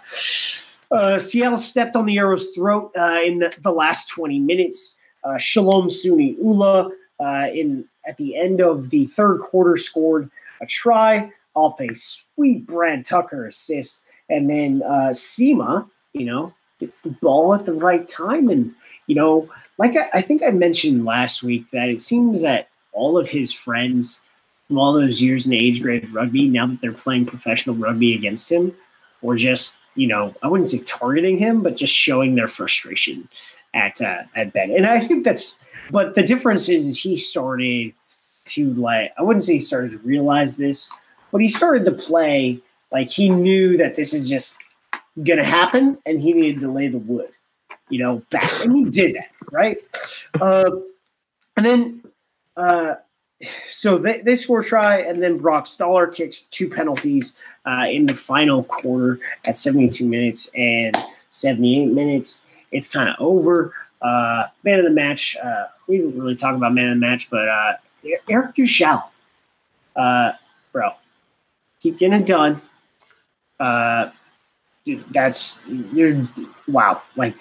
uh, 0.91 1.19
Seattle 1.19 1.57
stepped 1.57 1.95
on 1.95 2.05
the 2.05 2.17
Arrow's 2.17 2.51
throat 2.51 2.91
uh, 2.97 3.19
in 3.23 3.39
the, 3.39 3.53
the, 3.59 3.71
last 3.71 4.07
20 4.09 4.39
minutes. 4.39 4.95
Uh, 5.23 5.37
Shalom 5.37 5.89
Suniula 5.89 6.89
uh, 7.19 7.47
in 7.51 7.83
at 8.07 8.15
the 8.15 8.37
end 8.37 8.61
of 8.61 8.89
the 8.89 9.07
third 9.07 9.41
quarter 9.41 9.75
scored 9.75 10.29
a 10.61 10.65
try 10.65 11.29
off 11.57 11.81
a 11.81 11.93
sweet 11.95 12.67
Brad 12.67 13.03
Tucker 13.03 13.47
assist. 13.47 14.03
And 14.29 14.49
then 14.49 14.83
uh, 14.83 15.13
Cima, 15.13 15.89
you 16.13 16.25
know, 16.25 16.53
gets 16.79 17.01
the 17.01 17.09
ball 17.09 17.55
at 17.55 17.65
the 17.65 17.73
right 17.73 18.07
time. 18.07 18.49
And, 18.49 18.73
you 19.07 19.15
know, 19.15 19.49
like 19.77 19.95
I, 19.97 20.09
I 20.13 20.21
think 20.21 20.43
I 20.43 20.51
mentioned 20.51 21.05
last 21.05 21.41
week 21.41 21.65
that 21.71 21.89
it 21.89 21.99
seems 21.99 22.41
that 22.41 22.69
all 22.93 23.17
of 23.17 23.27
his 23.27 23.51
friends 23.51 24.21
from 24.67 24.77
all 24.77 24.93
those 24.93 25.21
years 25.21 25.47
in 25.47 25.53
age 25.53 25.81
grade 25.81 26.13
rugby, 26.13 26.47
now 26.47 26.67
that 26.67 26.81
they're 26.81 26.91
playing 26.91 27.25
professional 27.25 27.75
rugby 27.75 28.13
against 28.13 28.51
him, 28.51 28.75
or 29.21 29.35
just, 29.35 29.75
you 29.95 30.07
know, 30.07 30.35
I 30.43 30.47
wouldn't 30.47 30.69
say 30.69 30.79
targeting 30.79 31.37
him, 31.37 31.63
but 31.63 31.77
just 31.77 31.93
showing 31.93 32.35
their 32.35 32.47
frustration 32.47 33.29
at 33.73 34.01
uh, 34.01 34.23
at 34.35 34.53
Ben. 34.53 34.71
And 34.71 34.85
I 34.85 34.99
think 34.99 35.23
that's, 35.23 35.59
but 35.89 36.15
the 36.15 36.23
difference 36.23 36.69
is, 36.69 36.85
is 36.85 36.99
he 36.99 37.17
started 37.17 37.93
to 38.45 38.73
like, 38.73 39.11
I 39.17 39.21
wouldn't 39.23 39.43
say 39.43 39.53
he 39.53 39.59
started 39.59 39.91
to 39.91 39.97
realize 39.99 40.57
this, 40.57 40.91
but 41.31 41.41
he 41.41 41.47
started 41.47 41.85
to 41.85 41.91
play 41.91 42.59
like 42.91 43.09
he 43.09 43.29
knew 43.29 43.77
that 43.77 43.95
this 43.95 44.13
is 44.13 44.29
just 44.29 44.57
going 45.23 45.39
to 45.39 45.45
happen 45.45 45.97
and 46.05 46.21
he 46.21 46.33
needed 46.33 46.61
to 46.61 46.71
lay 46.71 46.87
the 46.87 46.97
wood, 46.99 47.29
you 47.89 47.99
know, 47.99 48.21
back. 48.29 48.65
And 48.65 48.75
he 48.75 48.85
did 48.85 49.15
that, 49.15 49.29
right? 49.51 49.77
Uh, 50.39 50.71
and 51.55 51.65
then 51.65 52.03
uh, 52.55 52.95
so 53.69 53.97
they, 53.97 54.21
they 54.21 54.35
score 54.35 54.63
try, 54.63 55.01
and 55.01 55.21
then 55.21 55.37
Brock 55.37 55.65
Staller 55.65 56.13
kicks 56.13 56.41
two 56.41 56.69
penalties 56.69 57.37
uh, 57.65 57.85
in 57.89 58.05
the 58.05 58.15
final 58.15 58.63
quarter 58.63 59.19
at 59.45 59.57
72 59.57 60.05
minutes 60.05 60.49
and 60.55 60.95
78 61.29 61.87
minutes. 61.87 62.41
It's 62.71 62.87
kind 62.87 63.09
of 63.09 63.15
over. 63.19 63.73
Uh, 64.01 64.47
man 64.63 64.79
of 64.79 64.85
the 64.85 64.91
match. 64.91 65.37
Uh, 65.43 65.65
we 65.87 65.97
didn't 65.97 66.19
really 66.19 66.35
talk 66.35 66.55
about 66.55 66.73
man 66.73 66.89
of 66.89 66.95
the 66.95 66.99
match, 66.99 67.29
but 67.29 67.47
uh, 67.47 67.73
Eric 68.29 68.55
Duechle. 68.55 69.03
Uh, 69.95 70.31
bro, 70.71 70.91
keep 71.81 71.99
getting 71.99 72.21
it 72.21 72.25
done. 72.25 72.61
Uh, 73.59 74.11
dude, 74.85 75.03
that's 75.11 75.57
you're 75.67 76.27
wow. 76.67 77.01
Like 77.15 77.35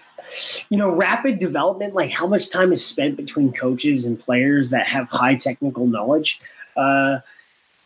you 0.69 0.77
know, 0.77 0.91
rapid 0.91 1.39
development, 1.39 1.95
like 1.95 2.11
how 2.11 2.27
much 2.27 2.51
time 2.51 2.73
is 2.73 2.85
spent 2.85 3.17
between 3.17 3.53
coaches 3.53 4.05
and 4.05 4.19
players 4.19 4.71
that 4.71 4.87
have 4.87 5.09
high 5.09 5.37
technical 5.37 5.87
knowledge. 5.87 6.41
Uh, 6.77 7.21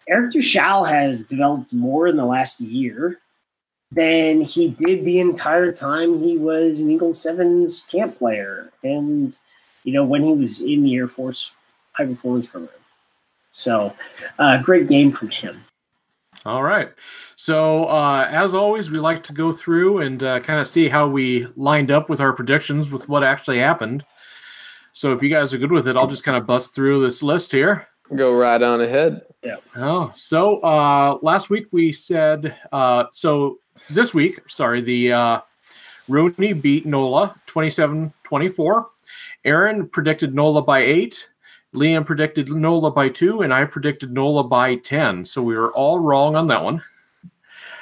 Eric 0.08 0.32
Duechle 0.32 0.88
has 0.88 1.24
developed 1.24 1.72
more 1.72 2.06
in 2.06 2.16
the 2.16 2.24
last 2.24 2.60
year 2.60 3.20
than 3.92 4.40
he 4.40 4.68
did 4.68 5.04
the 5.04 5.20
entire 5.20 5.72
time 5.72 6.22
he 6.22 6.38
was 6.38 6.80
an 6.80 6.90
Eagle 6.90 7.14
Sevens 7.14 7.86
camp 7.90 8.18
player, 8.18 8.72
and 8.82 9.38
you 9.84 9.92
know 9.92 10.04
when 10.04 10.22
he 10.22 10.32
was 10.32 10.60
in 10.60 10.82
the 10.82 10.94
Air 10.96 11.08
Force 11.08 11.52
high 11.92 12.06
performance 12.06 12.46
program. 12.46 12.70
So, 13.52 13.94
uh, 14.38 14.58
great 14.58 14.88
game 14.88 15.12
from 15.12 15.30
him. 15.30 15.64
All 16.46 16.62
right. 16.62 16.90
So, 17.36 17.84
uh, 17.84 18.26
as 18.30 18.54
always, 18.54 18.90
we 18.90 18.98
like 18.98 19.22
to 19.24 19.32
go 19.32 19.52
through 19.52 20.00
and 20.00 20.22
uh, 20.22 20.40
kind 20.40 20.58
of 20.58 20.66
see 20.66 20.88
how 20.88 21.06
we 21.06 21.46
lined 21.56 21.90
up 21.90 22.08
with 22.08 22.20
our 22.20 22.32
predictions 22.32 22.90
with 22.90 23.08
what 23.08 23.22
actually 23.22 23.58
happened. 23.58 24.04
So, 24.92 25.12
if 25.12 25.22
you 25.22 25.28
guys 25.28 25.52
are 25.52 25.58
good 25.58 25.72
with 25.72 25.86
it, 25.86 25.96
I'll 25.96 26.06
just 26.06 26.24
kind 26.24 26.38
of 26.38 26.46
bust 26.46 26.74
through 26.74 27.02
this 27.02 27.22
list 27.22 27.52
here. 27.52 27.86
Go 28.14 28.34
right 28.34 28.60
on 28.60 28.80
ahead. 28.80 29.22
Yeah. 29.44 29.56
Oh, 29.76 30.10
so 30.12 30.60
uh, 30.60 31.18
last 31.22 31.48
week 31.48 31.66
we 31.70 31.92
said, 31.92 32.56
uh, 32.72 33.04
so 33.12 33.58
this 33.88 34.12
week, 34.12 34.40
sorry, 34.48 34.80
the 34.80 35.12
uh, 35.12 35.40
RUNY 36.08 36.60
beat 36.60 36.86
NOLA 36.86 37.40
27 37.46 38.12
24. 38.24 38.90
Aaron 39.44 39.88
predicted 39.88 40.34
NOLA 40.34 40.62
by 40.62 40.80
eight. 40.80 41.29
Liam 41.74 42.04
predicted 42.04 42.48
NOLA 42.48 42.90
by 42.90 43.08
two, 43.08 43.42
and 43.42 43.54
I 43.54 43.64
predicted 43.64 44.12
NOLA 44.12 44.44
by 44.44 44.76
10. 44.76 45.24
So 45.24 45.42
we 45.42 45.56
were 45.56 45.72
all 45.72 46.00
wrong 46.00 46.34
on 46.34 46.48
that 46.48 46.62
one. 46.62 46.82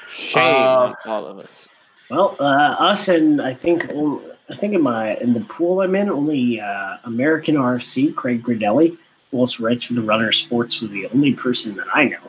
Shame 0.09 0.43
uh, 0.45 0.95
all 1.07 1.27
of 1.27 1.41
us. 1.41 1.69
Well, 2.11 2.37
uh, 2.41 2.77
us 2.79 3.09
and 3.09 3.41
I 3.43 3.53
think 3.53 3.91
I 3.91 4.55
think 4.55 4.75
in 4.75 4.83
my 4.83 5.17
in 5.17 5.35
the 5.35 5.41
pool 5.41 5.83
I'm 5.83 5.95
in, 5.95 6.09
only 6.09 6.61
uh, 6.61 6.97
American 7.05 7.57
RC 7.57 8.15
Craig 8.15 8.43
Gridelli, 8.43 8.97
who 9.31 9.39
also 9.39 9.63
writes 9.63 9.83
for 9.83 9.93
the 9.93 10.03
Runner 10.03 10.33
Sports, 10.33 10.81
was 10.81 10.91
the 10.91 11.07
only 11.09 11.35
person 11.35 11.77
that 11.77 11.87
I 11.95 12.05
know 12.05 12.21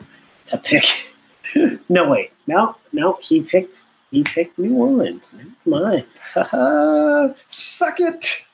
to 0.44 0.58
pick. 0.58 1.10
no, 1.88 2.08
wait, 2.08 2.32
no, 2.46 2.76
no, 2.92 3.18
he 3.22 3.40
picked 3.40 3.84
he 4.10 4.22
picked 4.22 4.58
New 4.58 4.74
Orleans. 4.74 5.34
Never 5.64 5.80
mind. 5.82 6.04
Suck 7.48 8.00
it. 8.00 8.46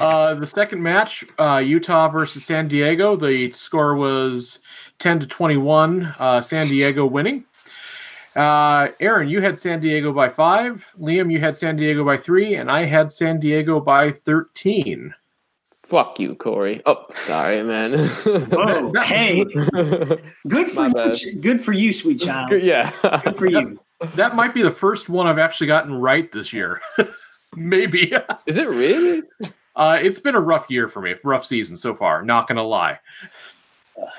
Uh, 0.00 0.34
the 0.34 0.46
second 0.46 0.82
match, 0.82 1.24
uh, 1.38 1.58
Utah 1.58 2.08
versus 2.08 2.44
San 2.44 2.68
Diego. 2.68 3.16
The 3.16 3.50
score 3.50 3.94
was 3.94 4.60
ten 4.98 5.18
to 5.20 5.26
twenty-one. 5.26 6.14
Uh, 6.18 6.40
San 6.40 6.68
Diego 6.68 7.06
winning. 7.06 7.44
Uh, 8.34 8.88
Aaron, 9.00 9.28
you 9.28 9.42
had 9.42 9.58
San 9.58 9.80
Diego 9.80 10.12
by 10.12 10.28
five. 10.28 10.86
Liam, 10.98 11.30
you 11.30 11.38
had 11.38 11.56
San 11.56 11.76
Diego 11.76 12.04
by 12.04 12.16
three, 12.16 12.54
and 12.54 12.70
I 12.70 12.84
had 12.84 13.12
San 13.12 13.38
Diego 13.38 13.80
by 13.80 14.10
thirteen. 14.10 15.14
Fuck 15.82 16.20
you, 16.20 16.34
Corey. 16.36 16.80
Oh, 16.86 17.04
sorry, 17.10 17.62
man. 17.62 17.94
oh, 18.26 18.92
hey, 19.02 19.44
good 20.48 20.70
for 20.70 20.86
you. 20.86 21.34
Good 21.34 21.60
for 21.60 21.72
you, 21.72 21.92
sweet 21.92 22.20
child. 22.20 22.48
Good, 22.48 22.62
yeah, 22.62 22.90
good 23.24 23.36
for 23.36 23.46
you. 23.46 23.78
That 24.14 24.34
might 24.34 24.54
be 24.54 24.62
the 24.62 24.70
first 24.70 25.08
one 25.08 25.26
I've 25.26 25.38
actually 25.38 25.66
gotten 25.66 25.94
right 25.94 26.30
this 26.32 26.52
year. 26.52 26.80
Maybe. 27.56 28.12
Is 28.46 28.58
it 28.58 28.68
really? 28.68 29.22
Uh, 29.74 29.98
it's 30.00 30.18
been 30.18 30.34
a 30.34 30.40
rough 30.40 30.70
year 30.70 30.88
for 30.88 31.00
me, 31.00 31.14
rough 31.24 31.44
season 31.44 31.76
so 31.76 31.94
far. 31.94 32.22
Not 32.22 32.46
gonna 32.46 32.62
lie. 32.62 32.98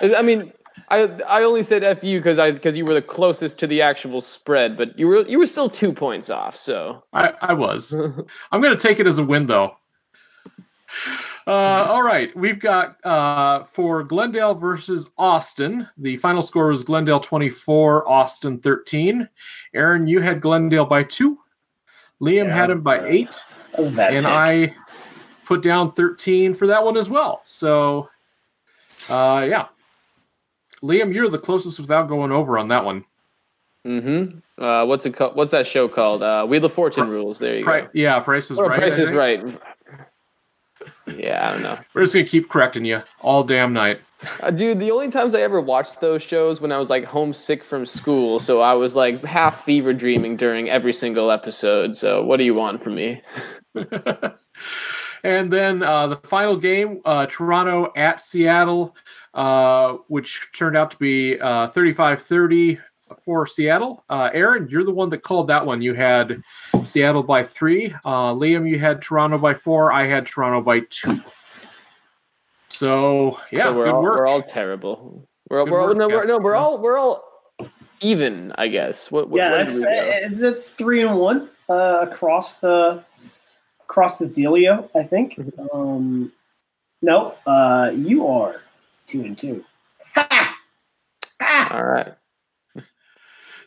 I 0.01 0.21
mean, 0.21 0.51
I 0.89 1.03
I 1.27 1.43
only 1.43 1.63
said 1.63 1.83
F 1.83 2.03
you 2.03 2.19
because 2.19 2.39
I 2.39 2.51
because 2.51 2.77
you 2.77 2.85
were 2.85 2.93
the 2.93 3.01
closest 3.01 3.59
to 3.59 3.67
the 3.67 3.81
actual 3.81 4.21
spread, 4.21 4.77
but 4.77 4.97
you 4.97 5.07
were 5.07 5.25
you 5.25 5.39
were 5.39 5.47
still 5.47 5.69
two 5.69 5.93
points 5.93 6.29
off. 6.29 6.55
So 6.55 7.03
I 7.13 7.33
I 7.41 7.53
was. 7.53 7.93
I'm 7.93 8.61
gonna 8.61 8.75
take 8.75 8.99
it 8.99 9.07
as 9.07 9.19
a 9.19 9.23
win 9.23 9.45
though. 9.45 9.75
Uh, 11.45 11.87
all 11.89 12.03
right, 12.03 12.35
we've 12.37 12.59
got 12.59 13.03
uh, 13.05 13.63
for 13.63 14.03
Glendale 14.03 14.55
versus 14.55 15.09
Austin. 15.17 15.87
The 15.97 16.15
final 16.17 16.41
score 16.41 16.67
was 16.67 16.83
Glendale 16.83 17.19
24, 17.19 18.07
Austin 18.09 18.59
13. 18.59 19.27
Aaron, 19.73 20.07
you 20.07 20.21
had 20.21 20.39
Glendale 20.39 20.85
by 20.85 21.03
two. 21.03 21.37
Liam 22.21 22.47
yeah, 22.47 22.55
had 22.55 22.69
him 22.69 22.81
by 22.81 22.99
uh, 22.99 23.05
eight, 23.05 23.43
and 23.77 23.95
pick. 23.95 24.25
I 24.25 24.75
put 25.45 25.61
down 25.61 25.93
13 25.93 26.53
for 26.53 26.67
that 26.67 26.83
one 26.83 26.97
as 26.97 27.09
well. 27.09 27.41
So, 27.43 28.09
uh, 29.09 29.45
yeah. 29.47 29.67
Liam, 30.81 31.13
you're 31.13 31.29
the 31.29 31.39
closest 31.39 31.79
without 31.79 32.07
going 32.07 32.31
over 32.31 32.57
on 32.57 32.67
that 32.69 32.83
one. 32.83 33.05
Mm-hmm. 33.85 34.63
Uh, 34.63 34.85
what's 34.85 35.05
it 35.05 35.13
called? 35.13 35.35
What's 35.35 35.51
that 35.51 35.67
show 35.67 35.87
called? 35.87 36.23
Uh, 36.23 36.45
Wheel 36.45 36.63
of 36.63 36.71
Fortune 36.71 37.09
rules. 37.09 37.39
There 37.39 37.57
you 37.57 37.63
Pri- 37.63 37.81
go. 37.81 37.89
Yeah, 37.93 38.19
Price 38.19 38.49
is 38.49 38.57
oh, 38.57 38.67
right. 38.67 38.77
Price 38.77 38.97
is 38.97 39.11
right. 39.11 39.43
Yeah, 41.05 41.49
I 41.49 41.53
don't 41.53 41.63
know. 41.63 41.77
We're 41.93 42.03
just 42.03 42.13
gonna 42.13 42.25
keep 42.25 42.49
correcting 42.49 42.85
you 42.85 43.01
all 43.21 43.43
damn 43.43 43.73
night. 43.73 43.99
Uh, 44.41 44.51
dude, 44.51 44.79
the 44.79 44.91
only 44.91 45.09
times 45.09 45.35
I 45.35 45.41
ever 45.41 45.59
watched 45.61 45.99
those 45.99 46.21
shows 46.21 46.61
when 46.61 46.71
I 46.71 46.77
was 46.77 46.89
like 46.89 47.05
homesick 47.05 47.63
from 47.63 47.85
school, 47.85 48.39
so 48.39 48.61
I 48.61 48.73
was 48.73 48.95
like 48.95 49.23
half 49.23 49.63
fever 49.63 49.93
dreaming 49.93 50.37
during 50.37 50.69
every 50.69 50.93
single 50.93 51.31
episode. 51.31 51.95
So, 51.95 52.23
what 52.23 52.37
do 52.37 52.43
you 52.43 52.53
want 52.55 52.81
from 52.81 52.95
me? 52.95 53.21
and 55.23 55.51
then 55.51 55.83
uh, 55.83 56.07
the 56.07 56.15
final 56.23 56.57
game, 56.57 57.01
uh, 57.05 57.25
Toronto 57.27 57.91
at 57.95 58.19
Seattle, 58.19 58.95
uh, 59.33 59.93
which 60.07 60.49
turned 60.53 60.77
out 60.77 60.91
to 60.91 60.97
be 60.97 61.39
uh, 61.39 61.67
35 61.67 62.21
30 62.21 62.79
for 63.23 63.45
Seattle. 63.45 64.03
Uh, 64.09 64.29
Aaron, 64.33 64.67
you're 64.69 64.83
the 64.83 64.91
one 64.91 65.09
that 65.09 65.19
called 65.19 65.47
that 65.47 65.65
one. 65.65 65.81
You 65.81 65.93
had 65.93 66.41
Seattle 66.83 67.23
by 67.23 67.43
three. 67.43 67.89
Liam, 68.05 68.67
you 68.67 68.79
had 68.79 69.01
Toronto 69.01 69.37
by 69.37 69.53
four. 69.53 69.91
I 69.91 70.07
had 70.07 70.25
Toronto 70.25 70.61
by 70.61 70.81
two. 70.89 71.21
So 72.73 73.39
yeah, 73.51 73.65
so 73.65 73.75
we're 73.75 73.85
good 73.85 73.93
all, 73.93 74.03
work. 74.03 74.17
We're 74.17 74.27
all 74.27 74.41
terrible. 74.41 75.27
We're, 75.49 75.63
we're 75.63 75.79
all, 75.79 75.93
no, 75.93 76.07
we're, 76.07 76.25
no, 76.25 76.39
we're 76.39 76.55
all 76.55 76.81
we're 76.81 76.97
all 76.97 77.23
even. 78.01 78.51
I 78.57 78.67
guess. 78.67 79.11
What, 79.11 79.29
what 79.29 79.37
yeah, 79.37 79.51
what 79.51 79.59
that's 79.59 79.83
it's, 79.85 80.41
it's 80.41 80.69
three 80.71 81.03
and 81.03 81.17
one 81.17 81.49
uh, 81.69 82.07
across 82.09 82.55
the 82.55 83.03
across 83.81 84.17
the 84.17 84.25
dealio. 84.25 84.89
I 84.95 85.03
think. 85.03 85.35
Mm-hmm. 85.35 85.77
Um, 85.77 86.31
no, 87.03 87.35
uh, 87.45 87.91
you 87.95 88.27
are 88.27 88.61
two 89.05 89.21
and 89.21 89.37
two. 89.37 89.63
All 90.17 91.83
right. 91.83 92.13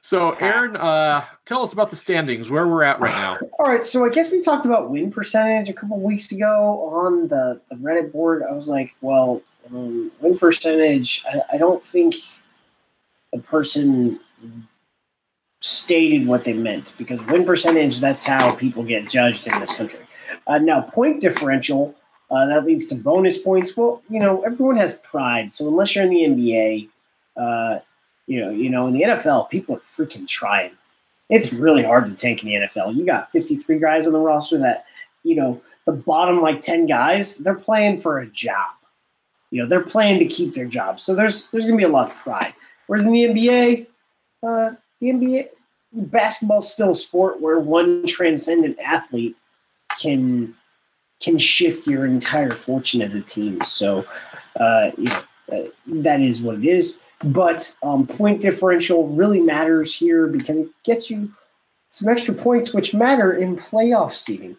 So, 0.07 0.31
Aaron, 0.35 0.77
uh, 0.77 1.25
tell 1.47 1.65
us 1.65 1.73
about 1.73 1.91
the 1.91 1.97
standings, 1.97 2.49
where 2.49 2.69
we're 2.69 2.85
at 2.85 3.01
right 3.01 3.13
now. 3.13 3.39
All 3.59 3.67
right. 3.67 3.83
So, 3.83 4.07
I 4.07 4.09
guess 4.09 4.31
we 4.31 4.41
talked 4.41 4.65
about 4.65 4.89
win 4.89 5.11
percentage 5.11 5.69
a 5.69 5.73
couple 5.73 5.99
weeks 5.99 6.31
ago 6.31 6.89
on 6.93 7.27
the, 7.27 7.61
the 7.69 7.75
Reddit 7.75 8.13
board. 8.13 8.45
I 8.49 8.53
was 8.53 8.69
like, 8.69 8.95
well, 9.01 9.43
um, 9.69 10.13
win 10.21 10.39
percentage, 10.39 11.25
I, 11.29 11.57
I 11.57 11.59
don't 11.59 11.83
think 11.83 12.15
the 13.33 13.41
person 13.41 14.21
stated 15.61 16.29
what 16.29 16.45
they 16.45 16.53
meant 16.53 16.93
because 16.99 17.21
win 17.23 17.45
percentage, 17.45 17.99
that's 17.99 18.23
how 18.23 18.55
people 18.55 18.85
get 18.85 19.11
judged 19.11 19.49
in 19.49 19.59
this 19.59 19.73
country. 19.73 20.07
Uh, 20.47 20.59
now, 20.59 20.83
point 20.83 21.21
differential, 21.21 21.97
uh, 22.31 22.47
that 22.47 22.65
leads 22.65 22.87
to 22.87 22.95
bonus 22.95 23.39
points. 23.39 23.77
Well, 23.77 24.05
you 24.09 24.21
know, 24.21 24.43
everyone 24.43 24.77
has 24.77 25.01
pride. 25.01 25.51
So, 25.51 25.67
unless 25.67 25.97
you're 25.97 26.05
in 26.05 26.11
the 26.11 26.21
NBA, 26.21 26.89
uh, 27.37 27.81
you 28.27 28.41
know, 28.41 28.51
you 28.51 28.71
know, 28.71 28.87
in 28.87 28.93
the 28.93 29.03
NFL, 29.03 29.51
people 29.51 29.77
are 29.77 29.81
freaking 29.81 30.27
trying. 30.27 30.73
It's 31.29 31.53
really 31.53 31.83
hard 31.83 32.07
to 32.07 32.15
tank 32.15 32.43
in 32.43 32.49
the 32.49 32.67
NFL. 32.67 32.95
You 32.95 33.05
got 33.05 33.33
53 33.33 33.79
guys 33.79 34.07
on 34.07 34.13
the 34.13 34.19
roster 34.19 34.59
that, 34.59 34.85
you 35.23 35.35
know, 35.35 35.61
the 35.87 35.93
bottom 35.93 36.41
like 36.41 36.61
10 36.61 36.87
guys, 36.87 37.39
they're 37.39 37.55
playing 37.55 38.01
for 38.01 38.21
a 38.21 38.27
job. 38.27 38.71
You 39.51 39.63
know, 39.63 39.69
they're 39.69 39.83
playing 39.83 40.19
to 40.19 40.27
keep 40.27 40.55
their 40.55 40.67
job. 40.67 41.01
So 41.01 41.15
there's 41.15 41.47
there's 41.49 41.65
gonna 41.65 41.77
be 41.77 41.85
a 41.85 41.89
lot 41.89 42.13
of 42.13 42.17
pride. 42.17 42.55
Whereas 42.87 43.07
in 43.07 43.13
the 43.13 43.25
NBA, 43.25 43.87
uh, 44.43 44.73
the 45.01 45.13
NBA 45.13 45.49
basketball's 45.93 46.73
still 46.73 46.91
a 46.91 46.95
sport 46.95 47.41
where 47.41 47.59
one 47.59 48.05
transcendent 48.07 48.79
athlete 48.81 49.37
can 50.01 50.55
can 51.21 51.39
shift 51.39 51.87
your 51.87 52.05
entire 52.05 52.51
fortune 52.51 53.01
as 53.01 53.15
a 53.15 53.21
team. 53.21 53.63
So, 53.63 54.05
uh, 54.61 54.91
you 54.99 55.05
know, 55.05 55.23
uh, 55.53 55.69
that 55.87 56.21
is 56.21 56.43
what 56.43 56.57
it 56.57 56.65
is. 56.65 56.99
But 57.25 57.75
um, 57.83 58.07
point 58.07 58.41
differential 58.41 59.09
really 59.09 59.41
matters 59.41 59.95
here 59.95 60.27
because 60.27 60.59
it 60.59 60.69
gets 60.85 61.11
you 61.11 61.31
some 61.89 62.09
extra 62.09 62.35
points, 62.35 62.75
which 62.75 62.93
matter 62.93 63.33
in 63.33 63.57
playoff 63.57 64.13
seeding. 64.13 64.57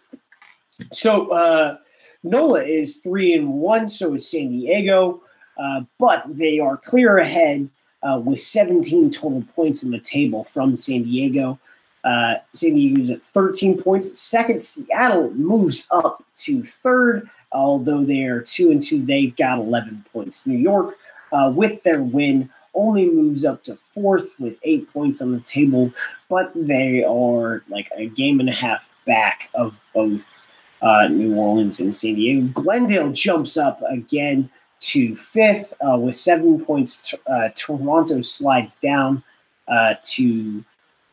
So 0.90 1.30
uh, 1.30 1.78
NOLA 2.24 2.64
is 2.64 2.96
three 2.96 3.32
and 3.34 3.48
one, 3.54 3.86
so 3.88 4.14
is 4.14 4.28
San 4.28 4.48
Diego. 4.48 5.22
uh, 5.58 5.82
but 5.98 6.24
they 6.28 6.58
are 6.60 6.76
clear 6.76 7.18
ahead 7.18 7.68
uh, 8.02 8.20
with 8.24 8.40
17 8.40 9.10
total 9.10 9.42
points 9.54 9.82
in 9.82 9.90
the 9.90 9.98
table 9.98 10.44
from 10.44 10.76
San 10.76 11.02
Diego. 11.02 11.58
Uh, 12.04 12.36
San 12.52 12.74
Diego's 12.74 13.10
at 13.10 13.22
13 13.22 13.80
points. 13.80 14.18
Second, 14.18 14.62
Seattle 14.62 15.30
moves 15.34 15.86
up 15.90 16.24
to 16.36 16.62
third, 16.62 17.28
although 17.52 18.04
they 18.04 18.22
are 18.24 18.40
two 18.40 18.70
and 18.70 18.80
two. 18.80 19.04
They've 19.04 19.34
got 19.36 19.58
11 19.58 20.04
points. 20.12 20.46
New 20.46 20.56
York, 20.56 20.96
uh, 21.32 21.52
with 21.54 21.82
their 21.82 22.02
win, 22.02 22.50
only 22.74 23.10
moves 23.10 23.44
up 23.44 23.64
to 23.64 23.76
fourth 23.76 24.38
with 24.38 24.56
eight 24.62 24.90
points 24.92 25.20
on 25.20 25.32
the 25.32 25.40
table, 25.40 25.92
but 26.28 26.52
they 26.54 27.02
are 27.02 27.62
like 27.68 27.90
a 27.96 28.06
game 28.06 28.40
and 28.40 28.48
a 28.48 28.52
half 28.52 28.88
back 29.06 29.50
of 29.54 29.74
both 29.94 30.38
uh, 30.80 31.08
New 31.08 31.34
Orleans 31.34 31.80
and 31.80 31.94
San 31.94 32.14
Diego. 32.14 32.46
Glendale 32.52 33.10
jumps 33.10 33.56
up 33.56 33.82
again 33.90 34.48
to 34.80 35.16
fifth 35.16 35.74
uh, 35.80 35.98
with 35.98 36.14
seven 36.14 36.64
points. 36.64 37.14
Uh, 37.26 37.48
Toronto 37.56 38.20
slides 38.20 38.78
down 38.78 39.24
uh, 39.66 39.94
to 40.02 40.64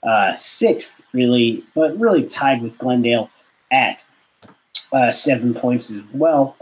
uh, 0.04 0.34
sixth, 0.34 1.02
really, 1.14 1.64
but 1.74 2.00
really 2.00 2.24
tied 2.26 2.62
with 2.62 2.78
Glendale 2.78 3.30
at 3.72 4.06
seven 5.10 5.54
points 5.54 5.92
as 5.92 6.04
well. 6.14 6.56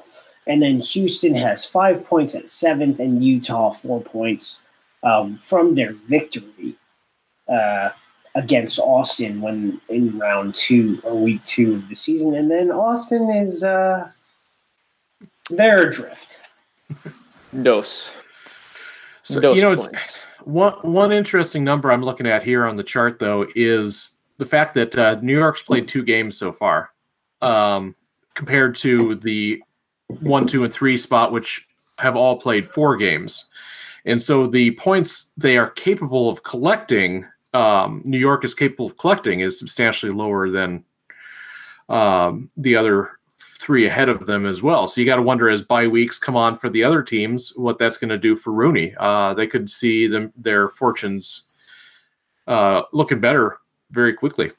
And 0.48 0.62
then 0.62 0.80
Houston 0.80 1.36
has 1.36 1.66
five 1.66 2.06
points 2.06 2.36
at 2.36 2.50
seventh, 2.50 3.00
and 3.00 3.24
Utah 3.24 3.72
four 3.72 4.02
points 4.02 4.64
um, 5.04 5.38
from 5.38 5.76
their 5.76 5.94
victory 5.94 6.76
uh, 7.48 7.90
against 8.36 8.80
Austin 8.80 9.42
when 9.42 9.80
in 9.90 10.18
round 10.18 10.56
two 10.56 11.00
or 11.04 11.16
week 11.16 11.44
two 11.44 11.76
of 11.76 11.90
the 11.90 11.96
season. 11.96 12.36
And 12.36 12.50
then 12.50 12.72
Austin 12.72 13.30
is 13.30 13.64
uh, 13.64 14.10
they're 15.50 15.88
adrift. 15.88 16.40
Dos. 17.62 18.14
So 19.24 19.40
Dos 19.40 19.58
you 19.58 19.64
know, 19.64 19.76
points. 19.76 19.88
it's 19.94 20.28
one 20.44 20.74
one 20.82 21.12
interesting 21.12 21.64
number 21.64 21.92
I'm 21.92 22.04
looking 22.04 22.28
at 22.28 22.44
here 22.44 22.68
on 22.68 22.76
the 22.76 22.84
chart 22.84 23.20
though 23.20 23.48
is 23.56 24.18
the 24.38 24.46
fact 24.46 24.74
that 24.74 24.98
uh, 24.98 25.20
New 25.22 25.38
York's 25.38 25.62
played 25.62 25.88
two 25.88 26.04
games 26.04 26.38
so 26.38 26.52
far, 26.52 26.92
um, 27.42 27.96
compared 28.34 28.76
to 28.78 29.16
the 29.16 29.62
one, 30.08 30.48
two, 30.48 30.64
and 30.64 30.74
three 30.74 30.98
spot, 30.98 31.32
which 31.32 31.68
have 32.00 32.16
all 32.16 32.40
played 32.40 32.70
four 32.70 32.98
games. 32.98 33.46
And 34.06 34.22
so 34.22 34.48
the 34.48 34.72
points 34.72 35.32
they 35.38 35.58
are 35.58 35.70
capable 35.70 36.30
of 36.30 36.44
collecting, 36.44 37.26
um, 37.54 38.02
New 38.04 38.20
York 38.20 38.44
is 38.44 38.54
capable 38.54 38.88
of 38.88 38.98
collecting, 38.98 39.40
is 39.40 39.58
substantially 39.58 40.12
lower 40.12 40.50
than 40.50 40.84
um, 41.90 42.50
the 42.58 42.76
other 42.76 43.12
three 43.38 43.86
ahead 43.86 44.10
of 44.10 44.26
them 44.26 44.46
as 44.46 44.62
well. 44.62 44.88
So 44.88 45.00
you 45.00 45.06
got 45.06 45.16
to 45.16 45.22
wonder 45.22 45.50
as 45.50 45.62
bye 45.62 45.88
weeks 45.88 46.20
come 46.20 46.36
on 46.36 46.58
for 46.58 46.70
the 46.70 46.84
other 46.84 47.02
teams, 47.02 47.54
what 47.56 47.78
that's 47.78 47.98
going 47.98 48.10
to 48.10 48.18
do 48.18 48.36
for 48.36 48.52
RUNY. 48.52 48.94
Uh, 49.00 49.34
they 49.34 49.48
could 49.48 49.72
see 49.72 50.08
them 50.08 50.34
their 50.36 50.68
fortunes 50.68 51.44
uh, 52.48 52.82
looking 52.92 53.22
better 53.22 53.60
very 53.92 54.14
quickly. 54.14 54.52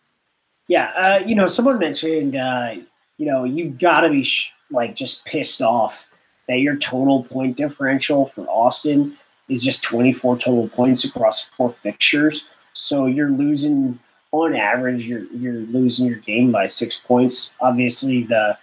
Yeah, 0.68 0.90
uh, 0.96 1.26
you 1.26 1.34
know, 1.34 1.46
someone 1.46 1.78
mentioned, 1.78 2.36
uh, 2.36 2.76
you 3.18 3.26
know, 3.26 3.44
you've 3.44 3.78
got 3.78 4.00
to 4.00 4.08
be 4.08 4.22
sh- 4.22 4.52
like 4.74 4.94
just 4.94 5.24
pissed 5.24 5.62
off 5.62 6.06
that 6.48 6.58
your 6.58 6.76
total 6.76 7.24
point 7.24 7.56
differential 7.56 8.26
for 8.26 8.46
Austin 8.48 9.16
is 9.48 9.62
just 9.62 9.82
24 9.82 10.38
total 10.38 10.68
points 10.68 11.04
across 11.04 11.42
four 11.42 11.70
fixtures. 11.70 12.46
So 12.72 13.06
you're 13.06 13.30
losing 13.30 13.98
on 14.32 14.56
average, 14.56 15.06
you're 15.06 15.26
you're 15.26 15.54
losing 15.54 16.06
your 16.06 16.18
game 16.18 16.50
by 16.50 16.66
six 16.66 16.96
points. 16.96 17.52
Obviously, 17.60 18.24
the 18.24 18.58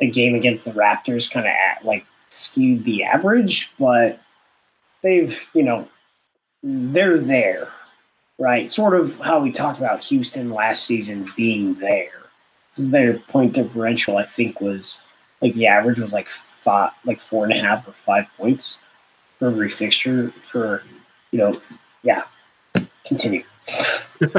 the 0.00 0.10
game 0.10 0.34
against 0.34 0.64
the 0.64 0.72
Raptors 0.72 1.30
kind 1.30 1.46
of 1.46 1.86
like 1.86 2.04
skewed 2.30 2.84
the 2.84 3.04
average, 3.04 3.72
but 3.78 4.20
they've 5.02 5.46
you 5.54 5.62
know 5.62 5.88
they're 6.64 7.18
there, 7.18 7.68
right? 8.38 8.68
Sort 8.68 8.98
of 8.98 9.18
how 9.20 9.38
we 9.38 9.52
talked 9.52 9.78
about 9.78 10.02
Houston 10.04 10.50
last 10.50 10.84
season 10.84 11.30
being 11.36 11.74
there. 11.74 12.10
Because 12.70 12.90
their 12.90 13.20
point 13.20 13.52
differential, 13.52 14.16
I 14.16 14.24
think, 14.24 14.60
was 14.60 15.03
like 15.44 15.54
the 15.54 15.66
average 15.66 16.00
was 16.00 16.14
like 16.14 16.30
five, 16.30 16.90
like 17.04 17.20
four 17.20 17.44
and 17.44 17.52
a 17.52 17.58
half 17.58 17.86
or 17.86 17.92
five 17.92 18.26
points 18.38 18.78
for 19.38 19.48
every 19.48 19.68
fixture 19.68 20.30
for, 20.40 20.82
you 21.30 21.38
know, 21.38 21.52
yeah. 22.02 22.24
Continue. 23.04 23.44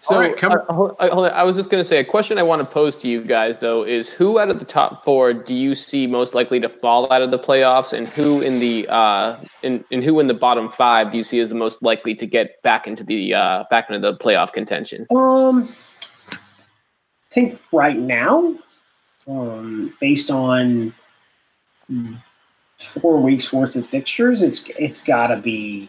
so 0.00 0.18
right, 0.20 0.36
come- 0.36 0.52
uh, 0.52 0.72
hold, 0.72 0.94
hold 1.00 1.26
I 1.26 1.42
was 1.42 1.56
just 1.56 1.68
going 1.68 1.82
to 1.82 1.88
say 1.88 1.98
a 1.98 2.04
question 2.04 2.38
I 2.38 2.44
want 2.44 2.60
to 2.60 2.64
pose 2.64 2.94
to 2.98 3.08
you 3.08 3.24
guys 3.24 3.58
though 3.58 3.84
is 3.84 4.08
who 4.08 4.38
out 4.38 4.48
of 4.48 4.60
the 4.60 4.64
top 4.64 5.04
four 5.04 5.32
do 5.32 5.52
you 5.52 5.74
see 5.74 6.06
most 6.06 6.32
likely 6.32 6.60
to 6.60 6.68
fall 6.68 7.12
out 7.12 7.22
of 7.22 7.32
the 7.32 7.38
playoffs, 7.38 7.92
and 7.92 8.06
who 8.06 8.40
in 8.40 8.60
the 8.60 8.86
uh, 8.88 9.40
in, 9.62 9.84
in 9.90 10.02
who 10.02 10.20
in 10.20 10.28
the 10.28 10.34
bottom 10.34 10.68
five 10.68 11.10
do 11.10 11.18
you 11.18 11.24
see 11.24 11.40
as 11.40 11.48
the 11.48 11.56
most 11.56 11.82
likely 11.82 12.14
to 12.14 12.26
get 12.26 12.62
back 12.62 12.86
into 12.86 13.02
the 13.02 13.34
uh, 13.34 13.64
back 13.70 13.90
into 13.90 14.00
the 14.00 14.16
playoff 14.16 14.52
contention? 14.52 15.08
Um, 15.10 15.68
I 16.30 16.36
think 17.30 17.60
right 17.72 17.98
now, 17.98 18.56
um, 19.30 19.94
based 20.00 20.30
on 20.30 20.94
four 22.78 23.20
weeks 23.20 23.52
worth 23.52 23.76
of 23.76 23.86
fixtures, 23.86 24.42
it's 24.42 24.66
it's 24.78 25.04
got 25.04 25.28
to 25.28 25.36
be 25.36 25.88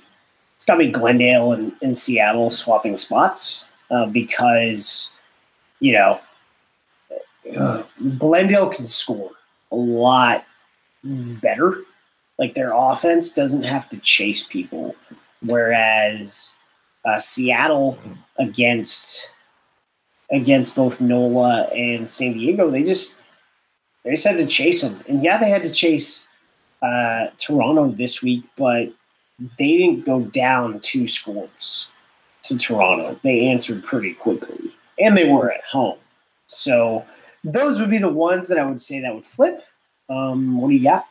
it's 0.56 0.66
got 0.66 0.76
to 0.76 0.80
be 0.80 0.92
Glendale 0.92 1.54
and, 1.54 1.72
and 1.82 1.98
Seattle 1.98 2.50
swapping 2.50 2.98
spots 2.98 3.70
uh, 3.90 4.06
because 4.06 5.12
you 5.80 5.94
know 5.94 6.20
uh, 7.58 7.84
Glendale 8.18 8.70
can 8.70 8.86
score 8.86 9.32
a 9.72 9.76
lot 9.76 10.46
better. 11.04 11.84
Like 12.38 12.54
their 12.54 12.72
offense 12.74 13.32
doesn't 13.32 13.64
have 13.64 13.90
to 13.90 13.98
chase 13.98 14.44
people, 14.44 14.96
whereas 15.42 16.56
uh, 17.06 17.20
Seattle 17.20 17.98
against 18.38 19.32
against 20.32 20.76
both 20.76 21.02
NOLA 21.02 21.64
and 21.76 22.08
San 22.08 22.34
Diego, 22.34 22.70
they 22.70 22.84
just 22.84 23.21
they 24.04 24.12
just 24.12 24.26
had 24.26 24.38
to 24.38 24.46
chase 24.46 24.82
them. 24.82 25.04
And 25.08 25.24
yeah, 25.24 25.38
they 25.38 25.50
had 25.50 25.64
to 25.64 25.72
chase 25.72 26.28
uh, 26.82 27.28
Toronto 27.38 27.90
this 27.90 28.22
week, 28.22 28.44
but 28.58 28.92
they 29.58 29.78
didn't 29.78 30.06
go 30.06 30.22
down 30.22 30.80
two 30.80 31.08
scores 31.08 31.88
to 32.44 32.58
Toronto. 32.58 33.20
They 33.24 33.48
answered 33.48 33.84
pretty 33.84 34.14
quickly, 34.14 34.72
and 35.00 35.16
they 35.16 35.28
were 35.28 35.52
at 35.52 35.64
home. 35.64 35.98
So 36.48 37.06
those 37.44 37.80
would 37.80 37.90
be 37.90 37.98
the 37.98 38.10
ones 38.10 38.48
that 38.48 38.58
I 38.58 38.66
would 38.66 38.82
say 38.82 39.00
that 39.00 39.14
would 39.14 39.26
flip. 39.26 39.64
Um, 40.10 40.60
what 40.60 40.70
do 40.70 40.76
you 40.76 40.84
got? 40.84 41.08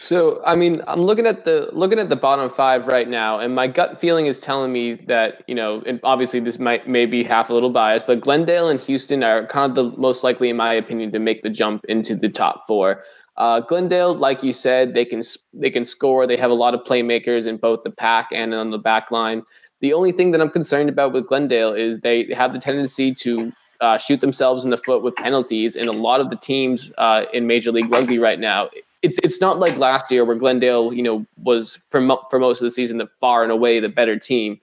So, 0.00 0.42
I 0.44 0.54
mean, 0.54 0.82
I'm 0.86 1.00
looking 1.02 1.26
at 1.26 1.44
the 1.44 1.68
looking 1.72 1.98
at 1.98 2.08
the 2.08 2.16
bottom 2.16 2.48
five 2.50 2.86
right 2.86 3.08
now, 3.08 3.38
and 3.38 3.54
my 3.54 3.66
gut 3.66 4.00
feeling 4.00 4.26
is 4.26 4.38
telling 4.38 4.72
me 4.72 4.94
that 5.06 5.42
you 5.48 5.54
know, 5.54 5.82
and 5.86 5.98
obviously 6.04 6.40
this 6.40 6.58
might 6.58 6.88
maybe 6.88 7.24
half 7.24 7.50
a 7.50 7.54
little 7.54 7.70
biased, 7.70 8.06
but 8.06 8.20
Glendale 8.20 8.68
and 8.68 8.80
Houston 8.80 9.24
are 9.24 9.46
kind 9.46 9.70
of 9.70 9.74
the 9.74 9.98
most 9.98 10.22
likely, 10.22 10.50
in 10.50 10.56
my 10.56 10.74
opinion, 10.74 11.10
to 11.12 11.18
make 11.18 11.42
the 11.42 11.50
jump 11.50 11.84
into 11.86 12.14
the 12.14 12.28
top 12.28 12.66
four. 12.66 13.02
Uh, 13.36 13.60
Glendale, 13.60 14.14
like 14.14 14.42
you 14.42 14.52
said, 14.52 14.94
they 14.94 15.04
can 15.04 15.22
they 15.52 15.70
can 15.70 15.84
score. 15.84 16.26
They 16.26 16.36
have 16.36 16.50
a 16.50 16.54
lot 16.54 16.74
of 16.74 16.80
playmakers 16.84 17.46
in 17.46 17.56
both 17.56 17.82
the 17.82 17.90
pack 17.90 18.28
and 18.32 18.54
on 18.54 18.70
the 18.70 18.78
back 18.78 19.10
line. 19.10 19.42
The 19.80 19.92
only 19.92 20.12
thing 20.12 20.30
that 20.30 20.40
I'm 20.40 20.50
concerned 20.50 20.88
about 20.88 21.12
with 21.12 21.26
Glendale 21.26 21.74
is 21.74 22.00
they 22.00 22.32
have 22.32 22.52
the 22.52 22.58
tendency 22.58 23.12
to 23.16 23.52
uh, 23.80 23.98
shoot 23.98 24.20
themselves 24.20 24.64
in 24.64 24.70
the 24.70 24.76
foot 24.76 25.02
with 25.02 25.16
penalties, 25.16 25.76
and 25.76 25.88
a 25.88 25.92
lot 25.92 26.20
of 26.20 26.30
the 26.30 26.36
teams 26.36 26.92
uh, 26.96 27.24
in 27.32 27.46
Major 27.46 27.72
League 27.72 27.90
Rugby 27.92 28.18
right 28.18 28.38
now. 28.38 28.70
It's 29.04 29.18
it's 29.22 29.40
not 29.40 29.58
like 29.58 29.76
last 29.76 30.10
year 30.10 30.24
where 30.24 30.36
Glendale, 30.36 30.92
you 30.92 31.02
know, 31.02 31.26
was 31.42 31.76
for 31.88 32.00
for 32.30 32.38
most 32.38 32.60
of 32.60 32.64
the 32.64 32.70
season 32.70 32.98
the 32.98 33.06
far 33.06 33.42
and 33.42 33.52
away 33.52 33.80
the 33.80 33.88
better 33.88 34.18
team. 34.18 34.60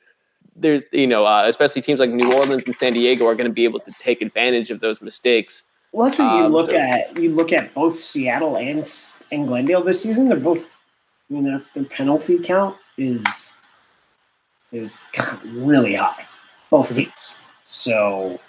There's, 0.56 0.82
you 0.92 1.08
know, 1.08 1.26
uh, 1.26 1.44
especially 1.46 1.82
teams 1.82 2.00
like 2.00 2.10
New 2.10 2.34
Orleans 2.34 2.64
and 2.66 2.76
San 2.76 2.94
Diego 2.94 3.26
are 3.26 3.36
going 3.36 3.50
to 3.50 3.54
be 3.54 3.64
able 3.64 3.80
to 3.80 3.92
take 3.94 4.22
advantage 4.22 4.70
of 4.70 4.82
those 4.82 5.02
mistakes 5.02 5.66
well, 5.92 6.08
that's 6.08 6.20
what 6.20 6.36
you 6.38 6.46
um, 6.46 6.52
look 6.52 6.70
so, 6.70 6.78
at. 6.78 7.18
You 7.18 7.32
look 7.32 7.52
at 7.52 7.74
both 7.74 7.96
Seattle 7.96 8.58
and 8.58 8.88
and 9.32 9.48
Glendale 9.48 9.84
this 9.84 10.02
season. 10.02 10.30
They're 10.30 10.38
both, 10.38 10.64
you 11.30 11.42
know, 11.42 11.62
their 11.74 11.84
penalty 11.84 12.40
count 12.40 12.78
is 12.98 13.54
is 14.72 15.08
really 15.46 15.96
high. 15.96 16.26
Both 16.70 16.96
teams. 16.96 17.36
So. 17.66 18.40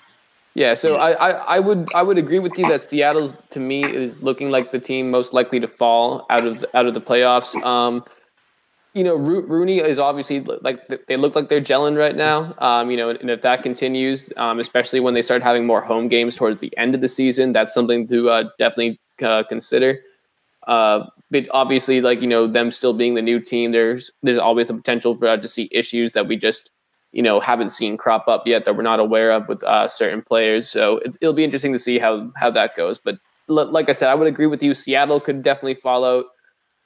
Yeah, 0.54 0.74
so. 0.74 0.96
I, 0.96 1.12
I, 1.12 1.30
I 1.56 1.60
would 1.60 1.88
I 1.94 2.02
would 2.02 2.18
agree 2.18 2.38
with 2.38 2.58
you 2.58 2.66
that 2.68 2.82
Seattle's 2.82 3.34
to 3.50 3.60
me 3.60 3.84
is 3.84 4.20
looking 4.20 4.50
like 4.50 4.70
the 4.70 4.78
team 4.78 5.10
most 5.10 5.32
likely 5.32 5.60
to 5.60 5.68
fall 5.68 6.26
out 6.28 6.46
of 6.46 6.64
out 6.74 6.86
of 6.86 6.94
the 6.94 7.00
playoffs. 7.00 7.54
Um, 7.64 8.04
you 8.94 9.02
know, 9.02 9.16
RUNY 9.16 9.82
is 9.82 9.98
obviously 9.98 10.40
like 10.40 10.86
they 11.08 11.16
look 11.16 11.34
like 11.34 11.48
they're 11.48 11.62
gelling 11.62 11.96
right 11.96 12.14
now. 12.14 12.54
Um, 12.58 12.90
you 12.90 12.96
know, 12.98 13.08
and 13.08 13.30
if 13.30 13.40
that 13.40 13.62
continues, 13.62 14.30
um, 14.36 14.60
especially 14.60 15.00
when 15.00 15.14
they 15.14 15.22
start 15.22 15.42
having 15.42 15.64
more 15.64 15.80
home 15.80 16.08
games 16.08 16.36
towards 16.36 16.60
the 16.60 16.76
end 16.76 16.94
of 16.94 17.00
the 17.00 17.08
season, 17.08 17.52
that's 17.52 17.72
something 17.72 18.06
to 18.08 18.28
uh, 18.28 18.44
definitely 18.58 19.00
uh, 19.22 19.44
consider. 19.48 20.00
Uh, 20.66 21.06
but 21.30 21.46
obviously, 21.52 22.02
like 22.02 22.20
you 22.20 22.28
know, 22.28 22.46
them 22.46 22.70
still 22.70 22.92
being 22.92 23.14
the 23.14 23.22
new 23.22 23.40
team, 23.40 23.72
there's 23.72 24.10
there's 24.22 24.38
always 24.38 24.68
the 24.68 24.74
potential 24.74 25.14
for 25.14 25.26
uh, 25.26 25.38
to 25.38 25.48
see 25.48 25.70
issues 25.72 26.12
that 26.12 26.28
we 26.28 26.36
just 26.36 26.70
you 27.12 27.22
know 27.22 27.40
haven't 27.40 27.70
seen 27.70 27.96
crop 27.96 28.28
up 28.28 28.46
yet 28.46 28.64
that 28.64 28.76
we're 28.76 28.82
not 28.82 29.00
aware 29.00 29.30
of 29.30 29.48
with 29.48 29.62
uh, 29.64 29.88
certain 29.88 30.22
players. 30.22 30.68
So 30.68 31.00
it'll 31.04 31.32
be 31.32 31.44
interesting 31.44 31.72
to 31.72 31.78
see 31.78 31.98
how 31.98 32.30
how 32.36 32.50
that 32.50 32.76
goes. 32.76 32.98
But 32.98 33.18
l- 33.48 33.70
like 33.70 33.88
I 33.88 33.92
said, 33.92 34.08
I 34.08 34.14
would 34.14 34.28
agree 34.28 34.46
with 34.46 34.62
you. 34.62 34.74
Seattle 34.74 35.20
could 35.20 35.42
definitely 35.42 35.74
follow 35.74 36.24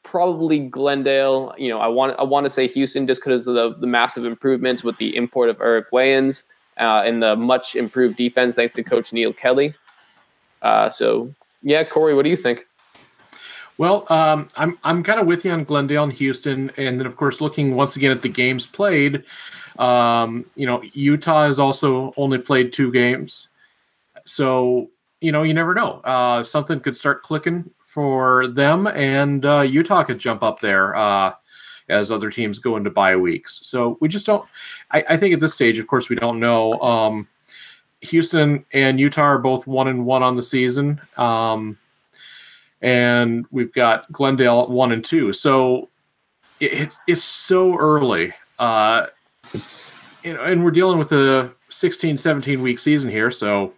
probably 0.03 0.61
Glendale. 0.61 1.55
You 1.59 1.69
know, 1.69 1.81
I 1.81 1.89
want 1.89 2.19
I 2.19 2.23
want 2.23 2.45
to 2.45 2.51
say 2.51 2.67
Houston 2.69 3.07
just 3.07 3.21
because 3.21 3.47
of 3.47 3.55
the, 3.55 3.75
the 3.75 3.87
massive 3.87 4.25
improvements 4.25 4.85
with 4.85 4.97
the 4.99 5.17
import 5.17 5.49
of 5.49 5.59
Eryk 5.59 5.87
Wayans 5.93 6.45
uh, 6.79 7.03
and 7.05 7.23
the 7.23 7.37
much 7.37 7.75
improved 7.75 8.17
defense 8.17 8.55
thanks 8.55 8.75
to 8.75 8.83
Coach 8.83 9.13
Neil 9.13 9.33
Kelly. 9.33 9.75
Uh, 10.63 10.89
so 10.89 11.33
yeah, 11.63 11.85
Corey, 11.85 12.15
what 12.15 12.23
do 12.23 12.31
you 12.31 12.37
think? 12.37 12.67
Well, 13.79 14.07
um, 14.11 14.49
I'm 14.57 14.79
I'm 14.85 15.03
kind 15.03 15.21
of 15.21 15.27
with 15.27 15.45
you 15.45 15.51
on 15.51 15.65
Glendale 15.65 16.05
and 16.05 16.13
Houston, 16.13 16.71
and 16.77 16.99
then 16.99 17.07
of 17.07 17.17
course 17.17 17.41
looking 17.41 17.75
once 17.75 17.97
again 17.97 18.11
at 18.11 18.23
the 18.23 18.29
games 18.29 18.67
played. 18.67 19.23
Um, 19.79 20.45
you 20.55 20.67
know, 20.67 20.83
Utah 20.93 21.47
has 21.47 21.59
also 21.59 22.13
only 22.17 22.39
played 22.39 22.73
two 22.73 22.93
games, 22.93 23.49
so 24.25 24.91
you 25.21 25.33
know 25.33 25.43
you 25.43 25.55
never 25.55 25.75
know. 25.75 26.01
Uh, 26.01 26.43
something 26.43 26.81
could 26.81 26.97
start 26.97 27.23
clicking 27.23 27.71
for 27.81 28.47
them, 28.49 28.87
and 28.87 29.45
uh, 29.45 29.61
Utah 29.61 30.05
could 30.05 30.19
jump 30.19 30.43
up 30.43 30.61
there 30.61 30.95
uh, 30.97 31.33
as 31.89 32.11
other 32.13 32.31
teams 32.31 32.59
go 32.59 32.77
into 32.77 32.91
bye 32.91 33.17
weeks. 33.17 33.67
So 33.67 33.97
we 34.01 34.09
just 34.09 34.27
don't. 34.27 34.45
I, 34.91 35.05
I 35.11 35.17
think 35.17 35.35
at 35.35 35.41
this 35.41 35.55
stage, 35.55 35.79
of 35.79 35.87
course, 35.87 36.09
we 36.09 36.17
don't 36.17 36.41
know. 36.41 36.73
Um, 36.75 37.29
Houston 38.03 38.65
and 38.73 39.01
Utah 39.01 39.23
are 39.23 39.39
both 39.39 39.67
one 39.67 39.89
and 39.89 40.05
one 40.05 40.23
on 40.23 40.37
the 40.37 40.43
season. 40.43 41.01
Um, 41.17 41.79
and 42.83 43.47
we've 43.51 43.73
got 43.73 44.11
Glendale 44.13 44.63
at 44.63 44.71
one 44.71 44.93
and 44.93 45.05
two. 45.05 45.33
So 45.33 45.89
it, 46.61 46.95
it's 47.07 47.25
so 47.25 47.77
early. 47.77 48.33
Uh, 48.59 49.07
you 50.27 50.35
know, 50.35 50.43
and 50.43 50.65
we're 50.65 50.73
dealing 50.73 50.99
with 50.99 51.13
a 51.13 51.53
16, 51.69 52.17
17 52.17 52.61
week 52.61 52.81
season 52.81 53.09
here. 53.09 53.31
So 53.31 53.73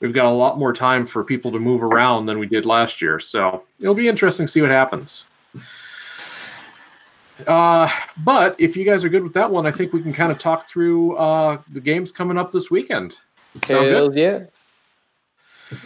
we've 0.00 0.12
got 0.12 0.26
a 0.26 0.30
lot 0.30 0.58
more 0.58 0.72
time 0.72 1.06
for 1.06 1.22
people 1.22 1.52
to 1.52 1.60
move 1.60 1.80
around 1.80 2.26
than 2.26 2.40
we 2.40 2.46
did 2.46 2.66
last 2.66 3.00
year. 3.00 3.20
So 3.20 3.62
it'll 3.78 3.94
be 3.94 4.08
interesting 4.08 4.46
to 4.46 4.52
see 4.52 4.60
what 4.60 4.72
happens. 4.72 5.28
Uh, 7.46 7.88
but 8.18 8.56
if 8.58 8.76
you 8.76 8.84
guys 8.84 9.04
are 9.04 9.08
good 9.08 9.22
with 9.22 9.32
that 9.34 9.48
one, 9.48 9.64
I 9.64 9.70
think 9.70 9.92
we 9.92 10.02
can 10.02 10.12
kind 10.12 10.32
of 10.32 10.38
talk 10.38 10.66
through 10.66 11.16
uh, 11.16 11.58
the 11.70 11.80
games 11.80 12.10
coming 12.10 12.36
up 12.36 12.50
this 12.50 12.68
weekend. 12.68 13.18
Sound 13.64 13.86
Hells 13.86 14.14
good? 14.16 14.20
yeah. 15.70 15.76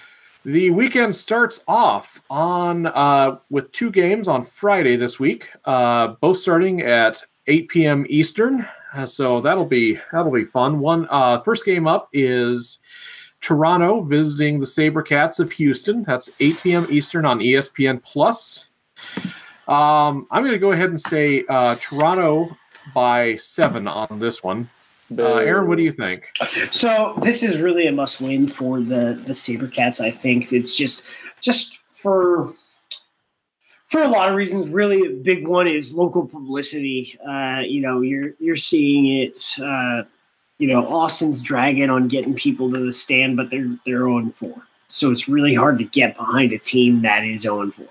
The 0.46 0.70
weekend 0.70 1.14
starts 1.14 1.62
off 1.68 2.22
on 2.30 2.86
uh, 2.86 3.38
with 3.50 3.70
two 3.72 3.90
games 3.90 4.28
on 4.28 4.46
Friday 4.46 4.96
this 4.96 5.20
week, 5.20 5.50
uh, 5.66 6.08
both 6.20 6.38
starting 6.38 6.82
at 6.82 7.22
8 7.48 7.68
p.m. 7.68 8.06
Eastern. 8.08 8.66
Uh, 8.96 9.04
so 9.04 9.40
that'll 9.40 9.66
be 9.66 9.98
that'll 10.10 10.32
be 10.32 10.44
fun. 10.44 10.78
One 10.78 11.06
uh, 11.10 11.40
first 11.40 11.64
game 11.64 11.86
up 11.86 12.08
is 12.12 12.80
Toronto 13.40 14.02
visiting 14.02 14.58
the 14.58 14.64
SaberCats 14.64 15.38
of 15.38 15.52
Houston. 15.52 16.02
That's 16.04 16.30
8 16.40 16.58
p.m. 16.62 16.86
Eastern 16.90 17.26
on 17.26 17.40
ESPN 17.40 18.02
Plus. 18.02 18.68
Um, 19.68 20.26
I'm 20.30 20.42
going 20.42 20.52
to 20.52 20.58
go 20.58 20.72
ahead 20.72 20.88
and 20.88 21.00
say 21.00 21.44
uh, 21.48 21.76
Toronto 21.78 22.56
by 22.94 23.36
seven 23.36 23.86
on 23.86 24.18
this 24.18 24.42
one. 24.42 24.70
Uh, 25.16 25.36
Aaron, 25.36 25.68
what 25.68 25.76
do 25.76 25.84
you 25.84 25.92
think? 25.92 26.32
So 26.70 27.16
this 27.22 27.42
is 27.42 27.60
really 27.60 27.86
a 27.86 27.92
must-win 27.92 28.48
for 28.48 28.80
the 28.80 29.20
the 29.24 29.32
SaberCats. 29.32 30.00
I 30.00 30.10
think 30.10 30.52
it's 30.52 30.76
just 30.76 31.04
just 31.40 31.80
for 31.92 32.54
for 33.86 34.02
a 34.02 34.08
lot 34.08 34.28
of 34.28 34.34
reasons. 34.34 34.68
Really, 34.68 35.06
a 35.06 35.10
big 35.10 35.46
one 35.46 35.66
is 35.66 35.94
local 35.94 36.26
publicity. 36.26 37.18
Uh, 37.26 37.60
you 37.60 37.80
know, 37.80 38.02
you're 38.02 38.34
you're 38.38 38.56
seeing 38.56 39.06
it. 39.22 39.58
Uh, 39.60 40.02
you 40.58 40.68
know, 40.68 40.86
Austin's 40.86 41.42
dragging 41.42 41.90
on 41.90 42.08
getting 42.08 42.34
people 42.34 42.72
to 42.72 42.84
the 42.84 42.92
stand, 42.92 43.36
but 43.36 43.50
they're 43.50 43.76
they're 43.84 44.00
0 44.00 44.30
4. 44.30 44.62
So 44.88 45.10
it's 45.10 45.28
really 45.28 45.54
hard 45.54 45.78
to 45.78 45.84
get 45.84 46.16
behind 46.16 46.52
a 46.52 46.58
team 46.58 47.02
that 47.02 47.24
is 47.24 47.44
on 47.44 47.72
4. 47.72 47.86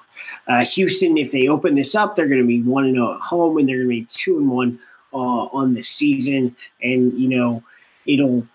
Uh, 0.47 0.63
Houston, 0.65 1.17
if 1.17 1.31
they 1.31 1.47
open 1.47 1.75
this 1.75 1.93
up, 1.93 2.15
they're 2.15 2.27
going 2.27 2.41
to 2.41 2.47
be 2.47 2.61
1 2.61 2.85
and 2.85 2.95
0 2.95 3.15
at 3.15 3.21
home, 3.21 3.57
and 3.57 3.67
they're 3.67 3.83
going 3.83 3.89
to 3.89 4.01
be 4.01 4.05
2 4.05 4.37
and 4.37 4.49
1 4.49 4.79
uh, 5.13 5.17
on 5.17 5.73
the 5.73 5.83
season, 5.83 6.55
and 6.81 7.13
you 7.13 7.29
know 7.29 7.63
it'll 8.05 8.45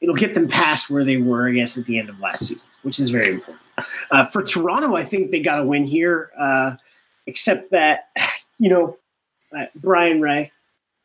it'll 0.00 0.14
get 0.14 0.34
them 0.34 0.48
past 0.48 0.90
where 0.90 1.04
they 1.04 1.16
were, 1.16 1.48
I 1.48 1.52
guess, 1.52 1.76
at 1.76 1.86
the 1.86 1.98
end 1.98 2.08
of 2.08 2.20
last 2.20 2.46
season, 2.46 2.68
which 2.82 3.00
is 3.00 3.10
very 3.10 3.32
important. 3.34 3.67
Uh, 4.10 4.24
for 4.24 4.42
Toronto, 4.42 4.96
I 4.96 5.04
think 5.04 5.30
they 5.30 5.40
got 5.40 5.58
a 5.58 5.64
win 5.64 5.84
here, 5.84 6.30
uh, 6.38 6.76
except 7.26 7.70
that 7.72 8.08
you 8.58 8.70
know 8.70 8.96
uh, 9.56 9.66
Brian 9.76 10.20
Ray. 10.20 10.50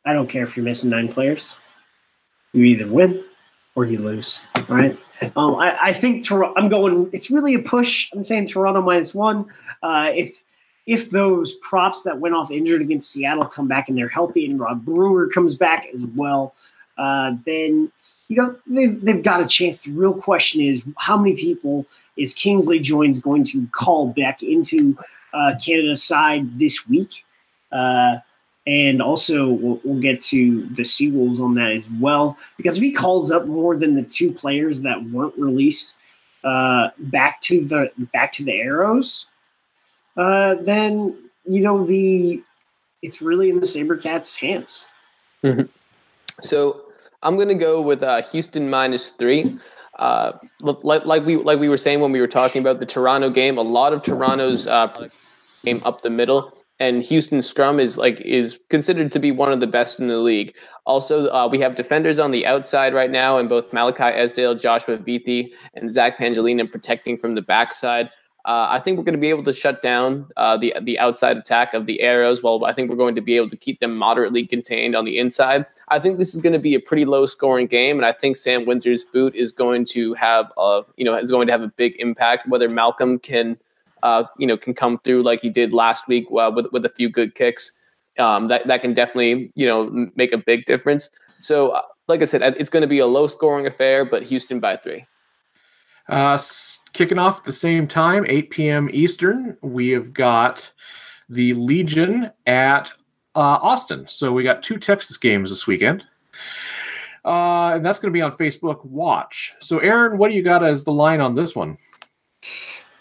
I 0.06 0.12
don't 0.12 0.28
care 0.28 0.44
if 0.44 0.56
you're 0.56 0.64
missing 0.64 0.90
nine 0.90 1.08
players. 1.08 1.54
You 2.52 2.64
either 2.64 2.86
win 2.86 3.24
or 3.74 3.84
you 3.84 3.98
lose, 3.98 4.42
right? 4.68 4.98
Um, 5.36 5.56
I, 5.56 5.76
I, 5.80 5.92
think 5.92 6.24
Toronto. 6.24 6.58
I'm 6.60 6.68
going. 6.68 7.08
It's 7.12 7.30
really 7.30 7.54
a 7.54 7.58
push. 7.58 8.10
I'm 8.12 8.24
saying 8.24 8.46
Toronto 8.46 8.82
minus 8.82 9.14
one. 9.14 9.46
Uh, 9.82 10.10
if 10.14 10.42
if 10.86 11.10
those 11.10 11.54
props 11.54 12.02
that 12.02 12.18
went 12.18 12.34
off 12.34 12.50
injured 12.50 12.82
against 12.82 13.10
Seattle 13.10 13.44
come 13.46 13.68
back 13.68 13.88
and 13.88 13.96
they're 13.96 14.08
healthy, 14.08 14.44
and 14.46 14.58
Rod 14.58 14.84
Brewer 14.84 15.28
comes 15.28 15.54
back 15.54 15.86
as 15.94 16.04
well, 16.16 16.54
uh, 16.98 17.32
then 17.46 17.90
you 18.28 18.36
know 18.36 18.56
they've, 18.66 19.00
they've 19.04 19.22
got 19.22 19.40
a 19.40 19.46
chance. 19.46 19.82
The 19.82 19.92
real 19.92 20.14
question 20.14 20.60
is 20.60 20.82
how 20.98 21.16
many 21.16 21.34
people 21.34 21.86
is 22.16 22.32
Kingsley 22.32 22.78
Jones 22.78 23.20
going 23.20 23.44
to 23.44 23.66
call 23.72 24.08
back 24.08 24.42
into 24.42 24.96
uh, 25.32 25.54
Canada's 25.64 26.02
side 26.02 26.58
this 26.58 26.88
week? 26.88 27.24
Uh, 27.70 28.16
and 28.66 29.02
also, 29.02 29.48
we'll, 29.48 29.80
we'll, 29.84 30.00
get 30.00 30.20
to 30.22 30.66
the 30.68 30.82
Seawolves 30.82 31.38
on 31.38 31.54
that 31.56 31.72
as 31.72 31.84
well. 32.00 32.38
Because 32.56 32.78
if 32.78 32.82
he 32.82 32.92
calls 32.92 33.30
up 33.30 33.46
more 33.46 33.76
than 33.76 33.94
the 33.94 34.02
two 34.02 34.32
players 34.32 34.80
that 34.82 35.04
weren't 35.10 35.36
released 35.36 35.96
uh, 36.44 36.88
back 36.98 37.42
to 37.42 37.66
the 37.66 37.90
back 38.14 38.32
to 38.32 38.44
the 38.44 38.54
Arrows, 38.54 39.26
uh, 40.16 40.54
then 40.54 41.14
you 41.44 41.60
know 41.60 41.84
the 41.84 42.42
it's 43.02 43.20
really 43.20 43.50
in 43.50 43.60
the 43.60 43.66
SaberCats' 43.66 44.38
hands. 44.38 44.86
Mm-hmm. 45.42 45.66
So 46.40 46.83
I'm 47.24 47.36
going 47.36 47.48
to 47.48 47.54
go 47.54 47.80
with 47.80 48.02
uh, 48.02 48.22
Houston 48.30 48.70
minus 48.70 49.10
three. 49.10 49.58
Uh, 49.98 50.32
like, 50.60 51.04
like, 51.04 51.24
we 51.24 51.36
like 51.36 51.58
we 51.58 51.68
were 51.68 51.76
saying 51.76 52.00
when 52.00 52.12
we 52.12 52.20
were 52.20 52.28
talking 52.28 52.60
about 52.60 52.80
the 52.80 52.86
Toronto 52.86 53.30
game, 53.30 53.58
a 53.58 53.62
lot 53.62 53.92
of 53.92 54.02
Toronto's 54.02 54.66
uh, 54.66 55.08
game 55.64 55.80
up 55.84 56.02
the 56.02 56.10
middle, 56.10 56.52
and 56.80 57.02
Houston 57.02 57.40
scrum 57.42 57.80
is 57.80 57.96
like 57.96 58.20
is 58.20 58.58
considered 58.70 59.12
to 59.12 59.18
be 59.18 59.30
one 59.30 59.52
of 59.52 59.60
the 59.60 59.66
best 59.66 60.00
in 60.00 60.08
the 60.08 60.18
league. 60.18 60.54
Also, 60.86 61.28
uh, 61.28 61.48
we 61.50 61.58
have 61.60 61.76
defenders 61.76 62.18
on 62.18 62.30
the 62.30 62.44
outside 62.44 62.92
right 62.92 63.10
now, 63.10 63.38
and 63.38 63.48
both 63.48 63.72
Malachi 63.72 64.02
Esdale, 64.02 64.54
Joshua 64.54 64.98
Vithi, 64.98 65.52
and 65.74 65.90
Zach 65.90 66.18
Pangelinan 66.18 66.70
protecting 66.70 67.16
from 67.16 67.34
the 67.34 67.42
backside. 67.42 68.10
Uh, 68.46 68.66
I 68.68 68.78
think 68.78 68.98
we're 68.98 69.04
going 69.04 69.14
to 69.14 69.20
be 69.20 69.30
able 69.30 69.44
to 69.44 69.54
shut 69.54 69.80
down 69.80 70.26
uh, 70.36 70.58
the 70.58 70.74
the 70.82 70.98
outside 70.98 71.38
attack 71.38 71.72
of 71.72 71.86
the 71.86 72.02
arrows. 72.02 72.42
Well, 72.42 72.66
I 72.66 72.74
think 72.74 72.90
we're 72.90 72.96
going 72.96 73.14
to 73.14 73.22
be 73.22 73.36
able 73.36 73.48
to 73.48 73.56
keep 73.56 73.80
them 73.80 73.96
moderately 73.96 74.46
contained 74.46 74.94
on 74.94 75.06
the 75.06 75.18
inside. 75.18 75.64
I 75.88 75.98
think 75.98 76.18
this 76.18 76.34
is 76.34 76.42
going 76.42 76.52
to 76.52 76.58
be 76.58 76.74
a 76.74 76.80
pretty 76.80 77.06
low 77.06 77.24
scoring 77.24 77.66
game, 77.66 77.96
and 77.96 78.04
I 78.04 78.12
think 78.12 78.36
Sam 78.36 78.66
Windsor's 78.66 79.02
boot 79.02 79.34
is 79.34 79.50
going 79.50 79.86
to 79.86 80.12
have 80.14 80.52
a 80.58 80.82
you 80.96 81.06
know 81.06 81.14
is 81.14 81.30
going 81.30 81.46
to 81.46 81.52
have 81.52 81.62
a 81.62 81.68
big 81.68 81.96
impact. 81.98 82.46
Whether 82.46 82.68
Malcolm 82.68 83.18
can 83.18 83.56
uh, 84.02 84.24
you 84.36 84.46
know 84.46 84.58
can 84.58 84.74
come 84.74 84.98
through 84.98 85.22
like 85.22 85.40
he 85.40 85.48
did 85.48 85.72
last 85.72 86.06
week 86.06 86.26
uh, 86.30 86.52
with 86.54 86.66
with 86.70 86.84
a 86.84 86.90
few 86.90 87.08
good 87.08 87.34
kicks, 87.34 87.72
um, 88.18 88.48
that 88.48 88.66
that 88.66 88.82
can 88.82 88.92
definitely 88.92 89.52
you 89.54 89.66
know 89.66 90.10
make 90.16 90.32
a 90.32 90.38
big 90.38 90.66
difference. 90.66 91.08
So, 91.40 91.68
uh, 91.68 91.82
like 92.08 92.20
I 92.20 92.26
said, 92.26 92.42
it's 92.58 92.70
going 92.70 92.82
to 92.82 92.88
be 92.88 92.98
a 92.98 93.06
low 93.06 93.26
scoring 93.26 93.66
affair, 93.66 94.04
but 94.04 94.22
Houston 94.24 94.60
by 94.60 94.76
three. 94.76 95.06
Uh, 96.08 96.38
kicking 96.92 97.18
off 97.18 97.38
at 97.38 97.44
the 97.44 97.52
same 97.52 97.86
time, 97.86 98.24
8 98.28 98.50
p.m. 98.50 98.90
Eastern, 98.92 99.56
we 99.62 99.90
have 99.90 100.12
got 100.12 100.72
the 101.28 101.54
Legion 101.54 102.30
at 102.46 102.90
uh, 103.34 103.58
Austin. 103.62 104.06
So 104.08 104.32
we 104.32 104.42
got 104.42 104.62
two 104.62 104.78
Texas 104.78 105.16
games 105.16 105.50
this 105.50 105.66
weekend. 105.66 106.04
Uh, 107.24 107.72
and 107.74 107.84
that's 107.84 107.98
going 107.98 108.12
to 108.12 108.16
be 108.16 108.20
on 108.20 108.32
Facebook 108.32 108.84
Watch. 108.84 109.54
So, 109.58 109.78
Aaron, 109.78 110.18
what 110.18 110.28
do 110.28 110.34
you 110.34 110.42
got 110.42 110.62
as 110.62 110.84
the 110.84 110.92
line 110.92 111.20
on 111.20 111.34
this 111.34 111.56
one? 111.56 111.78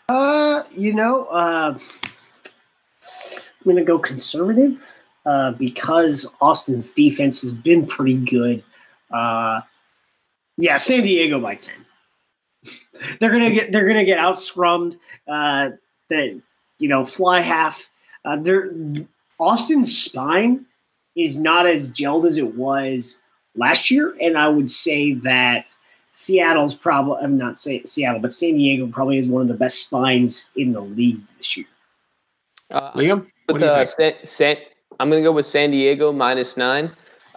Uh, 0.08 0.64
you 0.72 0.93
know, 0.93 1.26
uh, 1.26 1.78
I'm 1.78 3.66
going 3.66 3.76
to 3.76 3.84
go 3.84 3.99
conservative 3.99 4.82
uh, 5.26 5.51
because 5.51 6.32
Austin's 6.39 6.93
defense 6.93 7.41
has 7.41 7.51
been 7.51 7.86
pretty 7.86 8.16
good. 8.16 8.64
Uh, 9.12 9.62
yeah, 10.58 10.78
San 10.78 11.04
Diego 11.04 11.39
by 11.39 11.56
10 11.56 11.74
they're 13.20 13.32
gonna 13.32 13.51
get 13.51 13.72
they're 13.72 13.88
gonna 13.88 14.06
get 14.06 14.20
out 14.20 14.36
scrummed. 14.36 14.97
Uh, 15.28 15.72
that 16.10 16.39
you 16.80 16.88
know 16.88 17.06
fly 17.06 17.41
half. 17.41 17.89
Uh, 18.26 18.38
they're 18.38 18.72
Austin's 19.39 19.97
spine 19.97 20.66
is 21.16 21.38
not 21.38 21.66
as 21.66 21.89
gelled 21.89 22.26
as 22.26 22.38
it 22.38 22.56
was 22.56 23.22
last 23.56 23.91
year, 23.91 24.16
and 24.22 24.38
I 24.38 24.47
would 24.47 24.70
say 24.72 25.14
that 25.14 25.76
Seattle's 26.12 26.76
probably 26.76 27.24
I'm 27.24 27.38
not 27.38 27.60
saying 27.60 27.86
Seattle, 27.86 28.22
but 28.22 28.34
San 28.34 28.56
Diego 28.58 28.88
probably 28.88 29.18
is 29.18 29.28
one 29.28 29.41
of 29.41 29.47
the 29.47 29.54
best 29.54 29.86
spines 29.86 30.51
in 30.56 30.72
the 30.72 30.82
league 30.82 31.22
this 31.38 31.58
year. 31.58 31.66
Uh, 32.72 32.91
Liam, 32.93 33.28
with, 33.51 33.62
uh, 33.62 33.86
San, 33.86 34.14
San, 34.24 34.58
I'm 34.99 35.10
going 35.10 35.22
to 35.22 35.28
go 35.28 35.32
with 35.32 35.45
San 35.45 35.72
Diego 35.72 36.12
minus 36.12 36.58
nine. 36.58 36.91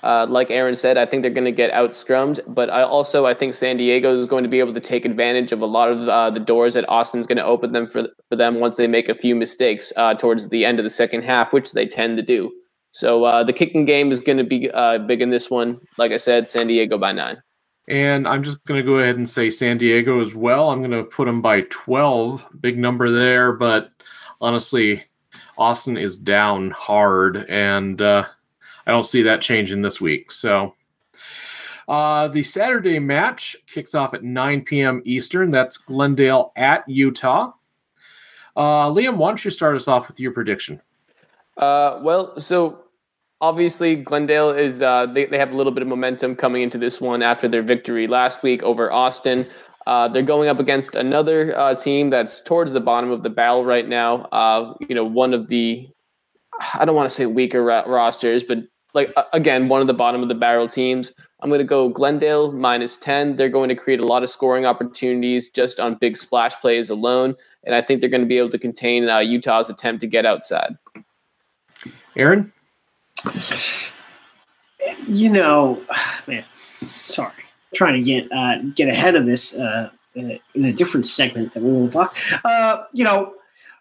Uh, 0.07 0.25
like 0.29 0.53
Aaron 0.53 0.77
said, 0.77 0.97
I 0.97 1.05
think 1.05 1.23
they're 1.23 1.33
going 1.33 1.47
to 1.47 1.51
get 1.51 1.73
out 1.73 1.91
scrummed, 1.91 2.39
but 2.47 2.71
I 2.71 2.83
also 2.83 3.27
I 3.27 3.35
think 3.35 3.55
San 3.55 3.77
Diego 3.77 4.17
is 4.17 4.29
going 4.29 4.45
to 4.45 4.49
be 4.49 4.61
able 4.61 4.73
to 4.75 4.81
take 4.81 5.05
advantage 5.05 5.51
of 5.51 5.61
a 5.61 5.67
lot 5.67 5.91
of 5.91 6.09
uh, 6.09 6.31
the 6.31 6.39
doors 6.39 6.75
that 6.75 6.89
Austin's 6.89 7.27
going 7.27 7.39
to 7.39 7.45
open 7.45 7.73
them 7.73 7.89
for 7.89 8.07
for 8.29 8.37
them 8.37 8.61
once 8.61 8.77
they 8.77 8.87
make 8.87 9.09
a 9.09 9.17
few 9.17 9.35
mistakes 9.35 9.93
uh, 9.97 10.15
towards 10.15 10.49
the 10.49 10.65
end 10.65 10.79
of 10.79 10.85
the 10.85 10.91
second 10.91 11.25
half, 11.25 11.53
which 11.53 11.73
they 11.73 11.89
tend 11.89 12.17
to 12.19 12.23
do. 12.23 12.53
So 12.93 13.25
uh, 13.25 13.43
the 13.43 13.53
kicking 13.53 13.85
game 13.85 14.13
is 14.13 14.21
going 14.21 14.39
to 14.39 14.45
be 14.45 14.71
uh, 14.71 14.99
big 14.99 15.21
in 15.21 15.31
this 15.31 15.51
one. 15.51 15.81
Like 15.99 16.13
I 16.13 16.19
said, 16.19 16.47
San 16.47 16.69
Diego 16.69 16.99
by 16.99 17.11
nine. 17.11 17.43
And 17.89 18.29
I'm 18.29 18.45
just 18.45 18.65
going 18.65 18.81
to 18.81 18.87
go 18.87 19.01
ahead 19.01 19.17
and 19.17 19.29
say 19.29 19.51
San 19.51 19.77
Diego 19.77 20.21
as 20.21 20.37
well. 20.37 20.71
I'm 20.71 20.79
going 20.79 20.93
to 20.93 21.03
put 21.03 21.25
them 21.25 21.43
by 21.43 21.63
12. 21.63 22.47
Big 22.61 22.79
number 22.79 23.11
there, 23.11 23.53
but 23.53 23.91
honestly, 24.41 25.03
Austin 25.59 25.97
is 25.97 26.17
down 26.17 26.71
hard, 26.71 27.45
and 27.49 28.01
uh, 28.01 28.27
I 28.87 28.93
don't 28.93 29.07
see 29.07 29.23
that 29.23 29.41
changing 29.41 29.83
this 29.83 30.01
week. 30.01 30.31
So 30.31 30.75
uh, 31.89 32.29
the 32.29 32.43
Saturday 32.43 32.99
match 32.99 33.57
kicks 33.67 33.95
off 33.95 34.15
at 34.15 34.23
9 34.23 34.63
p.m. 34.63 35.03
Eastern. 35.05 35.51
That's 35.51 35.77
Glendale 35.77 36.53
at 36.57 36.89
Utah. 36.89 37.53
Uh, 38.57 38.91
Liam, 38.91 39.17
why 39.17 39.29
don't 39.29 39.45
you 39.45 39.51
start 39.51 39.77
us 39.77 39.87
off 39.89 40.09
with 40.09 40.19
your 40.19 40.33
prediction? 40.33 40.81
Uh, 41.57 42.01
well, 42.03 42.39
so 42.41 42.85
obviously 43.41 43.97
Glendale 43.97 44.51
is 44.51 44.81
uh, 44.81 45.07
they, 45.07 45.27
they 45.27 45.39
have 45.39 45.53
a 45.53 45.57
little 45.57 45.73
bit 45.73 45.83
of 45.83 45.89
momentum 45.89 46.37
coming 46.37 46.63
into 46.63 46.79
this 46.79 47.01
one 47.01 47.23
after 47.23 47.49
their 47.49 47.63
victory 47.63 48.07
last 48.07 48.43
week 48.43 48.63
over 48.63 48.91
Austin. 48.91 49.47
Uh, 49.87 50.09
they're 50.09 50.23
going 50.23 50.49
up 50.49 50.59
against 50.59 50.97
another 50.97 51.57
uh, 51.57 51.75
team 51.75 52.11
that's 52.11 52.43
towards 52.43 52.73
the 52.73 52.81
bottom 52.81 53.11
of 53.11 53.23
the 53.23 53.31
barrel 53.31 53.65
right 53.65 53.89
now. 53.89 54.25
Uh, 54.33 54.75
you 54.89 54.95
know, 54.95 55.05
one 55.05 55.33
of 55.33 55.49
the 55.49 55.89
I 56.75 56.85
don't 56.85 56.97
want 56.97 57.09
to 57.09 57.15
say 57.15 57.27
weaker 57.27 57.63
ra- 57.63 57.85
rosters, 57.87 58.43
but 58.43 58.59
like 58.97 59.13
again, 59.35 59.69
one 59.69 59.83
of 59.83 59.87
the 59.87 59.95
bottom 59.95 60.23
of 60.23 60.29
the 60.29 60.35
barrel 60.35 60.67
teams. 60.67 61.13
I'm 61.41 61.51
going 61.51 61.61
to 61.61 61.67
go 61.67 61.91
Glendale 61.91 62.51
minus 62.51 62.97
10. 62.97 63.37
They're 63.37 63.51
going 63.51 63.69
to 63.69 63.75
create 63.75 64.01
a 64.01 64.07
lot 64.07 64.23
of 64.23 64.31
scoring 64.31 64.65
opportunities 64.65 65.51
just 65.51 65.79
on 65.79 65.97
big 65.97 66.17
splash 66.17 66.55
plays 66.57 66.89
alone. 66.89 67.37
And 67.65 67.75
I 67.75 67.83
think 67.83 68.01
they're 68.01 68.11
going 68.11 68.23
to 68.23 68.29
be 68.29 68.39
able 68.39 68.51
to 68.51 68.59
contain 68.59 69.09
uh, 69.09 69.19
Utah's 69.19 69.69
attempt 69.69 70.01
to 70.01 70.07
get 70.07 70.25
outside. 70.25 70.77
Aaron? 72.17 72.53
You 75.07 75.29
know, 75.29 75.83
man, 76.27 76.45
sorry. 76.95 77.33
trying 77.75 78.03
to 78.03 78.03
get 78.03 78.33
uh, 78.33 78.63
get 78.75 78.89
ahead 78.89 79.15
of 79.15 79.27
this 79.27 79.59
uh, 79.59 79.91
uh, 80.17 80.39
in 80.55 80.65
a 80.65 80.73
different 80.73 81.05
segment 81.05 81.53
that 81.53 81.63
we 81.63 81.71
will 81.71 81.91
talk. 81.91 82.17
Uh, 82.47 82.85
you 82.95 83.05
know, 83.05 83.35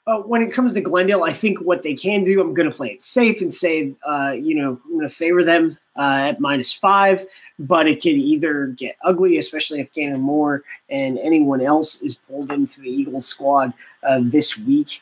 uh, 0.08 0.20
when 0.20 0.42
it 0.42 0.54
comes 0.54 0.74
to 0.74 0.82
Glendale, 0.82 1.24
I 1.24 1.34
think 1.34 1.60
what 1.62 1.82
they 1.82 1.96
can 1.96 2.24
do, 2.24 2.40
I'm 2.40 2.54
going 2.54 2.70
to 2.70 2.76
play 2.76 2.90
it 2.90 3.02
safe 3.02 3.42
and 3.42 3.54
say, 3.54 3.94
uh, 4.08 4.32
you 4.32 4.54
know, 4.56 4.80
I'm 4.86 4.92
going 4.92 5.10
to 5.10 5.16
favor 5.16 5.44
them 5.44 5.78
uh, 5.96 6.28
at 6.30 6.40
minus 6.40 6.72
five, 6.72 7.26
but 7.58 7.88
it 7.88 8.02
can 8.02 8.14
either 8.14 8.68
get 8.68 8.98
ugly, 9.04 9.38
especially 9.38 9.80
if 9.80 9.92
Gannon 9.94 10.22
Moore 10.22 10.64
and 10.90 11.18
anyone 11.20 11.62
else 11.62 12.02
is 12.02 12.16
pulled 12.16 12.52
into 12.52 12.82
the 12.82 12.90
Eagles 12.90 13.26
squad 13.26 13.74
uh, 14.04 14.20
this 14.22 14.58
week. 14.58 15.02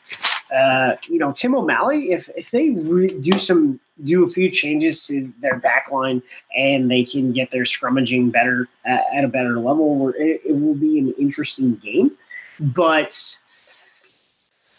Uh, 0.54 0.94
you 1.08 1.18
know, 1.18 1.32
Tim 1.32 1.54
O'Malley, 1.54 2.12
if 2.12 2.28
if 2.36 2.50
they 2.50 2.70
re- 2.70 3.18
do 3.18 3.38
some 3.38 3.80
do 4.02 4.24
a 4.24 4.28
few 4.28 4.50
changes 4.50 5.06
to 5.06 5.32
their 5.40 5.58
back 5.58 5.90
line 5.90 6.22
and 6.56 6.90
they 6.90 7.04
can 7.04 7.32
get 7.32 7.50
their 7.50 7.62
scrummaging 7.62 8.30
better 8.30 8.68
at, 8.84 9.04
at 9.14 9.24
a 9.24 9.28
better 9.28 9.58
level, 9.58 9.96
where 9.96 10.14
it, 10.14 10.42
it 10.44 10.52
will 10.52 10.74
be 10.74 10.98
an 10.98 11.14
interesting 11.18 11.76
game. 11.76 12.12
But 12.60 13.38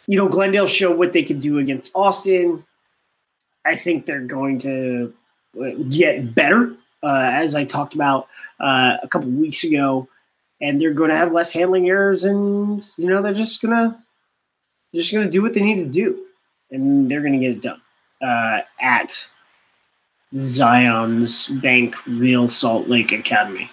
you 0.08 0.18
know, 0.18 0.28
Glendale 0.28 0.68
showed 0.68 0.97
what 0.97 1.14
they 1.14 1.24
could 1.24 1.39
do 1.39 1.58
against 1.58 1.91
Austin. 1.95 2.64
I 3.66 3.76
think 3.76 4.06
they're 4.06 4.20
going 4.20 4.60
to 4.60 5.14
uh, 5.60 5.72
get 5.89 6.36
better, 6.36 6.76
uh, 7.01 7.30
as 7.32 7.56
I 7.56 7.66
talked 7.66 7.95
about 7.95 8.28
uh, 8.60 8.97
a 9.01 9.08
couple 9.08 9.30
weeks 9.30 9.64
ago, 9.64 10.08
and 10.62 10.80
they're 10.80 10.93
going 10.93 11.10
to 11.10 11.18
have 11.18 11.32
less 11.32 11.51
handling 11.51 11.89
errors, 11.89 12.24
and 12.24 12.86
you 12.97 13.08
know 13.08 13.22
they're 13.22 13.34
just 13.34 13.62
gonna 13.62 14.03
they're 14.91 15.01
just 15.01 15.14
gonna 15.14 15.30
do 15.30 15.41
what 15.41 15.53
they 15.53 15.62
need 15.62 15.84
to 15.84 15.86
do, 15.86 16.26
and 16.72 17.10
they're 17.10 17.22
gonna 17.22 17.39
get 17.39 17.51
it 17.51 17.62
done 17.62 17.82
uh, 18.22 18.62
at 18.80 19.30
Zions 20.36 21.62
Bank 21.62 21.95
Real 22.06 22.47
Salt 22.47 22.88
Lake 22.88 23.12
Academy. 23.12 23.70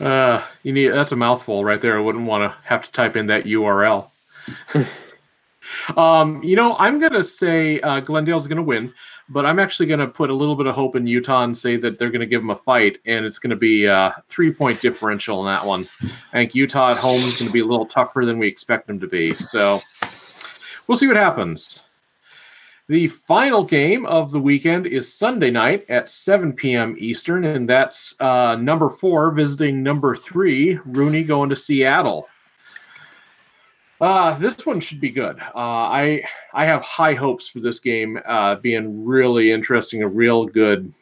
Uh, 0.00 0.42
you 0.62 0.72
need 0.72 0.88
that's 0.88 1.12
a 1.12 1.16
mouthful 1.16 1.64
right 1.64 1.80
there. 1.80 1.96
I 1.96 2.00
wouldn't 2.00 2.26
want 2.26 2.50
to 2.50 2.56
have 2.64 2.82
to 2.82 2.92
type 2.92 3.16
in 3.16 3.26
that 3.26 3.44
URL. 3.44 4.10
um, 5.96 6.42
you 6.42 6.56
know, 6.56 6.74
I'm 6.78 6.98
gonna 6.98 7.22
say 7.22 7.80
uh, 7.80 8.00
Glendale's 8.00 8.46
gonna 8.46 8.62
win, 8.62 8.94
but 9.28 9.44
I'm 9.44 9.58
actually 9.58 9.86
gonna 9.86 10.08
put 10.08 10.30
a 10.30 10.34
little 10.34 10.56
bit 10.56 10.66
of 10.66 10.74
hope 10.74 10.96
in 10.96 11.06
Utah 11.06 11.44
and 11.44 11.56
say 11.56 11.76
that 11.76 11.98
they're 11.98 12.10
gonna 12.10 12.24
give 12.24 12.40
them 12.40 12.50
a 12.50 12.56
fight, 12.56 12.98
and 13.04 13.26
it's 13.26 13.38
gonna 13.38 13.56
be 13.56 13.84
a 13.84 14.22
three 14.26 14.50
point 14.50 14.80
differential 14.80 15.40
in 15.40 15.46
that 15.46 15.66
one. 15.66 15.86
I 16.32 16.38
think 16.38 16.54
Utah 16.54 16.92
at 16.92 16.96
home 16.96 17.22
is 17.22 17.36
gonna 17.36 17.50
be 17.50 17.60
a 17.60 17.66
little 17.66 17.86
tougher 17.86 18.24
than 18.24 18.38
we 18.38 18.48
expect 18.48 18.86
them 18.86 19.00
to 19.00 19.06
be. 19.06 19.34
So 19.36 19.82
we'll 20.86 20.96
see 20.96 21.08
what 21.08 21.16
happens. 21.18 21.82
The 22.90 23.06
final 23.06 23.62
game 23.62 24.04
of 24.06 24.32
the 24.32 24.40
weekend 24.40 24.84
is 24.84 25.14
Sunday 25.14 25.52
night 25.52 25.88
at 25.88 26.08
7 26.08 26.52
p.m. 26.54 26.96
Eastern, 26.98 27.44
and 27.44 27.68
that's 27.68 28.20
uh, 28.20 28.56
number 28.56 28.88
four 28.88 29.30
visiting 29.30 29.84
number 29.84 30.16
three, 30.16 30.74
RUNY 30.78 31.24
going 31.24 31.50
to 31.50 31.54
Seattle. 31.54 32.26
Uh, 34.00 34.36
this 34.40 34.66
one 34.66 34.80
should 34.80 35.00
be 35.00 35.10
good. 35.10 35.38
Uh, 35.54 35.58
I 35.58 36.24
I 36.52 36.64
have 36.64 36.82
high 36.82 37.14
hopes 37.14 37.48
for 37.48 37.60
this 37.60 37.78
game 37.78 38.18
uh, 38.26 38.56
being 38.56 39.06
really 39.06 39.52
interesting, 39.52 40.02
a 40.02 40.08
real 40.08 40.46
good, 40.46 40.92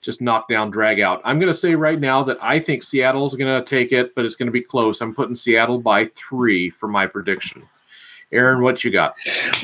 just 0.00 0.20
knockdown 0.20 0.72
drag 0.72 0.98
out. 0.98 1.22
I'm 1.24 1.38
going 1.38 1.52
to 1.52 1.56
say 1.56 1.76
right 1.76 2.00
now 2.00 2.24
that 2.24 2.38
I 2.42 2.58
think 2.58 2.82
Seattle's 2.82 3.36
going 3.36 3.62
to 3.62 3.64
take 3.64 3.92
it, 3.92 4.12
but 4.16 4.24
it's 4.24 4.34
going 4.34 4.48
to 4.48 4.52
be 4.52 4.60
close. 4.60 5.00
I'm 5.00 5.14
putting 5.14 5.36
Seattle 5.36 5.78
by 5.78 6.06
three 6.06 6.68
for 6.68 6.88
my 6.88 7.06
prediction. 7.06 7.62
Aaron, 8.32 8.60
what 8.60 8.82
you 8.82 8.90
got? 8.90 9.14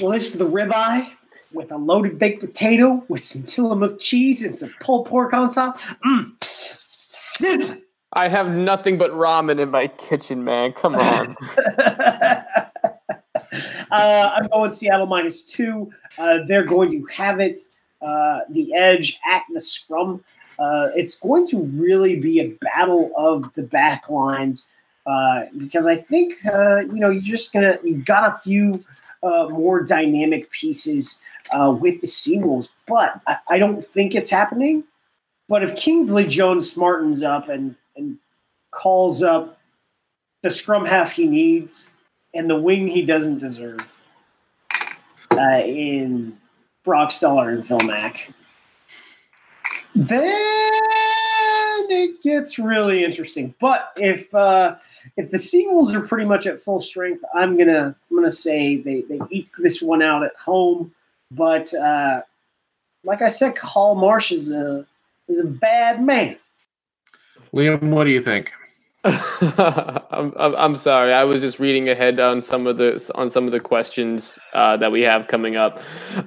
Well, 0.01 0.13
it's 0.13 0.35
the 0.35 0.47
ribeye 0.47 1.11
with 1.55 1.73
a 1.73 1.77
loaded 1.77 2.19
baked 2.19 2.41
potato 2.41 3.05
with 3.09 3.21
some 3.21 3.43
Tillamook 3.43 3.99
cheese 3.99 4.45
and 4.45 4.55
some 4.55 4.75
pulled 4.81 5.07
pork 5.07 5.33
on 5.33 5.51
top. 5.51 5.79
Mmm, 5.79 6.33
sizzling. 6.43 7.83
I 8.17 8.29
have 8.29 8.49
nothing 8.49 8.97
but 8.97 9.11
ramen 9.11 9.59
in 9.59 9.71
my 9.71 9.89
kitchen, 9.89 10.45
man. 10.45 10.73
Come 10.73 10.95
on. 10.95 11.37
uh, 11.67 12.47
I'm 13.91 14.47
going 14.49 14.71
Seattle 14.71 15.07
minus 15.07 15.45
two. 15.45 15.91
Uh, 16.17 16.41
they're 16.47 16.65
going 16.65 16.91
to 16.91 17.05
have 17.07 17.41
it 17.41 17.59
uh, 18.01 18.41
the 18.51 18.73
edge 18.75 19.19
at 19.29 19.43
the 19.53 19.61
scrum. 19.61 20.23
Uh, 20.61 20.91
it's 20.95 21.17
going 21.19 21.47
to 21.49 21.63
really 21.63 22.21
be 22.21 22.39
a 22.39 22.49
battle 22.61 23.11
of 23.17 23.53
the 23.55 23.63
back 23.63 24.09
lines 24.09 24.69
uh, 25.07 25.47
because 25.59 25.87
I 25.87 25.97
think 25.97 26.35
uh, 26.47 26.81
you 26.81 27.01
know 27.01 27.11
you're 27.11 27.23
just 27.23 27.53
gonna 27.53 27.79
you've 27.83 28.05
got 28.05 28.29
a 28.29 28.33
few 28.39 28.85
more 29.23 29.83
dynamic 29.83 30.51
pieces 30.51 31.21
with 31.53 32.01
the 32.01 32.07
Seawolves, 32.07 32.69
but 32.87 33.21
I, 33.27 33.37
I 33.51 33.59
don't 33.59 33.85
think 33.85 34.15
it's 34.15 34.31
happening. 34.31 34.85
But 35.49 35.63
if 35.63 35.77
Kingsley 35.77 36.27
Jones 36.27 36.75
smartens 36.75 37.23
up 37.23 37.49
and 37.49 37.75
and 37.97 38.19
calls 38.71 39.23
up 39.23 39.59
the 40.43 40.51
scrum 40.51 40.85
half 40.85 41.13
he 41.13 41.27
needs 41.27 41.89
and 42.35 42.51
the 42.51 42.61
wing 42.61 42.89
he 42.89 43.03
doesn't 43.03 43.39
deserve 43.39 44.01
uh, 45.33 45.63
in 45.65 46.37
Brock 46.83 47.11
Staller 47.11 47.53
and 47.53 47.67
Phil 47.67 47.81
Mack, 47.81 48.33
then 49.95 50.71
it 51.91 52.23
gets 52.23 52.59
really 52.59 53.05
interesting. 53.05 53.55
But 53.61 53.93
if 53.97 54.35
uh, 54.35 54.77
if 55.17 55.31
the 55.31 55.39
Seawolves 55.39 55.95
are 55.95 56.01
pretty 56.01 56.25
much 56.25 56.47
at 56.47 56.59
full 56.59 56.81
strength, 56.81 57.25
I'm 57.35 57.57
gonna 57.57 57.95
I'm 58.11 58.17
gonna 58.17 58.31
say 58.31 58.77
they 58.77 59.03
they 59.03 59.21
eke 59.31 59.55
this 59.59 59.83
one 59.83 60.03
out 60.03 60.25
at 60.25 60.37
home. 60.37 60.93
But 61.35 61.73
uh, 61.75 62.23
like 63.05 63.23
I 63.23 63.29
said, 63.29 63.57
Cathal 63.57 63.95
Marsh 63.95 64.33
is 64.33 64.51
a 64.51 64.87
is 65.29 65.39
a 65.39 65.47
bad 65.47 66.03
man. 66.03 66.37
Liam, 67.53 67.91
what 67.91 68.05
do 68.05 68.11
you 68.11 68.21
think? 68.21 68.53
I'm, 69.05 70.33
I'm, 70.37 70.57
I'm 70.57 70.77
sorry. 70.77 71.13
I 71.13 71.25
was 71.25 71.43
just 71.43 71.61
reading 71.61 71.91
ahead 71.91 72.19
on 72.19 72.43
some 72.43 72.67
of 72.67 72.79
the 72.79 73.13
on 73.15 73.29
some 73.29 73.45
of 73.45 73.53
the 73.53 73.61
questions 73.61 74.39
uh, 74.55 74.79
that 74.79 74.91
we 74.91 75.03
have 75.03 75.29
coming 75.29 75.57
up, 75.57 75.79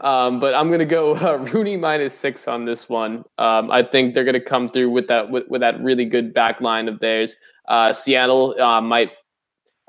um, 0.02 0.40
but 0.40 0.54
I'm 0.54 0.70
gonna 0.70 0.86
go 0.86 1.14
uh, 1.16 1.40
RUNY 1.40 1.80
minus 1.80 2.14
six 2.14 2.48
on 2.48 2.66
this 2.66 2.88
one. 2.88 3.26
Um, 3.40 3.72
I 3.72 3.82
think 3.82 4.14
they're 4.14 4.24
gonna 4.24 4.40
come 4.40 4.70
through 4.70 4.92
with 4.92 5.08
that 5.08 5.32
with, 5.32 5.48
with 5.48 5.62
that 5.62 5.82
really 5.82 6.06
good 6.06 6.36
back 6.36 6.62
line 6.62 6.88
of 6.88 7.00
theirs. 7.00 7.36
Uh, 7.68 7.94
Seattle 7.94 8.60
uh, 8.62 8.80
might 8.80 9.12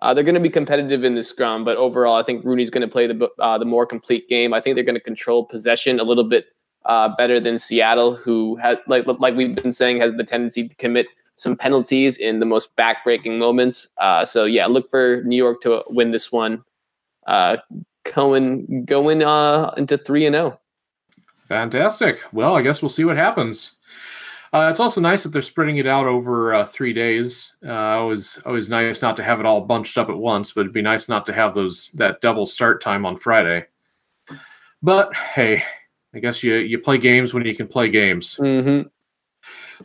uh, 0.00 0.14
they're 0.14 0.24
going 0.24 0.34
to 0.34 0.40
be 0.40 0.50
competitive 0.50 1.04
in 1.04 1.14
the 1.14 1.22
scrum, 1.22 1.64
but 1.64 1.76
overall, 1.76 2.16
I 2.16 2.22
think 2.22 2.44
RUNY's 2.44 2.70
going 2.70 2.86
to 2.86 2.92
play 2.92 3.06
the 3.06 3.28
uh, 3.38 3.58
the 3.58 3.64
more 3.64 3.84
complete 3.84 4.28
game. 4.28 4.54
I 4.54 4.60
think 4.60 4.76
they're 4.76 4.84
going 4.84 4.94
to 4.94 5.00
control 5.00 5.44
possession 5.44 5.98
a 5.98 6.04
little 6.04 6.24
bit 6.24 6.46
uh, 6.84 7.08
better 7.16 7.40
than 7.40 7.58
Seattle, 7.58 8.14
who 8.14 8.56
has 8.56 8.78
like 8.86 9.06
like 9.06 9.34
we've 9.34 9.54
been 9.54 9.72
saying 9.72 10.00
has 10.00 10.14
the 10.14 10.24
tendency 10.24 10.68
to 10.68 10.76
commit 10.76 11.06
some 11.34 11.56
penalties 11.56 12.16
in 12.16 12.40
the 12.40 12.46
most 12.46 12.74
backbreaking 12.76 13.38
moments. 13.38 13.88
Uh, 13.98 14.24
so 14.24 14.44
yeah, 14.44 14.66
look 14.66 14.88
for 14.88 15.22
New 15.24 15.36
York 15.36 15.60
to 15.62 15.82
win 15.88 16.12
this 16.12 16.30
one. 16.30 16.62
Uh, 17.26 17.56
Cohen 18.04 18.84
going 18.84 19.22
uh, 19.22 19.72
into 19.76 19.98
three 19.98 20.26
and 20.26 20.34
zero. 20.34 20.60
Fantastic. 21.48 22.20
Well, 22.32 22.54
I 22.54 22.62
guess 22.62 22.82
we'll 22.82 22.88
see 22.88 23.04
what 23.04 23.16
happens. 23.16 23.77
Uh, 24.52 24.68
it's 24.70 24.80
also 24.80 25.00
nice 25.00 25.22
that 25.22 25.30
they're 25.30 25.42
spreading 25.42 25.76
it 25.76 25.86
out 25.86 26.06
over 26.06 26.54
uh, 26.54 26.64
three 26.64 26.92
days. 26.92 27.56
Uh, 27.64 27.72
always, 27.72 28.40
always 28.46 28.68
nice 28.68 29.02
not 29.02 29.16
to 29.16 29.22
have 29.22 29.40
it 29.40 29.46
all 29.46 29.60
bunched 29.60 29.98
up 29.98 30.08
at 30.08 30.16
once, 30.16 30.52
but 30.52 30.62
it'd 30.62 30.72
be 30.72 30.82
nice 30.82 31.08
not 31.08 31.26
to 31.26 31.32
have 31.32 31.54
those 31.54 31.90
that 31.92 32.20
double 32.20 32.46
start 32.46 32.80
time 32.80 33.04
on 33.04 33.16
Friday. 33.16 33.66
But 34.82 35.14
hey, 35.14 35.62
I 36.14 36.20
guess 36.20 36.42
you 36.42 36.54
you 36.56 36.78
play 36.78 36.98
games 36.98 37.34
when 37.34 37.44
you 37.44 37.54
can 37.54 37.66
play 37.66 37.90
games. 37.90 38.38
Mm-hmm. 38.40 38.88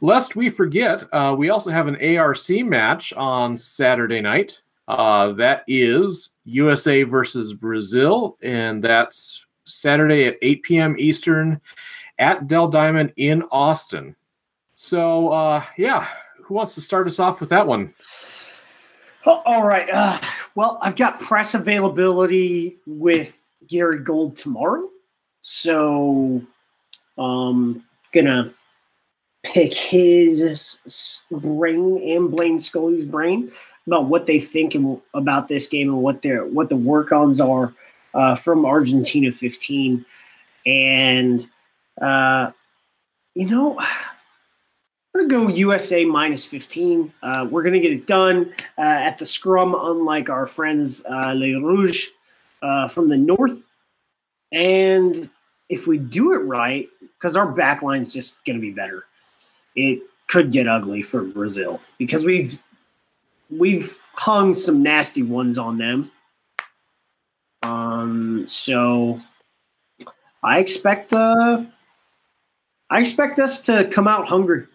Lest 0.02 0.36
we 0.36 0.50
forget, 0.50 1.04
uh, 1.14 1.36
we 1.38 1.50
also 1.50 1.72
have 1.72 1.88
an 1.88 2.18
ARC 2.18 2.50
match 2.50 3.14
on 3.14 3.58
Saturday 3.58 4.22
night. 4.22 4.62
Uh, 4.88 5.32
that 5.34 5.64
is 5.68 6.38
USA 6.46 7.04
versus 7.04 7.54
Brazil, 7.54 8.38
and 8.42 8.84
that's 8.84 9.46
Saturday 9.66 10.26
at 10.26 10.38
8 10.42 10.64
p.m. 10.64 10.96
Eastern 10.98 11.62
at 12.20 12.48
Dell 12.48 12.68
Diamond 12.68 13.14
in 13.16 13.44
Austin. 13.44 14.16
So, 14.76 15.30
uh, 15.30 15.64
yeah, 15.78 16.08
who 16.44 16.54
wants 16.54 16.76
to 16.76 16.82
start 16.82 17.08
us 17.08 17.20
off 17.20 17.40
with 17.40 17.50
that 17.50 17.68
one? 17.68 17.94
Oh, 19.26 19.42
all 19.46 19.66
right. 19.66 19.90
Uh, 19.90 20.20
well, 20.56 20.78
I've 20.82 20.96
got 20.96 21.20
press 21.20 21.54
availability 21.54 22.78
with 22.86 23.38
Gary 23.68 24.00
Gold 24.00 24.36
tomorrow, 24.36 24.90
so 25.42 26.42
um, 27.18 27.84
gonna 28.12 28.54
pick 29.44 29.74
his 29.74 30.80
brain 31.32 32.02
and 32.04 32.32
Blaine 32.32 32.60
Scully's 32.60 33.06
brain 33.06 33.52
about 33.88 34.06
what 34.06 34.26
they 34.26 34.40
think 34.40 34.76
about 35.14 35.48
this 35.48 35.68
game 35.68 35.90
and 35.90 36.02
what 36.02 36.22
their 36.22 36.46
what 36.46 36.70
the 36.70 36.76
work-ons 36.76 37.40
are 37.40 37.74
uh, 38.14 38.36
from 38.36 38.66
Argentina 38.66 39.32
15, 39.32 40.06
and 40.66 41.48
uh, 42.02 42.52
you 43.36 43.48
know. 43.48 43.80
I'm 45.16 45.28
going 45.28 45.48
to 45.48 45.54
go 45.54 45.58
USA 45.60 46.06
minus 46.06 46.44
15. 46.44 47.14
Uh, 47.22 47.48
we're 47.48 47.62
going 47.62 47.74
to 47.74 47.80
get 47.80 47.92
it 47.92 48.08
done 48.08 48.52
uh, 48.80 48.82
at 48.82 49.20
the 49.20 49.28
scrum, 49.28 49.76
unlike 49.78 50.28
our 50.32 50.48
friends 50.48 51.06
uh, 51.06 51.34
Les 51.36 51.54
Rouges 51.54 52.10
uh, 52.64 52.88
from 52.88 53.10
the 53.10 53.18
north. 53.18 53.62
And 54.52 55.30
if 55.70 55.86
we 55.86 56.00
do 56.00 56.34
it 56.34 56.38
right, 56.38 56.90
because 57.00 57.36
our 57.36 57.46
back 57.46 57.84
line's 57.84 58.12
just 58.12 58.44
going 58.44 58.56
to 58.56 58.62
be 58.62 58.72
better, 58.72 59.06
it 59.76 60.02
could 60.28 60.52
get 60.52 60.68
ugly 60.68 61.04
for 61.04 61.22
Brazil 61.22 61.80
because 62.00 62.26
we've 62.26 62.58
we've 63.52 64.00
hung 64.14 64.56
some 64.56 64.82
nasty 64.82 65.22
ones 65.22 65.60
on 65.60 65.78
them. 65.78 66.12
Um, 67.62 68.46
so 68.48 69.22
I 70.42 70.58
expect 70.58 71.14
uh, 71.14 71.66
I 72.90 73.00
expect 73.00 73.40
us 73.40 73.60
to 73.68 73.88
come 73.90 74.08
out 74.08 74.28
hungry 74.28 74.66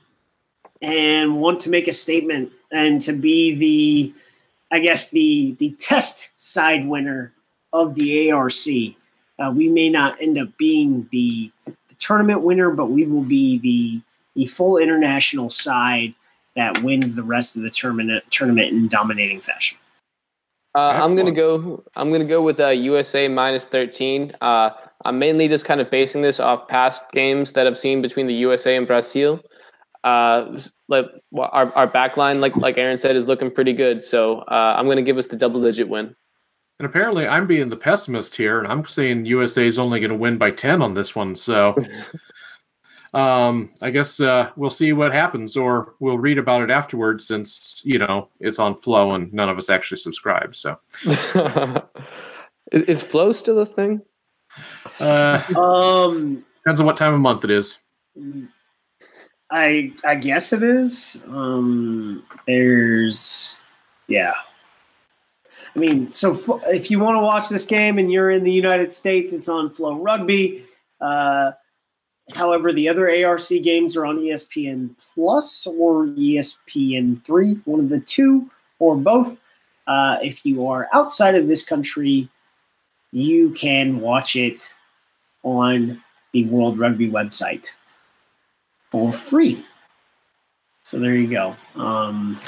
and 0.82 1.40
want 1.40 1.60
to 1.60 1.70
make 1.70 1.88
a 1.88 1.92
statement 1.92 2.52
and 2.70 3.00
to 3.02 3.12
be 3.12 3.54
the 3.54 4.14
I 4.70 4.80
guess 4.80 5.10
the 5.10 5.56
the 5.58 5.70
test 5.78 6.30
side 6.36 6.86
winner 6.86 7.32
of 7.72 7.94
the 7.94 8.30
ARC. 8.30 8.52
Uh, 9.38 9.52
we 9.54 9.68
may 9.68 9.88
not 9.88 10.20
end 10.20 10.36
up 10.36 10.48
being 10.58 11.08
the, 11.12 11.50
the 11.66 11.94
tournament 11.98 12.42
winner, 12.42 12.70
but 12.70 12.86
we 12.86 13.06
will 13.06 13.22
be 13.22 13.58
the 13.58 14.00
the 14.34 14.46
full 14.46 14.76
international 14.76 15.50
side 15.50 16.14
that 16.56 16.82
wins 16.82 17.14
the 17.14 17.22
rest 17.22 17.56
of 17.56 17.62
the 17.62 17.70
tournament 17.70 18.24
tournament 18.30 18.68
in 18.68 18.88
dominating 18.88 19.40
fashion. 19.40 19.78
Uh, 20.74 20.90
I'm 21.02 21.16
gonna 21.16 21.32
go. 21.32 21.82
I'm 21.96 22.12
gonna 22.12 22.24
go 22.24 22.42
with 22.42 22.60
uh, 22.60 22.68
USA 22.68 23.26
minus 23.26 23.64
13. 23.66 24.32
Uh, 24.40 24.70
I'm 25.04 25.18
mainly 25.18 25.48
just 25.48 25.64
kind 25.64 25.80
of 25.80 25.90
basing 25.90 26.22
this 26.22 26.40
off 26.40 26.68
past 26.68 27.10
games 27.12 27.52
that 27.52 27.66
I've 27.66 27.78
seen 27.78 28.02
between 28.02 28.26
the 28.26 28.34
USA 28.34 28.76
and 28.76 28.86
Brazil 28.86 29.40
uh, 30.08 30.58
like 30.88 31.06
our 31.36 31.72
our 31.74 31.86
back 31.86 32.16
line, 32.16 32.40
like 32.40 32.56
like 32.56 32.78
Aaron 32.78 32.96
said, 32.96 33.16
is 33.16 33.26
looking 33.26 33.50
pretty 33.50 33.72
good. 33.72 34.02
So 34.02 34.38
uh, 34.40 34.74
I'm 34.76 34.86
going 34.86 34.96
to 34.96 35.02
give 35.02 35.18
us 35.18 35.26
the 35.26 35.36
double 35.36 35.60
digit 35.60 35.88
win. 35.88 36.14
And 36.78 36.86
apparently, 36.86 37.26
I'm 37.26 37.46
being 37.46 37.68
the 37.68 37.76
pessimist 37.76 38.36
here, 38.36 38.58
and 38.58 38.68
I'm 38.68 38.84
saying 38.84 39.26
USA 39.26 39.66
is 39.66 39.78
only 39.78 40.00
going 40.00 40.10
to 40.10 40.16
win 40.16 40.38
by 40.38 40.50
ten 40.50 40.82
on 40.82 40.94
this 40.94 41.14
one. 41.14 41.34
So. 41.34 41.76
um, 43.14 43.72
I 43.82 43.90
guess 43.90 44.20
uh, 44.20 44.50
we'll 44.56 44.70
see 44.70 44.92
what 44.92 45.12
happens, 45.12 45.56
or 45.56 45.94
we'll 45.98 46.18
read 46.18 46.38
about 46.38 46.62
it 46.62 46.70
afterwards, 46.70 47.26
since 47.26 47.82
you 47.84 47.98
know 47.98 48.28
it's 48.40 48.58
on 48.58 48.76
Flow 48.76 49.12
and 49.12 49.32
none 49.32 49.48
of 49.48 49.58
us 49.58 49.70
actually 49.70 49.98
subscribe. 49.98 50.54
So, 50.54 50.78
is, 52.72 52.82
is 52.82 53.02
Flow 53.02 53.32
still 53.32 53.58
a 53.58 53.66
thing? 53.66 54.02
Uh, 55.00 55.42
um, 55.56 56.44
depends 56.62 56.80
on 56.80 56.86
what 56.86 56.96
time 56.96 57.14
of 57.14 57.20
month 57.20 57.44
it 57.44 57.50
is. 57.50 57.78
I 59.50 59.92
I 60.04 60.14
guess 60.16 60.52
it 60.52 60.62
is. 60.62 61.22
Um, 61.28 62.22
there's 62.46 63.58
yeah. 64.06 64.34
I 65.76 65.80
mean, 65.80 66.10
so 66.10 66.60
if 66.66 66.90
you 66.90 66.98
want 66.98 67.16
to 67.16 67.22
watch 67.22 67.48
this 67.48 67.64
game 67.64 67.98
and 67.98 68.10
you're 68.10 68.30
in 68.30 68.42
the 68.42 68.52
United 68.52 68.92
States, 68.92 69.32
it's 69.32 69.48
on 69.48 69.70
Flow 69.70 69.94
Rugby. 69.94 70.64
Uh, 71.00 71.52
however, 72.34 72.72
the 72.72 72.88
other 72.88 73.08
ARC 73.24 73.48
games 73.62 73.96
are 73.96 74.04
on 74.04 74.18
ESPN 74.18 74.90
Plus 75.14 75.66
or 75.66 76.06
ESPN 76.06 77.24
Three, 77.24 77.60
one 77.64 77.80
of 77.80 77.88
the 77.88 78.00
two 78.00 78.50
or 78.78 78.96
both. 78.96 79.38
Uh, 79.86 80.18
if 80.22 80.44
you 80.44 80.66
are 80.66 80.88
outside 80.92 81.34
of 81.34 81.46
this 81.46 81.64
country, 81.64 82.28
you 83.12 83.50
can 83.52 84.00
watch 84.00 84.36
it 84.36 84.74
on 85.42 86.02
the 86.32 86.44
World 86.46 86.78
Rugby 86.78 87.10
website 87.10 87.74
for 88.90 89.12
free. 89.12 89.64
So 90.82 90.98
there 90.98 91.14
you 91.14 91.28
go. 91.28 91.54
Um, 91.74 92.40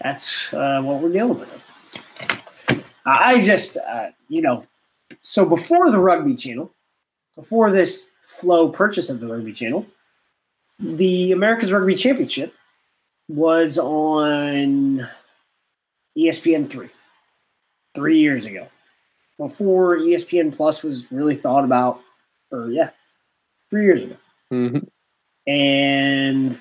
that's 0.00 0.52
uh, 0.54 0.80
what 0.82 1.00
we're 1.00 1.12
dealing 1.12 1.40
with. 1.40 1.62
I 3.04 3.40
just, 3.40 3.76
uh, 3.76 4.08
you 4.28 4.42
know, 4.42 4.62
so 5.22 5.44
before 5.44 5.90
the 5.90 5.98
rugby 5.98 6.34
channel, 6.34 6.72
before 7.34 7.70
this 7.70 8.08
flow 8.22 8.68
purchase 8.68 9.10
of 9.10 9.20
the 9.20 9.28
rugby 9.28 9.52
channel, 9.52 9.86
the 10.78 11.32
America's 11.32 11.72
Rugby 11.72 11.94
Championship 11.94 12.52
was 13.28 13.78
on 13.78 15.08
ESPN 16.16 16.68
three, 16.68 16.90
three 17.94 18.18
years 18.18 18.44
ago, 18.44 18.68
before 19.38 19.98
ESPN 19.98 20.54
Plus 20.54 20.82
was 20.82 21.10
really 21.10 21.34
thought 21.34 21.64
about, 21.64 22.00
or 22.50 22.70
yeah, 22.70 22.90
three 23.70 23.84
years 23.84 24.02
ago. 24.02 24.16
Mm-hmm. 24.52 24.78
And 25.46 26.58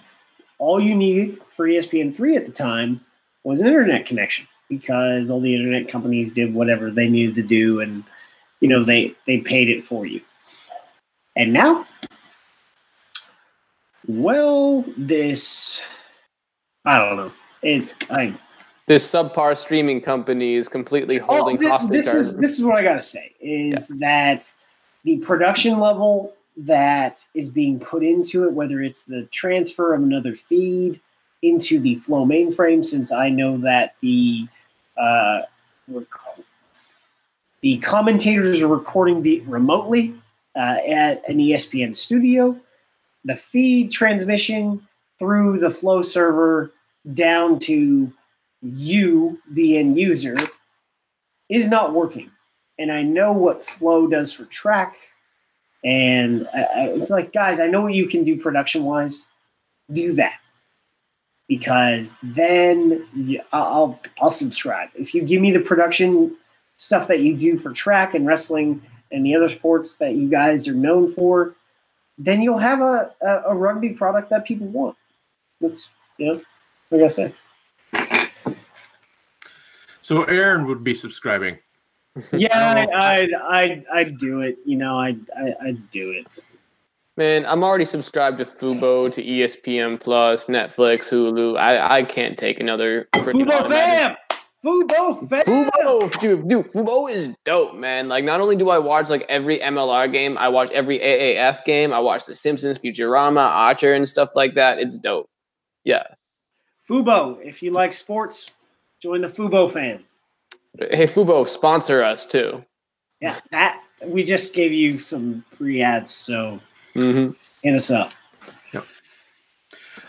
all 0.58 0.80
you 0.80 0.96
needed 0.96 1.40
for 1.50 1.68
ESPN3 1.68 2.38
at 2.38 2.46
the 2.46 2.52
time 2.52 3.02
was 3.44 3.62
an 3.62 3.68
internet 3.68 4.06
connection 4.06 4.48
because 4.70 5.30
all 5.30 5.40
the 5.40 5.56
internet 5.56 5.88
companies 5.88 6.34
did 6.34 6.54
whatever 6.54 6.90
they 6.90 7.08
needed 7.08 7.36
to 7.36 7.44
do 7.44 7.80
and 7.82 8.04
you 8.60 8.68
know 8.68 8.84
they 8.84 9.14
they 9.28 9.38
paid 9.38 9.70
it 9.70 9.86
for 9.86 10.06
you. 10.06 10.22
And 11.36 11.54
now 11.54 11.86
well 14.08 14.86
this 14.98 15.84
I 16.86 17.00
don't 17.00 17.18
know. 17.18 17.32
It 17.62 17.90
I 18.10 18.36
this 18.88 19.12
subpar 19.12 19.58
streaming 19.58 20.00
company 20.02 20.56
is 20.56 20.68
completely 20.68 21.20
oh, 21.20 21.26
holding 21.26 21.58
oh, 21.66 21.88
this, 21.88 22.06
this 22.06 22.14
is 22.14 22.38
this 22.38 22.58
is 22.58 22.64
what 22.64 22.80
I 22.80 22.84
gotta 22.84 23.02
say 23.02 23.34
is 23.40 23.92
yeah. 23.92 24.08
that 24.08 24.54
the 25.04 25.18
production 25.18 25.80
level 25.80 26.35
that 26.58 27.24
is 27.34 27.50
being 27.50 27.80
put 27.80 28.04
into 28.04 28.46
it, 28.46 28.54
whether 28.54 28.82
it's 28.82 29.04
the 29.04 29.24
transfer 29.32 29.94
of 29.94 30.02
another 30.02 30.36
feed 30.36 31.00
into 31.42 31.80
the 31.80 31.96
Flow 31.96 32.26
mainframe, 32.26 32.84
since 32.84 33.12
I 33.12 33.30
know 33.30 33.58
that 33.58 33.96
the 34.02 34.48
uh, 34.98 35.42
rec- 35.88 36.08
the 37.62 37.78
commentators 37.80 38.62
are 38.62 38.68
recording 38.68 39.22
the 39.22 39.42
remotely 39.42 40.16
uh, 40.56 40.78
at 40.88 41.28
an 41.28 41.38
ESPN 41.38 41.96
studio. 41.96 42.58
The 43.26 43.36
feed 43.36 43.92
transmission 43.92 44.88
through 45.20 45.60
the 45.60 45.70
Flow 45.70 46.02
server 46.02 46.72
down 47.14 47.60
to 47.60 48.12
you, 48.62 49.40
the 49.52 49.78
end 49.78 49.98
user, 49.98 50.38
is 51.50 51.70
not 51.70 51.94
working. 51.94 52.32
And 52.78 52.92
I 52.92 53.02
know 53.02 53.32
what 53.32 53.62
Flow 53.62 54.08
does 54.08 54.34
for 54.34 54.46
track 54.46 54.98
and 55.86 56.48
I, 56.54 56.90
it's 56.96 57.12
like, 57.12 57.32
guys, 57.32 57.60
I 57.60 57.68
know 57.68 57.82
what 57.82 57.94
you 57.94 58.08
can 58.08 58.24
do 58.24 58.42
production 58.42 58.84
wise. 58.84 59.28
Do 59.94 60.14
that 60.14 60.40
because 61.48 62.18
then 62.24 63.08
I'll 63.54 64.00
I'll 64.20 64.32
subscribe. 64.32 64.90
If 64.96 65.14
you 65.14 65.22
give 65.22 65.42
me 65.42 65.52
the 65.52 65.60
production 65.60 66.36
stuff 66.78 67.08
that 67.08 67.20
you 67.20 67.38
do 67.38 67.56
for 67.56 67.72
track 67.72 68.16
and 68.16 68.26
wrestling 68.26 68.82
and 69.12 69.24
the 69.24 69.36
other 69.36 69.48
sports 69.48 69.98
that 69.98 70.16
you 70.16 70.28
guys 70.28 70.68
are 70.68 70.74
known 70.74 71.08
for, 71.08 71.56
then 72.18 72.42
you'll 72.42 72.58
have 72.58 72.82
a, 72.82 73.12
a, 73.22 73.44
a 73.50 73.56
rugby 73.56 73.90
product 73.90 74.32
that 74.32 74.46
people 74.46 74.68
want. 74.68 74.98
That's 75.62 75.92
you 76.18 76.34
know, 76.34 76.42
like 76.90 77.04
I 77.04 77.08
said. 77.08 77.36
So 80.02 80.24
Aaron 80.24 80.66
would 80.66 80.84
be 80.84 80.96
subscribing. 80.96 81.60
yeah, 82.34 82.88
I, 82.88 82.88
I, 82.94 83.60
I, 83.60 83.86
I 83.94 84.04
do 84.04 84.42
it. 84.42 84.58
You 84.66 84.78
know, 84.78 84.98
I, 85.00 85.16
I, 85.38 85.56
I 85.62 85.72
do 85.92 86.12
it. 86.12 86.28
Man, 87.18 87.46
I'm 87.46 87.64
already 87.64 87.86
subscribed 87.86 88.40
to 88.40 88.46
Fubo, 88.46 89.12
to 89.12 89.24
ESPN 89.24 90.00
Plus, 90.00 90.48
Netflix, 90.48 91.10
Hulu. 91.10 91.58
I, 91.58 92.00
I 92.00 92.04
can't 92.04 92.38
take 92.38 92.60
another 92.60 93.08
Fubo 93.16 93.68
fam, 93.70 94.18
Fubo 94.64 95.30
fam. 95.30 95.46
Fubo, 95.46 96.20
dude, 96.20 96.48
dude, 96.50 96.72
Fubo 96.74 97.10
is 97.10 97.34
dope, 97.46 97.76
man. 97.76 98.10
Like, 98.10 98.26
not 98.26 98.42
only 98.42 98.58
do 98.58 98.70
I 98.70 98.80
watch 98.80 99.10
like 99.10 99.26
every 99.30 99.60
MLR 99.60 100.12
game, 100.12 100.38
I 100.38 100.50
watch 100.50 100.70
every 100.72 101.00
AAF 101.00 101.64
game. 101.64 101.94
I 101.94 102.00
watch 102.00 102.26
The 102.26 102.36
Simpsons, 102.36 102.80
Futurama, 102.80 103.46
Archer, 103.46 103.94
and 103.94 104.08
stuff 104.08 104.32
like 104.36 104.56
that. 104.56 104.80
It's 104.80 104.98
dope. 104.98 105.30
Yeah. 105.86 106.04
Fubo. 106.90 107.40
If 107.46 107.64
you 107.64 107.72
like 107.72 107.94
sports, 107.94 108.52
join 109.02 109.22
the 109.22 109.30
Fubo 109.30 109.72
fam. 109.72 110.04
Hey, 110.80 111.08
Fubo, 111.08 111.48
sponsor 111.48 112.04
us 112.04 112.26
too. 112.26 112.64
Yeah, 113.22 113.38
that 113.52 113.82
we 114.06 114.24
just 114.24 114.54
gave 114.54 114.72
you 114.74 115.00
some 115.00 115.44
free 115.52 115.82
ads, 115.82 116.12
so 116.12 116.60
Mm-hmm. 116.96 117.32
hit 117.62 117.76
us 117.76 117.92
up. 117.92 118.14
Yep. 118.74 118.86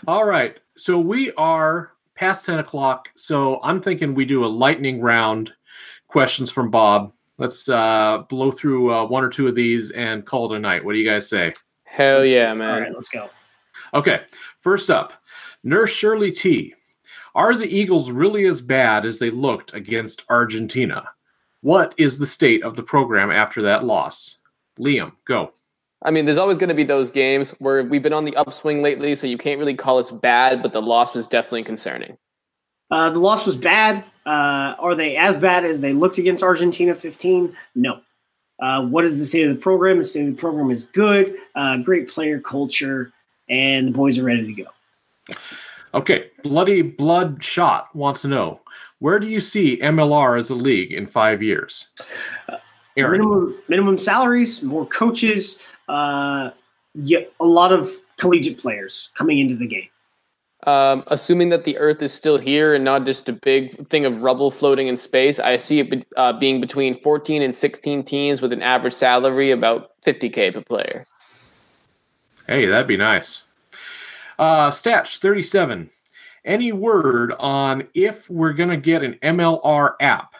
All 0.07 0.23
right. 0.25 0.57
So 0.77 0.97
we 0.99 1.31
are 1.33 1.91
past 2.15 2.45
10 2.45 2.59
o'clock. 2.59 3.09
So 3.15 3.59
I'm 3.61 3.81
thinking 3.81 4.13
we 4.13 4.23
do 4.25 4.45
a 4.45 4.47
lightning 4.47 5.01
round 5.01 5.51
questions 6.07 6.49
from 6.49 6.71
Bob. 6.71 7.11
Let's 7.37 7.67
uh, 7.67 8.23
blow 8.29 8.51
through 8.51 8.93
uh, 8.93 9.05
one 9.05 9.23
or 9.23 9.29
two 9.29 9.47
of 9.47 9.55
these 9.55 9.91
and 9.91 10.25
call 10.25 10.51
it 10.51 10.55
a 10.55 10.59
night. 10.59 10.83
What 10.85 10.93
do 10.93 10.99
you 10.99 11.09
guys 11.09 11.29
say? 11.29 11.53
Hell 11.83 12.23
yeah, 12.23 12.53
man. 12.53 12.83
right, 12.83 12.93
let's 12.93 13.09
go. 13.09 13.29
Okay. 13.93 14.21
First 14.59 14.89
up, 14.89 15.13
Nurse 15.63 15.91
Shirley 15.91 16.31
T. 16.31 16.73
Are 17.37 17.55
the 17.55 17.67
Eagles 17.67 18.09
really 18.09 18.45
as 18.45 18.61
bad 18.61 19.05
as 19.05 19.19
they 19.19 19.29
looked 19.29 19.71
against 19.75 20.25
Argentina? 20.27 21.07
What 21.61 21.93
is 21.95 22.17
the 22.17 22.25
state 22.25 22.63
of 22.63 22.75
the 22.75 22.81
program 22.81 23.29
after 23.29 23.61
that 23.61 23.83
loss? 23.83 24.39
Liam, 24.79 25.11
go. 25.25 25.53
I 26.01 26.09
mean, 26.09 26.25
there's 26.25 26.39
always 26.39 26.57
going 26.57 26.69
to 26.69 26.75
be 26.75 26.83
those 26.83 27.11
games 27.11 27.51
where 27.59 27.83
we've 27.83 28.01
been 28.01 28.11
on 28.11 28.25
the 28.25 28.35
upswing 28.35 28.81
lately, 28.81 29.13
so 29.13 29.27
you 29.27 29.37
can't 29.37 29.59
really 29.59 29.75
call 29.75 29.99
us 29.99 30.09
bad, 30.09 30.63
but 30.63 30.73
the 30.73 30.81
loss 30.81 31.13
was 31.13 31.27
definitely 31.27 31.63
concerning. 31.63 32.17
Uh, 32.89 33.11
the 33.11 33.19
loss 33.19 33.45
was 33.45 33.55
bad. 33.55 34.03
Uh, 34.25 34.73
are 34.79 34.95
they 34.95 35.15
as 35.15 35.37
bad 35.37 35.63
as 35.63 35.79
they 35.79 35.93
looked 35.93 36.17
against 36.17 36.41
Argentina 36.41 36.95
15? 36.95 37.55
No. 37.75 38.01
Uh, 38.59 38.83
what 38.83 39.05
is 39.05 39.19
the 39.19 39.25
state 39.25 39.47
of 39.47 39.55
the 39.55 39.61
program? 39.61 39.99
The 39.99 40.03
state 40.03 40.27
of 40.27 40.35
the 40.35 40.41
program 40.41 40.71
is 40.71 40.85
good, 40.85 41.35
uh, 41.53 41.77
great 41.77 42.09
player 42.09 42.39
culture, 42.39 43.11
and 43.47 43.89
the 43.89 43.91
boys 43.91 44.17
are 44.17 44.23
ready 44.23 44.43
to 44.55 44.63
go. 44.63 45.35
Okay. 45.93 46.29
Bloody 46.43 46.81
Blood 46.81 47.43
Shot 47.43 47.95
wants 47.95 48.21
to 48.23 48.27
know 48.27 48.59
where 48.99 49.19
do 49.19 49.27
you 49.27 49.39
see 49.39 49.77
MLR 49.77 50.39
as 50.39 50.49
a 50.49 50.55
league 50.55 50.91
in 50.91 51.05
five 51.05 51.43
years? 51.43 51.89
Aaron. 52.97 53.21
Minimum, 53.21 53.55
minimum 53.67 53.97
salaries, 53.97 54.63
more 54.63 54.85
coaches, 54.87 55.59
uh, 55.87 56.49
yeah, 56.95 57.19
a 57.39 57.45
lot 57.45 57.71
of 57.71 57.89
collegiate 58.17 58.57
players 58.57 59.09
coming 59.13 59.37
into 59.37 59.55
the 59.55 59.67
game. 59.67 59.89
Um, 60.63 61.03
assuming 61.07 61.49
that 61.49 61.63
the 61.63 61.77
Earth 61.77 62.01
is 62.01 62.11
still 62.11 62.37
here 62.37 62.73
and 62.73 62.83
not 62.83 63.05
just 63.05 63.29
a 63.29 63.33
big 63.33 63.87
thing 63.87 64.05
of 64.05 64.23
rubble 64.23 64.49
floating 64.49 64.87
in 64.87 64.97
space, 64.97 65.39
I 65.39 65.57
see 65.57 65.79
it 65.79 65.89
be- 65.91 66.05
uh, 66.17 66.33
being 66.33 66.59
between 66.59 66.99
14 66.99 67.43
and 67.43 67.53
16 67.53 68.03
teams 68.03 68.41
with 68.41 68.51
an 68.51 68.63
average 68.63 68.93
salary 68.93 69.51
about 69.51 69.91
50k 70.01 70.53
per 70.53 70.61
player. 70.61 71.05
Hey, 72.47 72.65
that'd 72.65 72.87
be 72.87 72.97
nice. 72.97 73.43
Uh, 74.39 74.69
Statch 74.69 75.17
37. 75.19 75.89
Any 76.45 76.71
word 76.71 77.33
on 77.39 77.87
if 77.93 78.29
we're 78.29 78.53
going 78.53 78.69
to 78.69 78.77
get 78.77 79.03
an 79.03 79.15
MLR 79.21 79.95
app? 79.99 80.33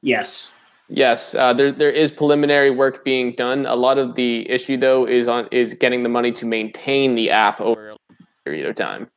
Yes. 0.00 0.50
Yes, 0.94 1.34
uh, 1.34 1.54
there 1.54 1.72
there 1.72 1.90
is 1.90 2.12
preliminary 2.12 2.70
work 2.70 3.02
being 3.02 3.32
done. 3.32 3.64
A 3.64 3.74
lot 3.74 3.96
of 3.96 4.14
the 4.14 4.48
issue 4.50 4.76
though 4.76 5.06
is 5.06 5.26
on 5.26 5.48
is 5.50 5.72
getting 5.72 6.02
the 6.02 6.10
money 6.10 6.32
to 6.32 6.44
maintain 6.44 7.14
the 7.14 7.30
app 7.30 7.62
over 7.62 7.92
a 7.92 7.96
period 8.44 8.66
of 8.66 8.74
time. 8.74 9.08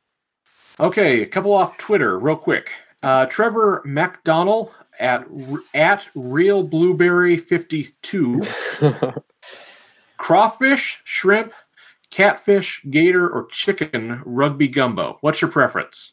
Okay, 0.80 1.20
a 1.20 1.26
couple 1.26 1.52
off 1.52 1.76
Twitter, 1.76 2.18
real 2.18 2.36
quick. 2.36 2.70
Uh, 3.02 3.26
Trevor 3.26 3.82
McDonald 3.84 4.74
at 4.98 5.26
at 5.74 6.08
Real 6.14 6.62
Blueberry 6.62 7.36
52. 7.36 8.40
Crawfish, 10.16 11.02
shrimp, 11.04 11.52
catfish, 12.16 12.82
gator, 12.88 13.28
or 13.28 13.46
chicken 13.48 14.22
rugby 14.24 14.66
gumbo. 14.66 15.18
What's 15.20 15.42
your 15.42 15.50
preference? 15.50 16.12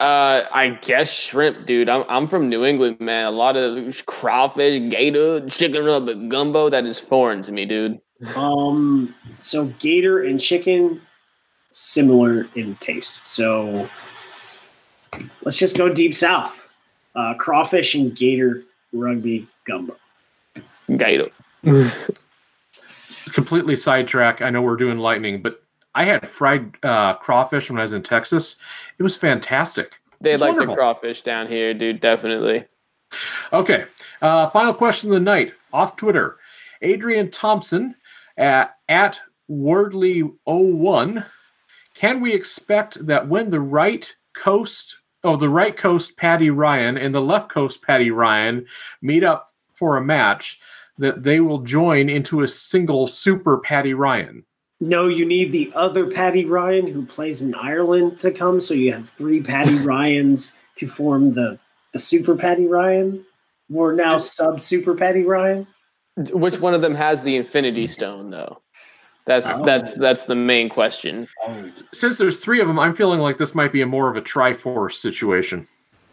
Uh, 0.00 0.42
I 0.52 0.70
guess 0.82 1.12
shrimp, 1.16 1.64
dude. 1.64 1.88
I'm 1.88 2.04
I'm 2.08 2.26
from 2.26 2.48
New 2.48 2.64
England, 2.64 2.98
man. 2.98 3.26
A 3.26 3.30
lot 3.30 3.56
of 3.56 4.04
crawfish, 4.06 4.90
gator, 4.90 5.48
chicken 5.48 5.84
rub, 5.84 6.28
gumbo. 6.28 6.68
That 6.68 6.84
is 6.84 6.98
foreign 6.98 7.42
to 7.42 7.52
me, 7.52 7.66
dude. 7.66 8.00
Um, 8.34 9.14
so 9.38 9.66
gator 9.78 10.24
and 10.24 10.40
chicken 10.40 11.00
similar 11.70 12.48
in 12.56 12.74
taste. 12.76 13.24
So 13.24 13.88
let's 15.42 15.56
just 15.56 15.76
go 15.76 15.88
deep 15.88 16.14
south. 16.14 16.68
Uh, 17.14 17.34
crawfish 17.34 17.94
and 17.94 18.16
gator 18.16 18.64
rugby 18.92 19.46
gumbo. 19.64 19.96
Gator. 20.96 21.30
Completely 23.34 23.74
sidetrack. 23.74 24.42
I 24.42 24.50
know 24.50 24.62
we're 24.62 24.76
doing 24.76 24.98
lightning, 24.98 25.42
but 25.42 25.62
I 25.94 26.04
had 26.04 26.28
fried 26.28 26.76
uh, 26.84 27.14
crawfish 27.14 27.68
when 27.68 27.78
I 27.78 27.82
was 27.82 27.92
in 27.92 28.02
Texas. 28.02 28.56
It 28.98 29.02
was 29.02 29.16
fantastic. 29.16 30.00
They 30.20 30.36
like 30.36 30.52
wonderful. 30.52 30.74
the 30.74 30.78
crawfish 30.78 31.22
down 31.22 31.48
here, 31.48 31.74
dude. 31.74 32.00
Definitely. 32.00 32.64
Okay. 33.52 33.84
Uh, 34.22 34.48
final 34.50 34.72
question 34.72 35.10
of 35.10 35.14
the 35.14 35.20
night 35.20 35.52
off 35.72 35.96
Twitter. 35.96 36.38
Adrian 36.80 37.30
Thompson 37.30 37.94
at, 38.36 38.76
at 38.88 39.20
Wordly01. 39.50 41.26
Can 41.94 42.20
we 42.20 42.32
expect 42.32 43.06
that 43.06 43.28
when 43.28 43.50
the 43.50 43.60
right 43.60 44.14
coast, 44.34 44.98
oh, 45.22 45.36
the 45.36 45.48
right 45.48 45.76
coast 45.76 46.16
Paddy 46.16 46.50
Ryan 46.50 46.96
and 46.96 47.14
the 47.14 47.20
left 47.20 47.50
coast 47.50 47.82
Paddy 47.82 48.10
Ryan 48.10 48.66
meet 49.02 49.22
up 49.22 49.52
for 49.74 49.96
a 49.96 50.04
match, 50.04 50.60
that 50.98 51.22
they 51.24 51.40
will 51.40 51.58
join 51.60 52.08
into 52.08 52.42
a 52.42 52.48
single 52.48 53.06
super 53.06 53.58
Paddy 53.58 53.94
Ryan? 53.94 54.44
No, 54.80 55.08
you 55.08 55.24
need 55.24 55.52
the 55.52 55.72
other 55.74 56.10
Paddy 56.10 56.44
Ryan 56.44 56.86
who 56.86 57.06
plays 57.06 57.42
in 57.42 57.54
Ireland 57.54 58.18
to 58.20 58.30
come. 58.30 58.60
So 58.60 58.74
you 58.74 58.92
have 58.92 59.08
three 59.10 59.40
Paddy 59.40 59.74
Ryans 59.78 60.52
to 60.76 60.88
form 60.88 61.34
the 61.34 61.58
the 61.92 61.98
Super 62.00 62.34
Paddy 62.34 62.66
Ryan. 62.66 63.24
We're 63.70 63.94
now 63.94 64.18
sub 64.18 64.60
Super 64.60 64.94
Paddy 64.94 65.22
Ryan. 65.22 65.66
Which 66.16 66.60
one 66.60 66.74
of 66.74 66.80
them 66.80 66.94
has 66.94 67.22
the 67.22 67.36
Infinity 67.36 67.86
Stone, 67.86 68.30
though? 68.30 68.60
That's 69.26 69.46
Oh. 69.48 69.64
that's 69.64 69.94
that's 69.94 70.24
the 70.26 70.34
main 70.34 70.68
question. 70.68 71.28
Oh, 71.46 71.70
Since 71.92 72.18
there's 72.18 72.40
three 72.40 72.60
of 72.60 72.66
them, 72.68 72.78
I'm 72.78 72.94
feeling 72.94 73.20
like 73.20 73.38
this 73.38 73.54
might 73.54 73.72
be 73.72 73.80
a 73.80 73.86
more 73.86 74.10
of 74.10 74.16
a 74.16 74.20
Triforce 74.20 74.94
situation. 74.94 75.66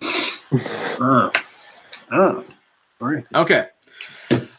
oh, 0.04 1.32
oh. 2.12 2.44
All 3.02 3.08
right. 3.08 3.26
Okay. 3.36 3.66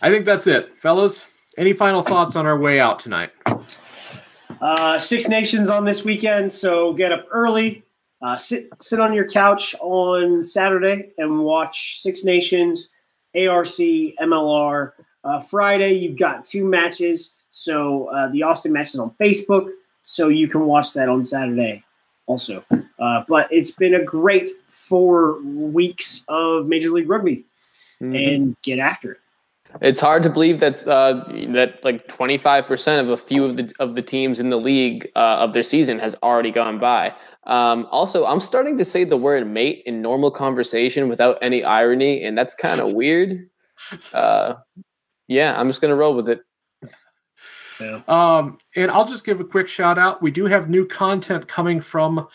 I 0.02 0.10
think 0.10 0.24
that's 0.26 0.46
it. 0.46 0.76
Fellas, 0.76 1.26
any 1.56 1.72
final 1.72 2.02
thoughts 2.02 2.36
on 2.36 2.44
our 2.46 2.58
way 2.58 2.80
out 2.80 2.98
tonight? 2.98 3.30
Uh, 4.60 4.98
Six 4.98 5.28
Nations 5.28 5.70
on 5.70 5.84
this 5.84 6.04
weekend, 6.04 6.52
so 6.52 6.92
get 6.92 7.12
up 7.12 7.26
early. 7.30 7.82
Uh, 8.20 8.36
sit 8.36 8.68
sit 8.80 9.00
on 9.00 9.12
your 9.12 9.28
couch 9.28 9.74
on 9.80 10.44
Saturday 10.44 11.10
and 11.18 11.40
watch 11.40 12.00
Six 12.00 12.24
Nations, 12.24 12.90
ARC, 13.36 13.66
MLR. 13.68 14.92
Uh, 15.24 15.40
Friday, 15.40 15.92
you've 15.94 16.18
got 16.18 16.44
two 16.44 16.64
matches. 16.64 17.32
So 17.50 18.06
uh, 18.06 18.28
the 18.28 18.42
Austin 18.42 18.72
match 18.72 18.88
is 18.88 18.98
on 18.98 19.10
Facebook, 19.20 19.68
so 20.02 20.28
you 20.28 20.48
can 20.48 20.66
watch 20.66 20.92
that 20.94 21.08
on 21.08 21.24
Saturday 21.24 21.84
also. 22.26 22.64
Uh, 22.98 23.24
but 23.28 23.48
it's 23.52 23.72
been 23.72 23.94
a 23.94 24.02
great 24.04 24.48
four 24.68 25.40
weeks 25.42 26.24
of 26.28 26.66
Major 26.66 26.90
League 26.90 27.08
Rugby, 27.08 27.44
Mhm. 28.00 28.34
and 28.34 28.56
get 28.62 28.78
after 28.78 29.12
it. 29.12 29.18
It's 29.80 30.00
hard 30.00 30.22
to 30.24 30.30
believe 30.30 30.60
that's 30.60 30.86
uh, 30.86 31.24
that 31.48 31.80
like 31.82 32.06
25% 32.08 33.00
of 33.00 33.08
a 33.08 33.16
few 33.16 33.44
of 33.44 33.56
the 33.56 33.72
of 33.78 33.94
the 33.94 34.02
teams 34.02 34.38
in 34.38 34.50
the 34.50 34.58
league 34.58 35.10
uh, 35.16 35.38
of 35.38 35.52
their 35.52 35.62
season 35.62 35.98
has 35.98 36.14
already 36.22 36.50
gone 36.50 36.78
by. 36.78 37.14
Um, 37.44 37.88
also, 37.90 38.26
I'm 38.26 38.40
starting 38.40 38.78
to 38.78 38.84
say 38.84 39.04
the 39.04 39.16
word 39.16 39.46
mate 39.46 39.82
in 39.86 40.02
normal 40.02 40.30
conversation 40.30 41.08
without 41.08 41.38
any 41.42 41.64
irony, 41.64 42.22
and 42.22 42.36
that's 42.36 42.54
kind 42.54 42.80
of 42.80 42.92
weird. 42.92 43.48
Uh, 44.12 44.54
yeah, 45.26 45.58
I'm 45.58 45.66
just 45.66 45.80
gonna 45.80 45.96
roll 45.96 46.14
with 46.14 46.28
it. 46.28 46.40
Um, 48.06 48.58
and 48.76 48.90
I'll 48.90 49.06
just 49.06 49.24
give 49.24 49.40
a 49.40 49.44
quick 49.44 49.66
shout 49.66 49.98
out. 49.98 50.22
We 50.22 50.30
do 50.30 50.46
have 50.46 50.70
new 50.70 50.86
content 50.86 51.48
coming 51.48 51.80
from 51.80 52.28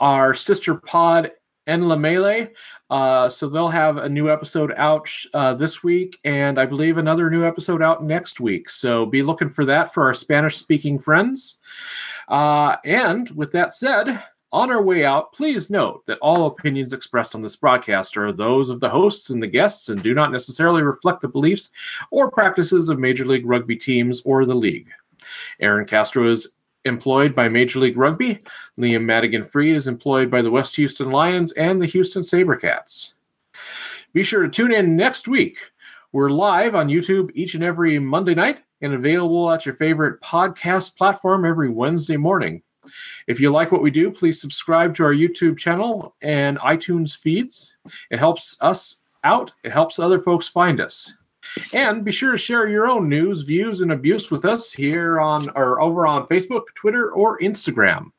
our 0.00 0.34
sister 0.34 0.74
pod, 0.74 1.30
Enla 1.68 1.98
Melee. 1.98 2.50
Uh, 2.90 3.28
so 3.28 3.48
they'll 3.48 3.68
have 3.68 3.98
a 3.98 4.08
new 4.08 4.30
episode 4.30 4.72
out 4.76 5.10
uh, 5.34 5.54
this 5.54 5.84
week, 5.84 6.18
and 6.24 6.58
I 6.58 6.66
believe 6.66 6.96
another 6.96 7.30
new 7.30 7.46
episode 7.46 7.82
out 7.82 8.02
next 8.02 8.40
week. 8.40 8.70
So 8.70 9.04
be 9.04 9.22
looking 9.22 9.50
for 9.50 9.64
that 9.66 9.92
for 9.92 10.04
our 10.04 10.14
Spanish 10.14 10.56
speaking 10.56 10.98
friends. 10.98 11.58
Uh, 12.28 12.76
and 12.84 13.28
with 13.30 13.52
that 13.52 13.74
said, 13.74 14.22
on 14.50 14.70
our 14.70 14.82
way 14.82 15.04
out, 15.04 15.32
please 15.34 15.68
note 15.68 16.06
that 16.06 16.18
all 16.20 16.46
opinions 16.46 16.94
expressed 16.94 17.34
on 17.34 17.42
this 17.42 17.56
broadcast 17.56 18.16
are 18.16 18.32
those 18.32 18.70
of 18.70 18.80
the 18.80 18.88
hosts 18.88 19.28
and 19.28 19.42
the 19.42 19.46
guests 19.46 19.90
and 19.90 20.02
do 20.02 20.14
not 20.14 20.32
necessarily 20.32 20.82
reflect 20.82 21.20
the 21.20 21.28
beliefs 21.28 21.68
or 22.10 22.30
practices 22.30 22.88
of 22.88 22.98
Major 22.98 23.26
League 23.26 23.46
Rugby 23.46 23.76
teams 23.76 24.22
or 24.24 24.46
the 24.46 24.54
league. 24.54 24.88
Aaron 25.60 25.84
Castro 25.84 26.30
is 26.30 26.54
employed 26.88 27.34
by 27.34 27.48
Major 27.48 27.78
League 27.78 27.96
Rugby. 27.96 28.40
Liam 28.78 29.04
Madigan 29.04 29.44
Freed 29.44 29.76
is 29.76 29.86
employed 29.86 30.30
by 30.30 30.42
the 30.42 30.50
West 30.50 30.74
Houston 30.74 31.12
Lions 31.12 31.52
and 31.52 31.80
the 31.80 31.86
Houston 31.86 32.22
Sabercats. 32.22 33.14
Be 34.12 34.22
sure 34.22 34.42
to 34.42 34.48
tune 34.48 34.72
in 34.72 34.96
next 34.96 35.28
week. 35.28 35.58
We're 36.12 36.30
live 36.30 36.74
on 36.74 36.88
YouTube 36.88 37.30
each 37.34 37.54
and 37.54 37.62
every 37.62 37.98
Monday 37.98 38.34
night 38.34 38.62
and 38.80 38.94
available 38.94 39.50
at 39.50 39.66
your 39.66 39.74
favorite 39.74 40.20
podcast 40.22 40.96
platform 40.96 41.44
every 41.44 41.68
Wednesday 41.68 42.16
morning. 42.16 42.62
If 43.26 43.40
you 43.40 43.50
like 43.50 43.70
what 43.70 43.82
we 43.82 43.90
do, 43.90 44.10
please 44.10 44.40
subscribe 44.40 44.94
to 44.94 45.04
our 45.04 45.12
YouTube 45.12 45.58
channel 45.58 46.14
and 46.22 46.58
iTunes 46.60 47.16
feeds. 47.16 47.76
It 48.10 48.18
helps 48.18 48.56
us 48.62 49.02
out, 49.24 49.52
it 49.62 49.72
helps 49.72 49.98
other 49.98 50.18
folks 50.18 50.48
find 50.48 50.80
us. 50.80 51.17
And 51.72 52.04
be 52.04 52.12
sure 52.12 52.32
to 52.32 52.38
share 52.38 52.68
your 52.68 52.86
own 52.86 53.08
news, 53.08 53.42
views, 53.42 53.80
and 53.80 53.92
abuse 53.92 54.30
with 54.30 54.44
us 54.44 54.72
here 54.72 55.20
on 55.20 55.48
or 55.54 55.80
over 55.80 56.06
on 56.06 56.26
Facebook, 56.26 56.62
Twitter, 56.74 57.10
or 57.10 57.38
Instagram. 57.40 58.10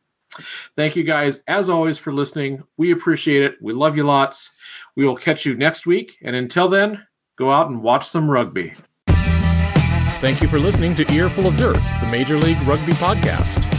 Thank 0.76 0.96
you 0.96 1.04
guys, 1.04 1.42
as 1.48 1.70
always, 1.70 1.98
for 1.98 2.14
listening. 2.14 2.64
We 2.78 2.92
appreciate 2.92 3.44
it. 3.44 3.56
We 3.62 3.74
love 3.74 3.98
you 3.98 4.04
lots. 4.04 4.58
We 4.96 5.06
will 5.06 5.16
catch 5.16 5.46
you 5.46 5.56
next 5.56 5.86
week. 5.86 6.18
And 6.22 6.36
until 6.36 6.70
then, 6.70 7.06
go 7.38 7.52
out 7.52 7.70
and 7.70 7.82
watch 7.82 8.08
some 8.08 8.30
rugby. 8.30 8.74
Thank 9.08 10.42
you 10.42 10.48
for 10.48 10.60
listening 10.60 10.96
to 10.96 11.14
Earful 11.14 11.48
of 11.48 11.56
Dirt, 11.58 11.80
the 12.02 12.10
Major 12.12 12.38
League 12.38 12.62
Rugby 12.68 12.92
podcast. 12.94 13.79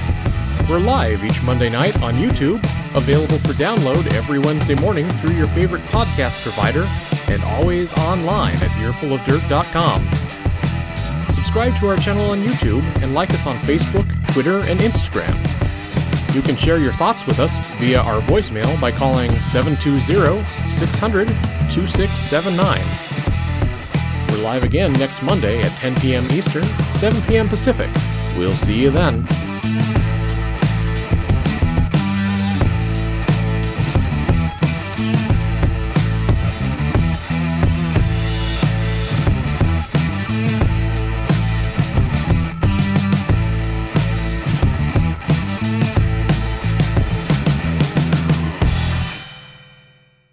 We're 0.69 0.79
live 0.79 1.25
each 1.25 1.43
Monday 1.43 1.71
night 1.71 2.01
on 2.03 2.15
YouTube, 2.15 2.63
available 2.95 3.39
for 3.39 3.55
download 3.55 4.07
every 4.13 4.39
Wednesday 4.39 4.75
morning 4.77 5.11
through 5.19 5.35
your 5.35 5.49
favorite 5.49 5.83
podcast 5.85 6.41
provider, 6.43 6.87
and 7.29 7.43
always 7.43 7.93
online 7.95 8.55
at 8.57 8.71
earfulofdirt.com. 8.79 10.09
Subscribe 11.33 11.75
to 11.81 11.89
our 11.89 11.97
channel 11.97 12.31
on 12.31 12.43
YouTube 12.43 12.85
and 13.03 13.15
like 13.15 13.31
us 13.31 13.47
on 13.47 13.57
Facebook, 13.59 14.07
Twitter, 14.33 14.59
and 14.69 14.79
Instagram. 14.81 15.35
You 16.35 16.43
can 16.43 16.55
share 16.55 16.79
your 16.79 16.93
thoughts 16.93 17.27
with 17.27 17.41
us 17.41 17.59
via 17.79 18.01
our 18.01 18.21
voicemail 18.21 18.79
by 18.81 18.93
calling 18.93 19.33
720 19.33 20.45
600 20.71 21.29
2679. 21.71 22.81
We're 24.31 24.45
live 24.45 24.63
again 24.63 24.93
next 24.93 25.23
Monday 25.23 25.61
at 25.61 25.73
10 25.73 25.97
p.m. 25.97 26.25
Eastern, 26.31 26.63
7 26.93 27.21
p.m. 27.23 27.49
Pacific. 27.49 27.91
We'll 28.37 28.55
see 28.55 28.81
you 28.81 28.93
then. 28.93 29.27